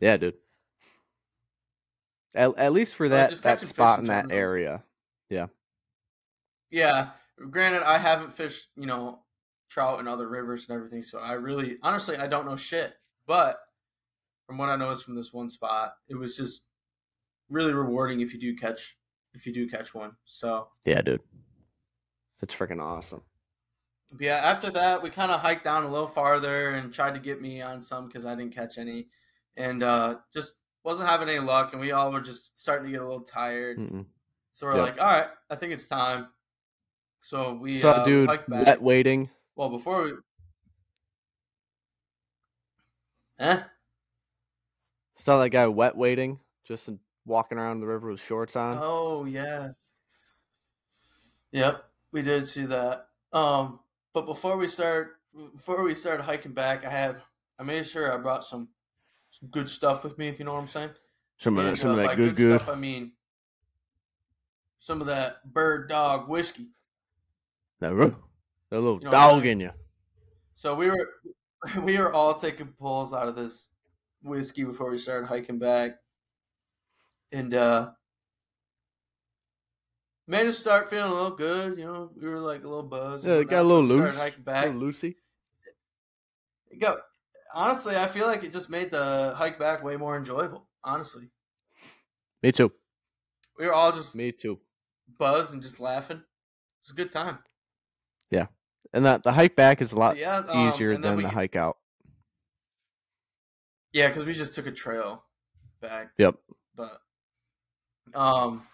Yeah, 0.00 0.16
dude. 0.16 0.36
At, 2.34 2.56
at 2.58 2.72
least 2.72 2.94
for 2.96 3.08
that 3.08 3.30
that 3.42 3.60
spot 3.60 4.00
in 4.00 4.06
that 4.06 4.32
area. 4.32 4.82
Yeah, 5.30 5.46
Yeah. 6.70 7.10
granted, 7.50 7.82
I 7.82 7.98
haven't 7.98 8.32
fished, 8.32 8.68
you 8.76 8.86
know, 8.86 9.20
trout 9.68 9.98
and 10.00 10.08
other 10.08 10.28
rivers 10.28 10.68
and 10.68 10.76
everything, 10.76 11.02
so 11.02 11.18
I 11.18 11.32
really, 11.34 11.78
honestly, 11.82 12.16
I 12.16 12.26
don't 12.26 12.46
know 12.46 12.56
shit. 12.56 12.94
But 13.26 13.58
from 14.46 14.58
what 14.58 14.68
I 14.68 14.76
noticed 14.76 15.04
from 15.04 15.14
this 15.16 15.32
one 15.32 15.48
spot, 15.48 15.94
it 16.08 16.14
was 16.16 16.36
just 16.36 16.64
really 17.48 17.72
rewarding 17.72 18.20
if 18.20 18.32
you 18.34 18.40
do 18.40 18.54
catch, 18.56 18.96
if 19.32 19.46
you 19.46 19.52
do 19.54 19.68
catch 19.68 19.94
one. 19.94 20.16
So 20.24 20.68
Yeah, 20.84 21.00
dude. 21.02 21.22
It's 22.42 22.54
freaking 22.54 22.82
awesome. 22.82 23.22
yeah, 24.20 24.36
after 24.36 24.70
that, 24.70 25.02
we 25.02 25.08
kind 25.10 25.32
of 25.32 25.40
hiked 25.40 25.64
down 25.64 25.84
a 25.84 25.88
little 25.90 26.08
farther 26.08 26.70
and 26.70 26.92
tried 26.92 27.14
to 27.14 27.20
get 27.20 27.40
me 27.40 27.62
on 27.62 27.80
some 27.80 28.06
because 28.06 28.26
I 28.26 28.34
didn't 28.34 28.54
catch 28.54 28.76
any, 28.76 29.08
and 29.56 29.82
uh, 29.82 30.16
just 30.32 30.56
wasn't 30.84 31.08
having 31.08 31.28
any 31.28 31.40
luck, 31.40 31.72
and 31.72 31.80
we 31.80 31.92
all 31.92 32.12
were 32.12 32.20
just 32.20 32.58
starting 32.58 32.86
to 32.86 32.92
get 32.92 33.00
a 33.00 33.06
little 33.06 33.24
tired. 33.24 33.78
Mm-mm. 33.78 34.04
So 34.52 34.66
we're 34.66 34.76
Yep. 34.76 34.84
like, 34.84 35.00
all 35.00 35.06
right, 35.06 35.28
I 35.50 35.56
think 35.56 35.72
it's 35.72 35.86
time. 35.86 36.28
So 37.20 37.54
we 37.54 37.78
So, 37.80 37.90
uh, 37.90 38.04
dude, 38.04 38.30
wet 38.48 38.82
wading. 38.82 39.30
Well, 39.56 39.70
before 39.70 40.02
we. 40.02 40.12
Eh? 43.38 43.62
Saw 45.16 45.40
that 45.42 45.48
guy 45.48 45.66
wet 45.66 45.96
wading, 45.96 46.38
just 46.64 46.88
walking 47.24 47.58
around 47.58 47.80
the 47.80 47.86
river 47.86 48.10
with 48.10 48.20
shorts 48.20 48.54
on. 48.54 48.78
Oh 48.80 49.24
yeah. 49.24 49.70
Yep, 51.52 51.84
we 52.12 52.22
did 52.22 52.46
see 52.46 52.66
that. 52.66 53.08
Um, 53.32 53.80
but 54.12 54.26
before 54.26 54.56
we 54.56 54.68
start, 54.68 55.16
before 55.56 55.82
we 55.82 55.94
start 55.94 56.20
hiking 56.20 56.52
back, 56.52 56.84
I 56.84 56.90
have 56.90 57.22
I 57.58 57.62
made 57.62 57.86
sure 57.86 58.12
I 58.12 58.18
brought 58.18 58.44
some 58.44 58.68
some 59.40 59.48
good 59.50 59.68
stuff 59.68 60.04
with 60.04 60.16
me, 60.18 60.28
if 60.28 60.38
you 60.38 60.44
know 60.44 60.52
what 60.54 60.60
I'm 60.60 60.68
saying. 60.68 60.90
some 61.38 61.58
of 61.58 61.64
that, 61.64 61.70
And, 61.70 61.78
some 61.78 61.90
uh, 61.90 61.94
of 61.94 61.98
that 62.08 62.16
good, 62.16 62.36
good. 62.36 62.60
stuff. 62.60 62.68
I 62.74 62.78
mean 62.78 63.12
some 64.78 65.00
of 65.00 65.06
that 65.06 65.36
bird 65.52 65.88
dog 65.88 66.28
whiskey. 66.28 66.68
That, 67.80 67.94
that 67.94 68.80
little 68.80 68.98
You 68.98 69.06
know 69.06 69.10
dog 69.10 69.46
in 69.46 69.60
you. 69.60 69.70
So 70.54 70.74
we 70.74 70.88
were 70.88 71.10
we 71.82 71.98
were 71.98 72.12
all 72.12 72.34
taking 72.34 72.68
pulls 72.68 73.12
out 73.12 73.26
of 73.28 73.34
this 73.34 73.70
whiskey 74.22 74.64
before 74.64 74.90
we 74.90 74.98
started 74.98 75.26
hiking 75.26 75.58
back. 75.58 75.90
And 77.32 77.54
uh 77.54 77.90
made 80.26 80.46
us 80.46 80.58
start 80.58 80.88
feeling 80.90 81.10
a 81.10 81.14
little 81.14 81.36
good. 81.36 81.78
You 81.78 81.84
know, 81.86 82.10
we 82.14 82.28
were 82.28 82.38
like 82.38 82.62
a 82.62 82.68
little 82.68 82.82
buzz. 82.84 83.24
Yeah, 83.24 83.34
it 83.34 83.48
got 83.48 83.62
a 83.64 83.68
little 83.68 83.84
loose. 83.84 84.16
hiking 84.16 84.40
A 84.40 84.42
back. 84.44 84.66
little 84.66 84.80
loosey. 84.82 85.16
It 86.70 86.80
got 86.80 86.98
honestly, 87.54 87.96
I 87.96 88.06
feel 88.08 88.26
like 88.26 88.44
it 88.44 88.52
just 88.52 88.68
made 88.70 88.90
the 88.90 89.32
hike 89.36 89.58
back 89.58 89.82
way 89.82 89.96
more 89.96 90.16
enjoyable. 90.16 90.68
Honestly, 90.82 91.30
Me 92.42 92.52
too. 92.52 92.72
we 93.58 93.66
were 93.66 93.72
all 93.72 93.92
just 93.92 94.14
Me 94.16 94.32
too. 94.32 94.60
buzzed 95.18 95.52
and 95.54 95.62
just 95.62 95.80
laughing. 95.80 96.22
It's 96.80 96.90
a 96.90 96.94
good 96.94 97.10
time. 97.12 97.38
Yeah, 98.30 98.46
and 98.92 99.04
that 99.06 99.22
the 99.22 99.32
hike 99.32 99.56
back 99.56 99.80
is 99.80 99.92
a 99.92 99.98
lot 99.98 100.16
yeah, 100.18 100.38
um, 100.48 100.68
easier 100.68 100.96
than 100.98 101.16
we- 101.16 101.22
the 101.22 101.30
hike 101.30 101.56
out. 101.56 101.78
Yeah, 103.92 104.08
because 104.08 104.24
we 104.24 104.34
just 104.34 104.54
took 104.54 104.66
a 104.66 104.72
trail 104.72 105.24
back. 105.80 106.08
Yep. 106.18 106.34
But 106.74 106.98
um, 108.14 108.66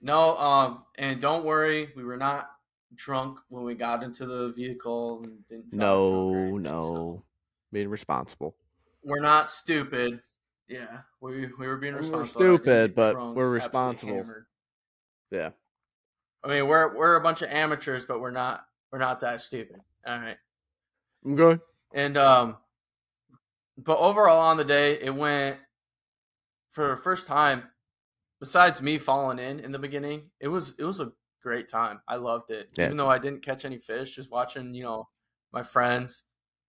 no, 0.00 0.36
um, 0.36 0.84
and 0.98 1.20
don't 1.20 1.44
worry, 1.44 1.92
we 1.96 2.02
were 2.04 2.16
not 2.16 2.50
drunk 2.94 3.38
when 3.48 3.62
we 3.64 3.74
got 3.74 4.02
into 4.02 4.26
the 4.26 4.52
vehicle. 4.52 5.22
And 5.22 5.46
didn't 5.48 5.70
drive 5.70 5.78
drunk 5.80 5.82
or 5.82 6.34
No, 6.34 6.38
anything, 6.40 6.62
no. 6.62 6.80
so 6.80 7.24
Being 7.72 7.88
responsible. 7.88 8.56
we're 9.02 9.20
not 9.20 9.50
stupid. 9.50 10.20
Yeah, 10.68 10.98
we 11.20 11.48
we 11.58 11.66
were 11.66 11.76
being 11.76 11.94
We're 11.94 12.00
responsible. 12.00 12.40
Stupid, 12.40 12.94
but 12.94 13.12
drunk, 13.12 13.36
we're 13.36 13.48
responsible. 13.50 14.24
Yeah. 15.30 15.50
I 16.44 16.48
mean, 16.48 16.66
we're 16.66 16.96
we're 16.96 17.16
a 17.16 17.20
bunch 17.20 17.42
of 17.42 17.50
amateurs, 17.50 18.04
but 18.06 18.20
we're 18.20 18.30
not 18.30 18.64
we're 18.92 18.98
not 18.98 19.20
that 19.20 19.40
stupid. 19.40 19.80
All 20.06 20.18
right. 20.18 20.36
I'm 21.24 21.36
good. 21.36 21.60
And 21.92 22.16
um 22.16 22.56
but 23.76 23.98
overall 23.98 24.40
on 24.40 24.56
the 24.56 24.64
day 24.64 24.98
it 25.00 25.14
went 25.14 25.58
for 26.70 26.88
the 26.88 26.96
first 26.96 27.26
time 27.26 27.64
besides 28.40 28.80
me 28.80 28.98
falling 28.98 29.38
in 29.38 29.60
in 29.60 29.72
the 29.72 29.78
beginning, 29.78 30.30
it 30.40 30.48
was 30.48 30.74
it 30.78 30.84
was 30.84 31.00
a 31.00 31.12
great 31.42 31.68
time. 31.68 32.00
I 32.06 32.16
loved 32.16 32.50
it. 32.50 32.68
Yeah. 32.76 32.86
Even 32.86 32.96
though 32.96 33.10
I 33.10 33.18
didn't 33.18 33.42
catch 33.42 33.64
any 33.64 33.78
fish, 33.78 34.14
just 34.14 34.30
watching, 34.30 34.74
you 34.74 34.84
know, 34.84 35.08
my 35.52 35.62
friends, 35.62 36.24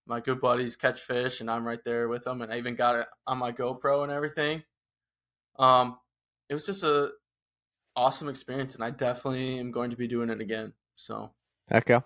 my 0.09 0.19
good 0.19 0.41
buddies 0.41 0.75
catch 0.75 1.01
fish 1.01 1.39
and 1.39 1.49
I'm 1.51 1.65
right 1.65 1.83
there 1.85 2.09
with 2.09 2.23
them 2.23 2.41
and 2.41 2.51
I 2.51 2.57
even 2.57 2.75
got 2.75 2.95
it 2.95 3.05
on 3.27 3.37
my 3.37 3.51
GoPro 3.51 4.03
and 4.03 4.11
everything. 4.11 4.63
Um 5.57 5.97
it 6.49 6.55
was 6.55 6.65
just 6.65 6.83
a 6.83 7.11
awesome 7.95 8.27
experience 8.27 8.73
and 8.73 8.83
I 8.83 8.89
definitely 8.89 9.59
am 9.59 9.71
going 9.71 9.91
to 9.91 9.95
be 9.95 10.07
doing 10.07 10.29
it 10.29 10.41
again. 10.41 10.73
So, 10.95 11.31
Heck 11.69 11.89
yeah. 11.89 12.01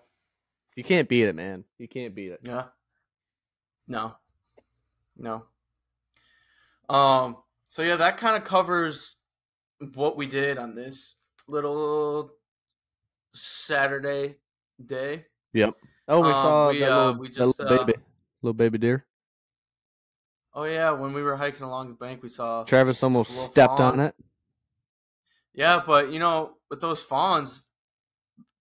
You 0.76 0.84
can't 0.84 1.08
beat 1.08 1.24
it, 1.24 1.36
man. 1.36 1.64
You 1.78 1.88
can't 1.88 2.14
beat 2.14 2.34
it. 2.34 2.42
Yeah. 2.44 2.66
No. 3.88 4.16
No. 5.18 5.46
Um 6.90 7.38
so 7.68 7.84
yeah, 7.84 7.96
that 7.96 8.18
kind 8.18 8.36
of 8.36 8.44
covers 8.44 9.16
what 9.94 10.18
we 10.18 10.26
did 10.26 10.58
on 10.58 10.76
this 10.76 11.16
little 11.48 12.32
Saturday 13.34 14.36
day. 14.86 15.26
Yep. 15.54 15.76
Oh, 16.08 16.22
we 16.22 16.28
Um, 16.30 16.34
saw 16.34 16.70
we, 16.70 16.80
that, 16.80 16.92
uh, 16.92 16.98
little, 17.08 17.22
we 17.22 17.28
that 17.30 17.34
just, 17.36 17.60
little 17.60 17.74
uh, 17.80 17.84
baby, 17.86 18.00
little 18.42 18.54
baby 18.54 18.78
deer. 18.78 19.06
Oh 20.54 20.66
yeah, 20.66 20.92
when 20.92 21.14
we 21.14 21.24
were 21.24 21.36
hiking 21.36 21.64
along 21.64 21.88
the 21.90 21.96
bank, 21.96 22.22
we 22.22 22.30
saw 22.30 22.64
Travis 22.64 23.02
almost 23.04 23.32
stepped 23.32 23.78
fawn. 23.78 23.94
on 23.94 24.00
it. 24.02 24.16
Yeah, 25.54 25.82
but 25.86 26.12
you 26.12 26.20
know, 26.20 26.58
with 26.70 26.82
those 26.82 27.02
fawns, 27.02 27.68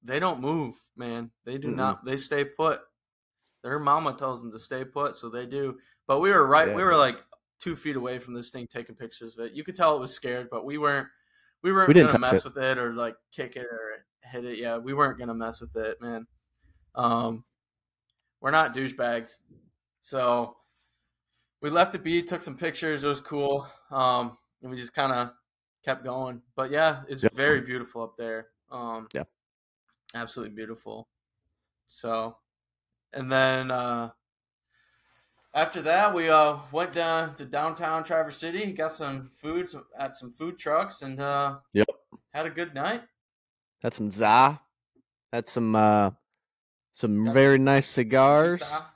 they 0.02 0.18
don't 0.18 0.40
move, 0.40 0.76
man. 0.96 1.30
They 1.44 1.58
do 1.58 1.68
Mm-mm. 1.68 1.76
not. 1.76 2.04
They 2.04 2.16
stay 2.16 2.44
put. 2.44 2.80
Their 3.62 3.78
mama 3.78 4.14
tells 4.14 4.40
them 4.40 4.50
to 4.52 4.58
stay 4.58 4.84
put, 4.84 5.16
so 5.16 5.28
they 5.28 5.46
do. 5.46 5.78
But 6.06 6.20
we 6.20 6.30
were 6.30 6.46
right. 6.46 6.68
Yeah. 6.68 6.74
We 6.74 6.82
were 6.82 6.96
like 6.96 7.16
two 7.60 7.76
feet 7.76 7.96
away 7.96 8.18
from 8.18 8.34
this 8.34 8.50
thing, 8.50 8.66
taking 8.66 8.94
pictures 8.96 9.36
of 9.38 9.46
it. 9.46 9.52
You 9.52 9.62
could 9.62 9.74
tell 9.74 9.94
it 9.96 10.00
was 10.00 10.12
scared, 10.14 10.48
but 10.50 10.64
we 10.64 10.78
weren't. 10.78 11.08
We 11.62 11.72
weren't 11.72 11.88
We 11.88 11.94
didn't 11.94 12.08
gonna 12.08 12.18
mess 12.20 12.38
it. 12.38 12.44
with 12.44 12.56
it 12.58 12.78
or 12.78 12.92
like 12.92 13.16
kick 13.32 13.54
it 13.56 13.66
or 13.66 14.04
hit 14.22 14.44
it. 14.44 14.58
Yeah, 14.58 14.78
we 14.78 14.94
weren't 14.94 15.18
gonna 15.18 15.34
mess 15.34 15.60
with 15.60 15.76
it, 15.76 16.00
man. 16.00 16.26
Um, 16.94 17.44
we're 18.40 18.50
not 18.50 18.74
douchebags, 18.74 19.38
so 20.02 20.56
we 21.60 21.70
left 21.70 21.92
the 21.92 21.98
beat, 21.98 22.26
took 22.26 22.42
some 22.42 22.56
pictures. 22.56 23.04
It 23.04 23.08
was 23.08 23.20
cool. 23.20 23.66
Um, 23.90 24.36
and 24.62 24.70
we 24.70 24.76
just 24.76 24.94
kind 24.94 25.12
of 25.12 25.30
kept 25.84 26.04
going. 26.04 26.42
But 26.56 26.70
yeah, 26.70 27.02
it's 27.08 27.22
Yep. 27.22 27.34
very 27.34 27.60
beautiful 27.60 28.02
up 28.02 28.16
there. 28.16 28.48
Um, 28.70 29.08
Yeah. 29.12 29.24
absolutely 30.14 30.54
beautiful. 30.54 31.08
So, 31.86 32.36
and 33.12 33.30
then 33.30 33.70
uh, 33.70 34.10
after 35.54 35.82
that, 35.82 36.12
we 36.14 36.28
uh, 36.30 36.58
went 36.72 36.92
down 36.94 37.34
to 37.36 37.44
downtown 37.44 38.02
Traverse 38.02 38.38
City, 38.38 38.72
got 38.72 38.92
some 38.92 39.28
food 39.30 39.68
some, 39.68 39.84
at 39.96 40.16
some 40.16 40.32
food 40.32 40.58
trucks, 40.58 41.02
and 41.02 41.20
uh, 41.20 41.58
Yep. 41.74 41.86
had 42.32 42.46
a 42.46 42.50
good 42.50 42.74
night. 42.74 43.02
Had 43.82 43.94
some 43.94 44.10
za. 44.10 44.60
Had 45.32 45.48
some 45.48 45.74
uh 45.76 46.10
some 46.92 47.24
Got 47.26 47.34
very 47.34 47.56
some 47.56 47.64
nice 47.64 47.86
cigars. 47.88 48.60
Pizza. 48.60 48.86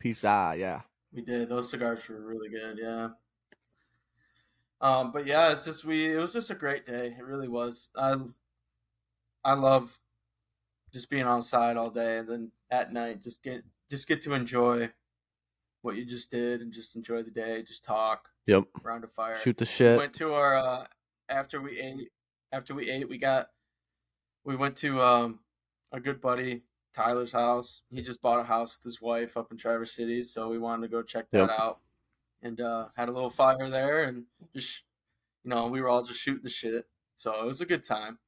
Pizza, 0.00 0.54
yeah. 0.58 0.80
We 1.12 1.22
did. 1.22 1.48
Those 1.48 1.70
cigars 1.70 2.06
were 2.08 2.20
really 2.20 2.48
good. 2.48 2.78
Yeah. 2.82 3.08
Um, 4.80 5.12
but 5.12 5.26
yeah, 5.26 5.52
it's 5.52 5.64
just 5.64 5.84
we. 5.84 6.12
It 6.12 6.18
was 6.20 6.32
just 6.32 6.50
a 6.50 6.54
great 6.54 6.84
day. 6.86 7.14
It 7.18 7.24
really 7.24 7.48
was. 7.48 7.88
I, 7.96 8.16
I 9.44 9.54
love 9.54 9.98
just 10.92 11.08
being 11.08 11.22
outside 11.22 11.76
all 11.76 11.90
day, 11.90 12.18
and 12.18 12.28
then 12.28 12.50
at 12.70 12.92
night 12.92 13.22
just 13.22 13.42
get 13.42 13.62
just 13.90 14.06
get 14.06 14.20
to 14.22 14.34
enjoy 14.34 14.90
what 15.82 15.96
you 15.96 16.04
just 16.04 16.30
did, 16.30 16.60
and 16.60 16.72
just 16.72 16.94
enjoy 16.96 17.22
the 17.22 17.30
day. 17.30 17.62
Just 17.62 17.84
talk 17.84 18.28
Yep. 18.46 18.64
around 18.84 19.04
a 19.04 19.08
fire. 19.08 19.38
Shoot 19.38 19.56
the 19.56 19.62
We 19.62 19.66
shit. 19.66 19.98
went 19.98 20.12
to 20.14 20.34
our 20.34 20.56
uh, 20.56 20.86
after 21.28 21.60
we 21.62 21.80
ate. 21.80 22.10
After 22.52 22.74
we 22.74 22.90
ate, 22.90 23.08
we 23.08 23.16
got 23.18 23.48
we 24.44 24.56
went 24.56 24.76
to 24.78 25.00
um, 25.02 25.40
a 25.90 26.00
good 26.00 26.20
buddy 26.20 26.62
Tyler's 26.96 27.32
house. 27.32 27.82
He 27.90 28.00
just 28.02 28.22
bought 28.22 28.40
a 28.40 28.44
house 28.44 28.76
with 28.78 28.84
his 28.84 29.00
wife 29.02 29.36
up 29.36 29.52
in 29.52 29.58
Traverse 29.58 29.92
City, 29.92 30.22
so 30.22 30.48
we 30.48 30.58
wanted 30.58 30.82
to 30.82 30.88
go 30.88 31.02
check 31.02 31.30
that 31.30 31.38
Yep. 31.48 31.50
out. 31.50 31.80
And 32.42 32.60
uh, 32.60 32.88
had 32.96 33.08
a 33.08 33.12
little 33.12 33.30
fire 33.30 33.68
there, 33.68 34.04
and 34.04 34.24
just 34.54 34.84
you 35.44 35.50
know, 35.50 35.66
we 35.68 35.80
were 35.80 35.88
all 35.88 36.02
just 36.02 36.20
shooting 36.20 36.42
the 36.42 36.48
shit. 36.50 36.86
So 37.14 37.32
it 37.42 37.46
was 37.46 37.60
a 37.60 37.66
good 37.66 37.82
time. 37.84 38.18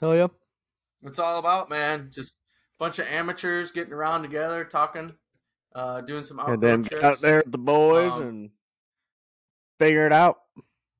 Hell 0.00 0.14
yeah. 0.16 0.28
It's 1.02 1.18
all 1.18 1.38
about 1.38 1.68
man, 1.70 2.10
just 2.12 2.34
a 2.34 2.36
bunch 2.78 2.98
of 2.98 3.06
amateurs 3.06 3.70
getting 3.72 3.92
around 3.92 4.22
together, 4.22 4.64
talking, 4.64 5.14
uh, 5.74 6.00
doing 6.02 6.22
some 6.24 6.38
outdoor 6.40 6.54
And 6.54 6.62
then 6.62 6.82
trips. 6.84 6.94
get 7.02 7.04
out 7.04 7.20
there 7.20 7.42
with 7.44 7.52
the 7.52 7.58
boys 7.58 8.12
Um, 8.12 8.22
and 8.22 8.50
figure 9.78 10.06
it 10.06 10.12
out. 10.12 10.40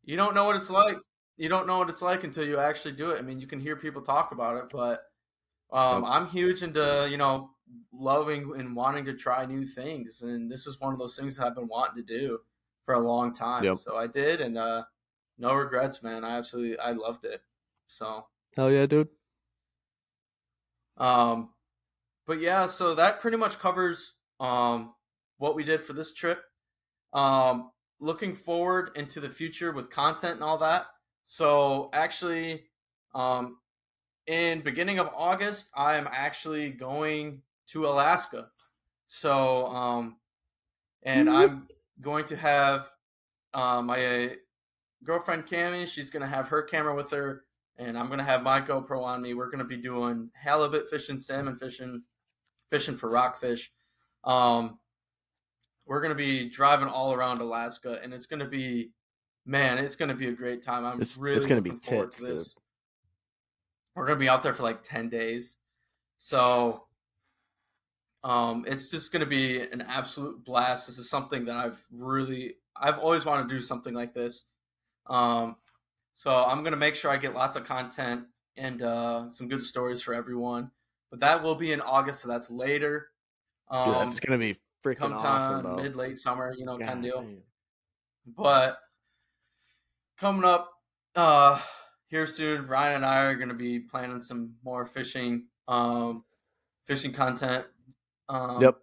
you 0.05 0.16
don't 0.16 0.35
know 0.35 0.45
what 0.45 0.57
it's 0.57 0.71
like. 0.71 0.97
You 1.37 1.49
don't 1.49 1.66
know 1.66 1.79
what 1.79 1.89
it's 1.91 2.03
like 2.03 2.25
until 2.25 2.45
you 2.45 2.59
actually 2.59 2.93
do 2.93 3.11
it. 3.11 3.19
I 3.19 3.23
mean, 3.23 3.39
you 3.39 3.47
can 3.47 3.61
hear 3.61 3.77
people 3.77 4.03
talk 4.03 4.33
about 4.33 4.57
it, 4.57 4.71
but 4.73 5.08
um, 5.73 6.05
I'm 6.05 6.29
huge 6.29 6.62
into 6.62 7.09
you 7.11 7.16
know 7.16 7.51
loving 7.93 8.55
and 8.59 8.75
wanting 8.75 9.05
to 9.07 9.14
try 9.14 9.45
new 9.47 9.66
things, 9.66 10.23
and 10.23 10.51
this 10.51 10.66
is 10.66 10.81
one 10.81 10.93
of 10.93 10.99
those 10.99 11.16
things 11.16 11.37
that 11.37 11.47
I've 11.47 11.55
been 11.55 11.69
wanting 11.69 12.05
to 12.05 12.19
do 12.19 12.41
for 12.85 12.95
a 12.95 13.01
long 13.01 13.35
time. 13.35 13.64
Yep. 13.64 13.77
So 13.79 13.97
I 13.97 14.07
did, 14.07 14.41
and 14.41 14.57
uh, 14.57 14.85
no 15.39 15.55
regrets, 15.55 16.03
man. 16.03 16.25
I 16.25 16.39
absolutely 16.39 16.79
I 16.79 16.93
loved 16.93 17.25
it. 17.25 17.43
So 17.87 18.27
Hell 18.57 18.71
yeah, 18.71 18.87
dude. 18.87 19.09
um, 20.97 21.51
but 22.27 22.41
yeah, 22.41 22.66
so 22.66 22.95
that 22.95 23.21
pretty 23.21 23.37
much 23.37 23.59
covers 23.59 24.14
um 24.41 24.95
what 25.39 25.55
we 25.55 25.64
did 25.64 25.81
for 25.81 25.93
this 25.93 26.12
trip. 26.12 26.43
Um, 27.12 27.71
looking 28.01 28.35
forward 28.35 28.91
into 28.97 29.21
the 29.21 29.31
future 29.31 29.73
with 29.73 29.91
content 29.91 30.35
and 30.35 30.43
all 30.43 30.59
that. 30.59 30.87
So 31.25 31.91
actually, 31.93 32.64
um, 33.14 33.59
in 34.29 34.61
beginning 34.61 34.99
of 34.99 35.11
August, 35.16 35.70
I 35.74 35.97
am 35.97 36.09
actually 36.11 36.70
going 36.70 37.43
to 37.68 37.87
Alaska. 37.87 38.51
So 39.07 39.66
um, 39.66 40.16
and 41.03 41.29
I'm 41.31 41.66
going 42.01 42.26
to 42.26 42.37
have 42.37 42.91
uh, 43.55 43.83
my 43.83 44.37
girlfriend 45.03 45.47
Cami. 45.47 45.87
She's 45.87 46.11
gonna 46.11 46.26
have 46.26 46.49
her 46.49 46.62
camera 46.62 46.95
with 46.95 47.11
her 47.11 47.45
and 47.79 47.97
I'm 47.97 48.09
gonna 48.09 48.24
have 48.24 48.43
my 48.43 48.61
GoPro 48.61 49.03
on 49.03 49.22
me. 49.22 49.35
We're 49.35 49.51
gonna 49.51 49.64
be 49.64 49.76
doing 49.76 50.31
halibut 50.35 50.91
fishing, 50.91 51.20
salmon 51.20 51.57
fishing, 51.57 52.03
fishing 52.70 52.97
for 52.97 53.09
rockfish. 53.09 53.72
Um, 54.24 54.79
we're 55.87 56.03
gonna 56.03 56.14
be 56.14 56.51
driving 56.51 56.89
all 56.89 57.14
around 57.14 57.41
Alaska, 57.41 57.99
and 58.03 58.12
it's 58.12 58.26
gonna 58.26 58.49
be, 58.49 58.91
man, 59.47 59.79
it's 59.79 59.97
gonna 59.97 60.14
be 60.14 60.29
a 60.29 60.33
great 60.33 60.62
time. 60.62 60.85
I'm 60.85 60.95
It's- 61.01 61.12
it's 61.12 61.18
really 61.18 61.49
gonna 61.49 61.62
be 61.62 61.70
looking 61.70 61.91
forward 61.91 62.12
tits, 62.12 62.20
to 62.20 62.26
this. 62.26 62.57
We're 63.99 64.07
gonna 64.07 64.21
be 64.21 64.29
out 64.29 64.45
there 64.45 64.55
for 64.55 64.63
like 64.63 64.85
ten 64.85 65.09
days, 65.09 65.57
so 66.19 66.85
um, 68.23 68.65
it's 68.69 68.93
just 68.93 69.13
gonna 69.13 69.27
be 69.27 69.61
an 69.61 69.81
absolute 69.83 70.45
blast. 70.45 70.87
This 70.87 70.99
is 70.99 71.11
something 71.11 71.45
that 71.47 71.57
I've 71.57 71.85
really, 71.91 72.55
I've 72.77 72.99
always 72.99 73.25
wanted 73.25 73.49
to 73.49 73.55
do 73.57 73.61
something 73.61 73.95
like 73.95 74.15
this. 74.15 74.45
Um, 75.09 75.57
so 76.13 76.31
I'm 76.31 76.63
gonna 76.63 76.77
make 76.77 76.95
sure 76.95 77.11
I 77.11 77.17
get 77.17 77.35
lots 77.35 77.57
of 77.57 77.65
content 77.65 78.27
and 78.57 78.83
uh, 78.83 79.31
some 79.31 79.49
good 79.49 79.63
stories 79.63 80.01
for 80.01 80.15
everyone. 80.15 80.71
But 81.11 81.19
that 81.21 81.43
will 81.43 81.57
be 81.57 81.73
in 81.73 81.81
August, 81.81 82.21
so 82.21 82.29
that's 82.29 82.53
later. 82.53 83.09
Dude, 83.69 83.81
Um, 83.81 84.07
that's 84.07 84.21
gonna 84.21 84.39
be 84.39 84.61
freaking 84.85 84.99
come 84.99 85.15
awesome, 85.15 85.65
time 85.65 85.77
mid 85.83 85.97
late 85.97 86.17
summer, 86.17 86.55
you 86.57 86.65
know, 86.65 86.79
kind 86.79 86.99
of 86.99 87.03
deal. 87.03 87.27
But 88.27 88.79
coming 90.19 90.45
up, 90.45 90.73
uh, 91.17 91.61
here 92.09 92.27
soon, 92.27 92.67
Ryan 92.67 92.97
and 92.97 93.07
I 93.07 93.23
are 93.25 93.35
going 93.35 93.49
to 93.49 93.55
be 93.55 93.81
planning 93.81 94.21
some 94.21 94.55
more 94.65 94.85
fishing, 94.87 95.47
um, 95.69 96.21
fishing 96.87 97.13
content. 97.13 97.67
Um, 98.29 98.61
yep. 98.61 98.77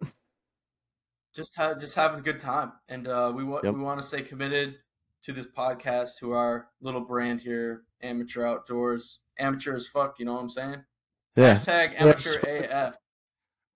Just 1.35 1.55
ha- 1.55 1.75
just 1.75 1.95
having 1.95 2.19
a 2.19 2.23
good 2.23 2.39
time, 2.39 2.71
and 2.87 3.07
uh, 3.07 3.31
we 3.35 3.43
wa- 3.43 3.59
Yep. 3.63 3.73
we 3.73 3.81
want 3.81 3.99
to 3.99 4.07
stay 4.07 4.21
committed 4.21 4.75
to 5.23 5.33
this 5.33 5.47
podcast, 5.47 6.17
to 6.19 6.31
our 6.31 6.69
little 6.81 7.01
brand 7.01 7.41
here, 7.41 7.83
amateur 8.01 8.45
outdoors, 8.45 9.19
amateur 9.37 9.75
as 9.75 9.87
fuck. 9.87 10.15
You 10.19 10.25
know 10.25 10.33
what 10.35 10.41
I'm 10.41 10.49
saying? 10.49 10.83
Yeah. 11.35 11.55
Hashtag 11.59 11.99
amateur 12.01 12.39
AF. 12.47 12.95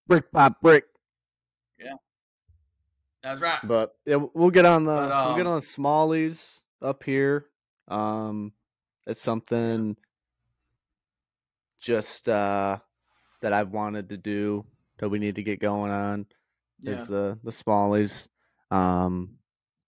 Brick 0.07 0.31
pop 0.31 0.61
brick. 0.61 0.85
Yeah. 1.77 1.95
That's 3.21 3.41
right. 3.41 3.59
But 3.63 3.95
yeah, 4.05 4.17
we'll 4.33 4.51
get 4.51 4.65
on 4.65 4.85
the 4.85 4.95
But, 4.95 5.27
we'll 5.27 5.35
get 5.37 5.45
um, 5.47 5.53
on 5.53 5.59
the 5.59 5.65
smallies 5.65 6.61
up 6.81 7.03
here. 7.03 7.47
Um, 7.89 8.53
it's 9.09 9.21
something 9.21 9.97
just 11.79 12.29
uh 12.29 12.77
that 13.41 13.53
I've 13.53 13.71
wanted 13.71 14.09
to 14.09 14.17
do 14.17 14.65
that 14.99 15.09
we 15.09 15.17
need 15.17 15.35
to 15.35 15.43
get 15.43 15.59
going 15.59 15.91
on 15.91 16.25
Yeah. 16.81 17.01
is 17.01 17.07
the 17.07 17.39
the 17.43 17.51
smallies, 17.51 18.27
um, 18.69 19.37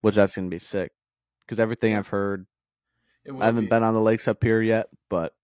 which 0.01 0.15
that's 0.15 0.35
gonna 0.35 0.47
be 0.49 0.59
sick 0.59 0.91
because 1.41 1.59
everything 1.59 1.95
I've 1.95 2.07
heard. 2.07 2.47
I 3.39 3.45
haven't 3.45 3.65
be. 3.65 3.69
been 3.69 3.83
on 3.83 3.93
the 3.93 4.01
lakes 4.01 4.27
up 4.27 4.43
here 4.43 4.61
yet, 4.61 4.87
but 5.09 5.35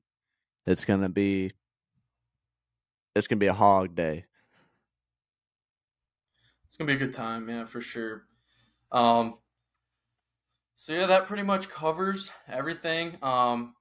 it's 0.65 0.84
gonna 0.86 1.09
be 1.09 1.51
it's 3.15 3.28
gonna 3.28 3.39
be 3.39 3.47
a 3.47 3.53
hog 3.53 3.93
day. 3.93 4.25
It's 6.67 6.78
gonna 6.78 6.88
be 6.88 6.93
a 6.95 7.05
good 7.05 7.13
time, 7.13 7.49
yeah, 7.49 7.65
for 7.65 7.82
sure. 7.82 8.23
Um, 8.91 9.38
so 10.78 10.93
yeah, 10.93 11.07
that 11.07 11.25
pretty 11.25 11.41
much 11.41 11.67
covers 11.69 12.32
everything. 12.47 13.17
Um, 13.23 13.73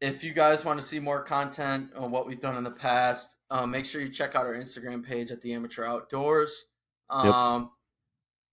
if 0.00 0.22
you 0.22 0.32
guys 0.32 0.64
want 0.64 0.80
to 0.80 0.86
see 0.86 1.00
more 1.00 1.20
content 1.20 1.90
on 1.96 2.12
what 2.12 2.28
we've 2.28 2.40
done 2.40 2.56
in 2.56 2.62
the 2.62 2.70
past, 2.70 3.36
um, 3.50 3.72
make 3.72 3.84
sure 3.84 4.00
you 4.00 4.08
check 4.08 4.36
out 4.36 4.46
our 4.46 4.54
Instagram 4.54 5.04
page 5.04 5.32
at 5.32 5.42
the 5.42 5.52
Amateur 5.52 5.84
Outdoors. 5.84 6.66
Um, 7.10 7.72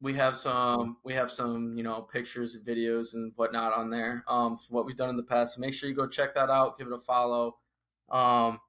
we 0.01 0.15
have 0.15 0.35
some 0.35 0.97
we 1.05 1.13
have 1.13 1.31
some 1.31 1.77
you 1.77 1.83
know 1.83 2.01
pictures 2.01 2.55
and 2.55 2.65
videos 2.65 3.13
and 3.13 3.31
whatnot 3.35 3.73
on 3.73 3.91
there. 3.91 4.23
Um, 4.27 4.57
for 4.57 4.73
what 4.73 4.87
we've 4.87 4.97
done 4.97 5.11
in 5.11 5.17
the 5.17 5.23
past. 5.23 5.55
So 5.55 5.61
make 5.61 5.75
sure 5.75 5.87
you 5.87 5.95
go 5.95 6.07
check 6.07 6.33
that 6.33 6.49
out. 6.49 6.79
Give 6.79 6.87
it 6.87 6.93
a 6.93 6.99
follow. 6.99 7.57
Um, 8.09 8.59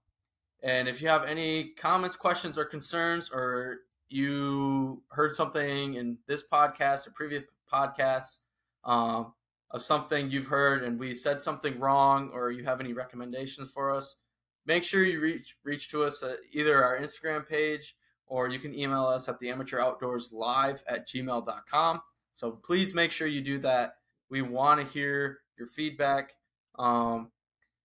and 0.62 0.88
if 0.88 1.00
you 1.00 1.08
have 1.08 1.24
any 1.24 1.70
comments, 1.70 2.16
questions, 2.16 2.58
or 2.58 2.66
concerns, 2.66 3.30
or 3.32 3.78
you 4.08 5.02
heard 5.08 5.32
something 5.32 5.94
in 5.94 6.18
this 6.26 6.44
podcast 6.46 7.06
or 7.06 7.10
previous 7.12 7.42
podcasts 7.72 8.40
um, 8.84 9.32
of 9.70 9.82
something 9.82 10.30
you've 10.30 10.46
heard 10.46 10.84
and 10.84 10.98
we 10.98 11.14
said 11.14 11.42
something 11.42 11.78
wrong, 11.78 12.30
or 12.32 12.50
you 12.50 12.64
have 12.64 12.80
any 12.80 12.92
recommendations 12.92 13.70
for 13.70 13.90
us, 13.90 14.16
make 14.64 14.82
sure 14.82 15.02
you 15.02 15.20
reach 15.20 15.56
reach 15.64 15.90
to 15.90 16.04
us 16.04 16.22
at 16.22 16.38
either 16.52 16.82
our 16.82 16.98
Instagram 16.98 17.46
page 17.46 17.96
or 18.26 18.48
you 18.48 18.58
can 18.58 18.74
email 18.74 19.06
us 19.06 19.28
at 19.28 19.38
the 19.38 19.50
amateur 19.50 19.80
outdoors 19.80 20.32
live 20.32 20.82
at 20.88 21.08
gmail.com. 21.08 22.00
So 22.34 22.50
please 22.50 22.94
make 22.94 23.12
sure 23.12 23.28
you 23.28 23.40
do 23.40 23.58
that. 23.60 23.94
We 24.28 24.42
want 24.42 24.80
to 24.80 24.86
hear 24.86 25.38
your 25.58 25.68
feedback 25.68 26.32
um, 26.78 27.30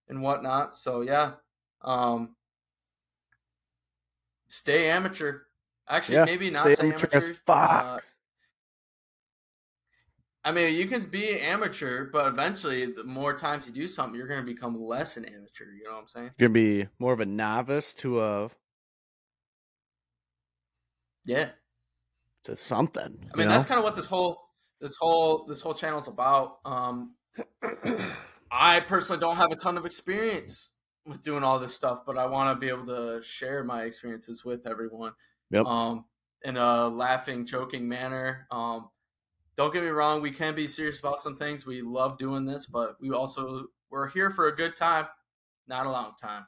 and 0.09 0.21
whatnot. 0.21 0.75
So 0.75 1.01
yeah. 1.01 1.33
Um, 1.83 2.35
stay 4.47 4.89
amateur. 4.89 5.41
Actually, 5.91 6.15
Yeah, 6.15 6.25
maybe 6.25 6.49
not 6.49 6.71
stay 6.71 6.87
amateur 6.87 7.07
amateur. 7.11 7.33
fuck. 7.45 7.83
Uh, 7.85 7.99
I 10.43 10.51
mean, 10.51 10.73
you 10.73 10.87
can 10.87 11.03
be 11.03 11.39
amateur, 11.39 12.05
but 12.09 12.27
eventually, 12.27 12.85
the 12.85 13.03
more 13.03 13.37
times 13.37 13.67
you 13.67 13.73
do 13.73 13.85
something, 13.85 14.17
you're 14.17 14.27
going 14.27 14.39
to 14.39 14.45
become 14.45 14.81
less 14.81 15.17
an 15.17 15.25
amateur. 15.25 15.65
You 15.65 15.83
know 15.83 15.91
what 15.91 15.99
I'm 15.99 16.07
saying? 16.07 16.31
You're 16.37 16.49
gonna 16.49 16.53
be 16.53 16.87
more 16.97 17.13
of 17.13 17.19
a 17.19 17.25
novice 17.25 17.93
to 17.95 18.21
a 18.21 18.49
Yeah. 21.25 21.51
to 22.45 22.55
something. 22.55 23.29
I 23.33 23.37
mean, 23.37 23.49
that's 23.49 23.65
kind 23.65 23.77
of 23.77 23.83
what 23.83 23.95
this 23.95 24.07
whole 24.07 24.49
this 24.79 24.95
whole 24.95 25.45
this 25.45 25.61
whole 25.61 25.75
channel 25.75 25.99
is 25.99 26.07
about. 26.07 26.59
Um, 26.65 27.15
I 28.49 28.79
personally 28.79 29.19
don't 29.19 29.35
have 29.35 29.51
a 29.51 29.55
ton 29.57 29.77
of 29.77 29.85
experience 29.85 30.71
with 31.05 31.21
doing 31.21 31.43
all 31.43 31.59
this 31.59 31.75
stuff, 31.75 31.99
but 32.05 32.17
I 32.17 32.25
want 32.25 32.55
to 32.55 32.59
be 32.59 32.69
able 32.69 32.87
to 32.87 33.21
share 33.21 33.63
my 33.63 33.83
experiences 33.83 34.43
with 34.43 34.65
everyone. 34.65 35.13
Yep. 35.51 35.65
Um, 35.65 36.05
in 36.43 36.57
a 36.57 36.87
laughing, 36.87 37.45
joking 37.45 37.87
manner. 37.87 38.47
Um, 38.51 38.89
don't 39.55 39.73
get 39.73 39.83
me 39.83 39.89
wrong, 39.89 40.21
we 40.21 40.31
can 40.31 40.55
be 40.55 40.67
serious 40.67 40.99
about 40.99 41.19
some 41.19 41.37
things. 41.37 41.65
We 41.65 41.81
love 41.81 42.17
doing 42.17 42.45
this, 42.45 42.65
but 42.65 42.99
we 42.99 43.11
also 43.11 43.67
we're 43.89 44.07
here 44.07 44.29
for 44.31 44.47
a 44.47 44.55
good 44.55 44.75
time, 44.75 45.07
not 45.67 45.85
a 45.85 45.91
long 45.91 46.13
time. 46.19 46.47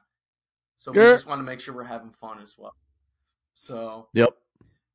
So 0.78 0.90
we 0.90 0.98
Yeah. 0.98 1.12
just 1.12 1.26
want 1.26 1.38
to 1.38 1.44
make 1.44 1.60
sure 1.60 1.74
we're 1.74 1.84
having 1.84 2.10
fun 2.12 2.40
as 2.40 2.56
well. 2.58 2.74
So 3.52 4.08
Yep. 4.14 4.30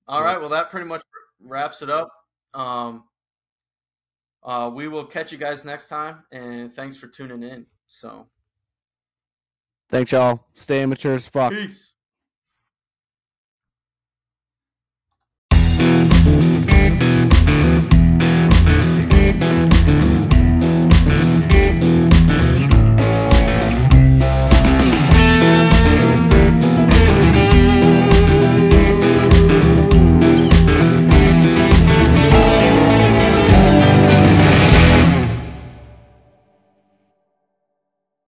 all 0.08 0.22
right, 0.24 0.40
well 0.40 0.50
that 0.50 0.70
pretty 0.72 0.88
much 0.88 1.04
wraps 1.40 1.82
it 1.82 1.90
up. 1.90 2.10
Um, 2.54 3.08
uh, 4.44 4.72
we 4.74 4.88
will 4.88 5.06
catch 5.06 5.32
you 5.32 5.38
guys 5.38 5.64
next 5.64 5.88
time, 5.88 6.26
and 6.32 6.74
thanks 6.74 6.98
for 6.98 7.08
tuning 7.08 7.44
in. 7.44 7.68
So 7.88 8.30
Thanks, 9.90 10.12
y'all. 10.12 10.46
Stay 10.54 10.84
amateur 10.84 11.16
as 11.16 11.28
fuck. 11.28 11.52
peace. 11.52 11.94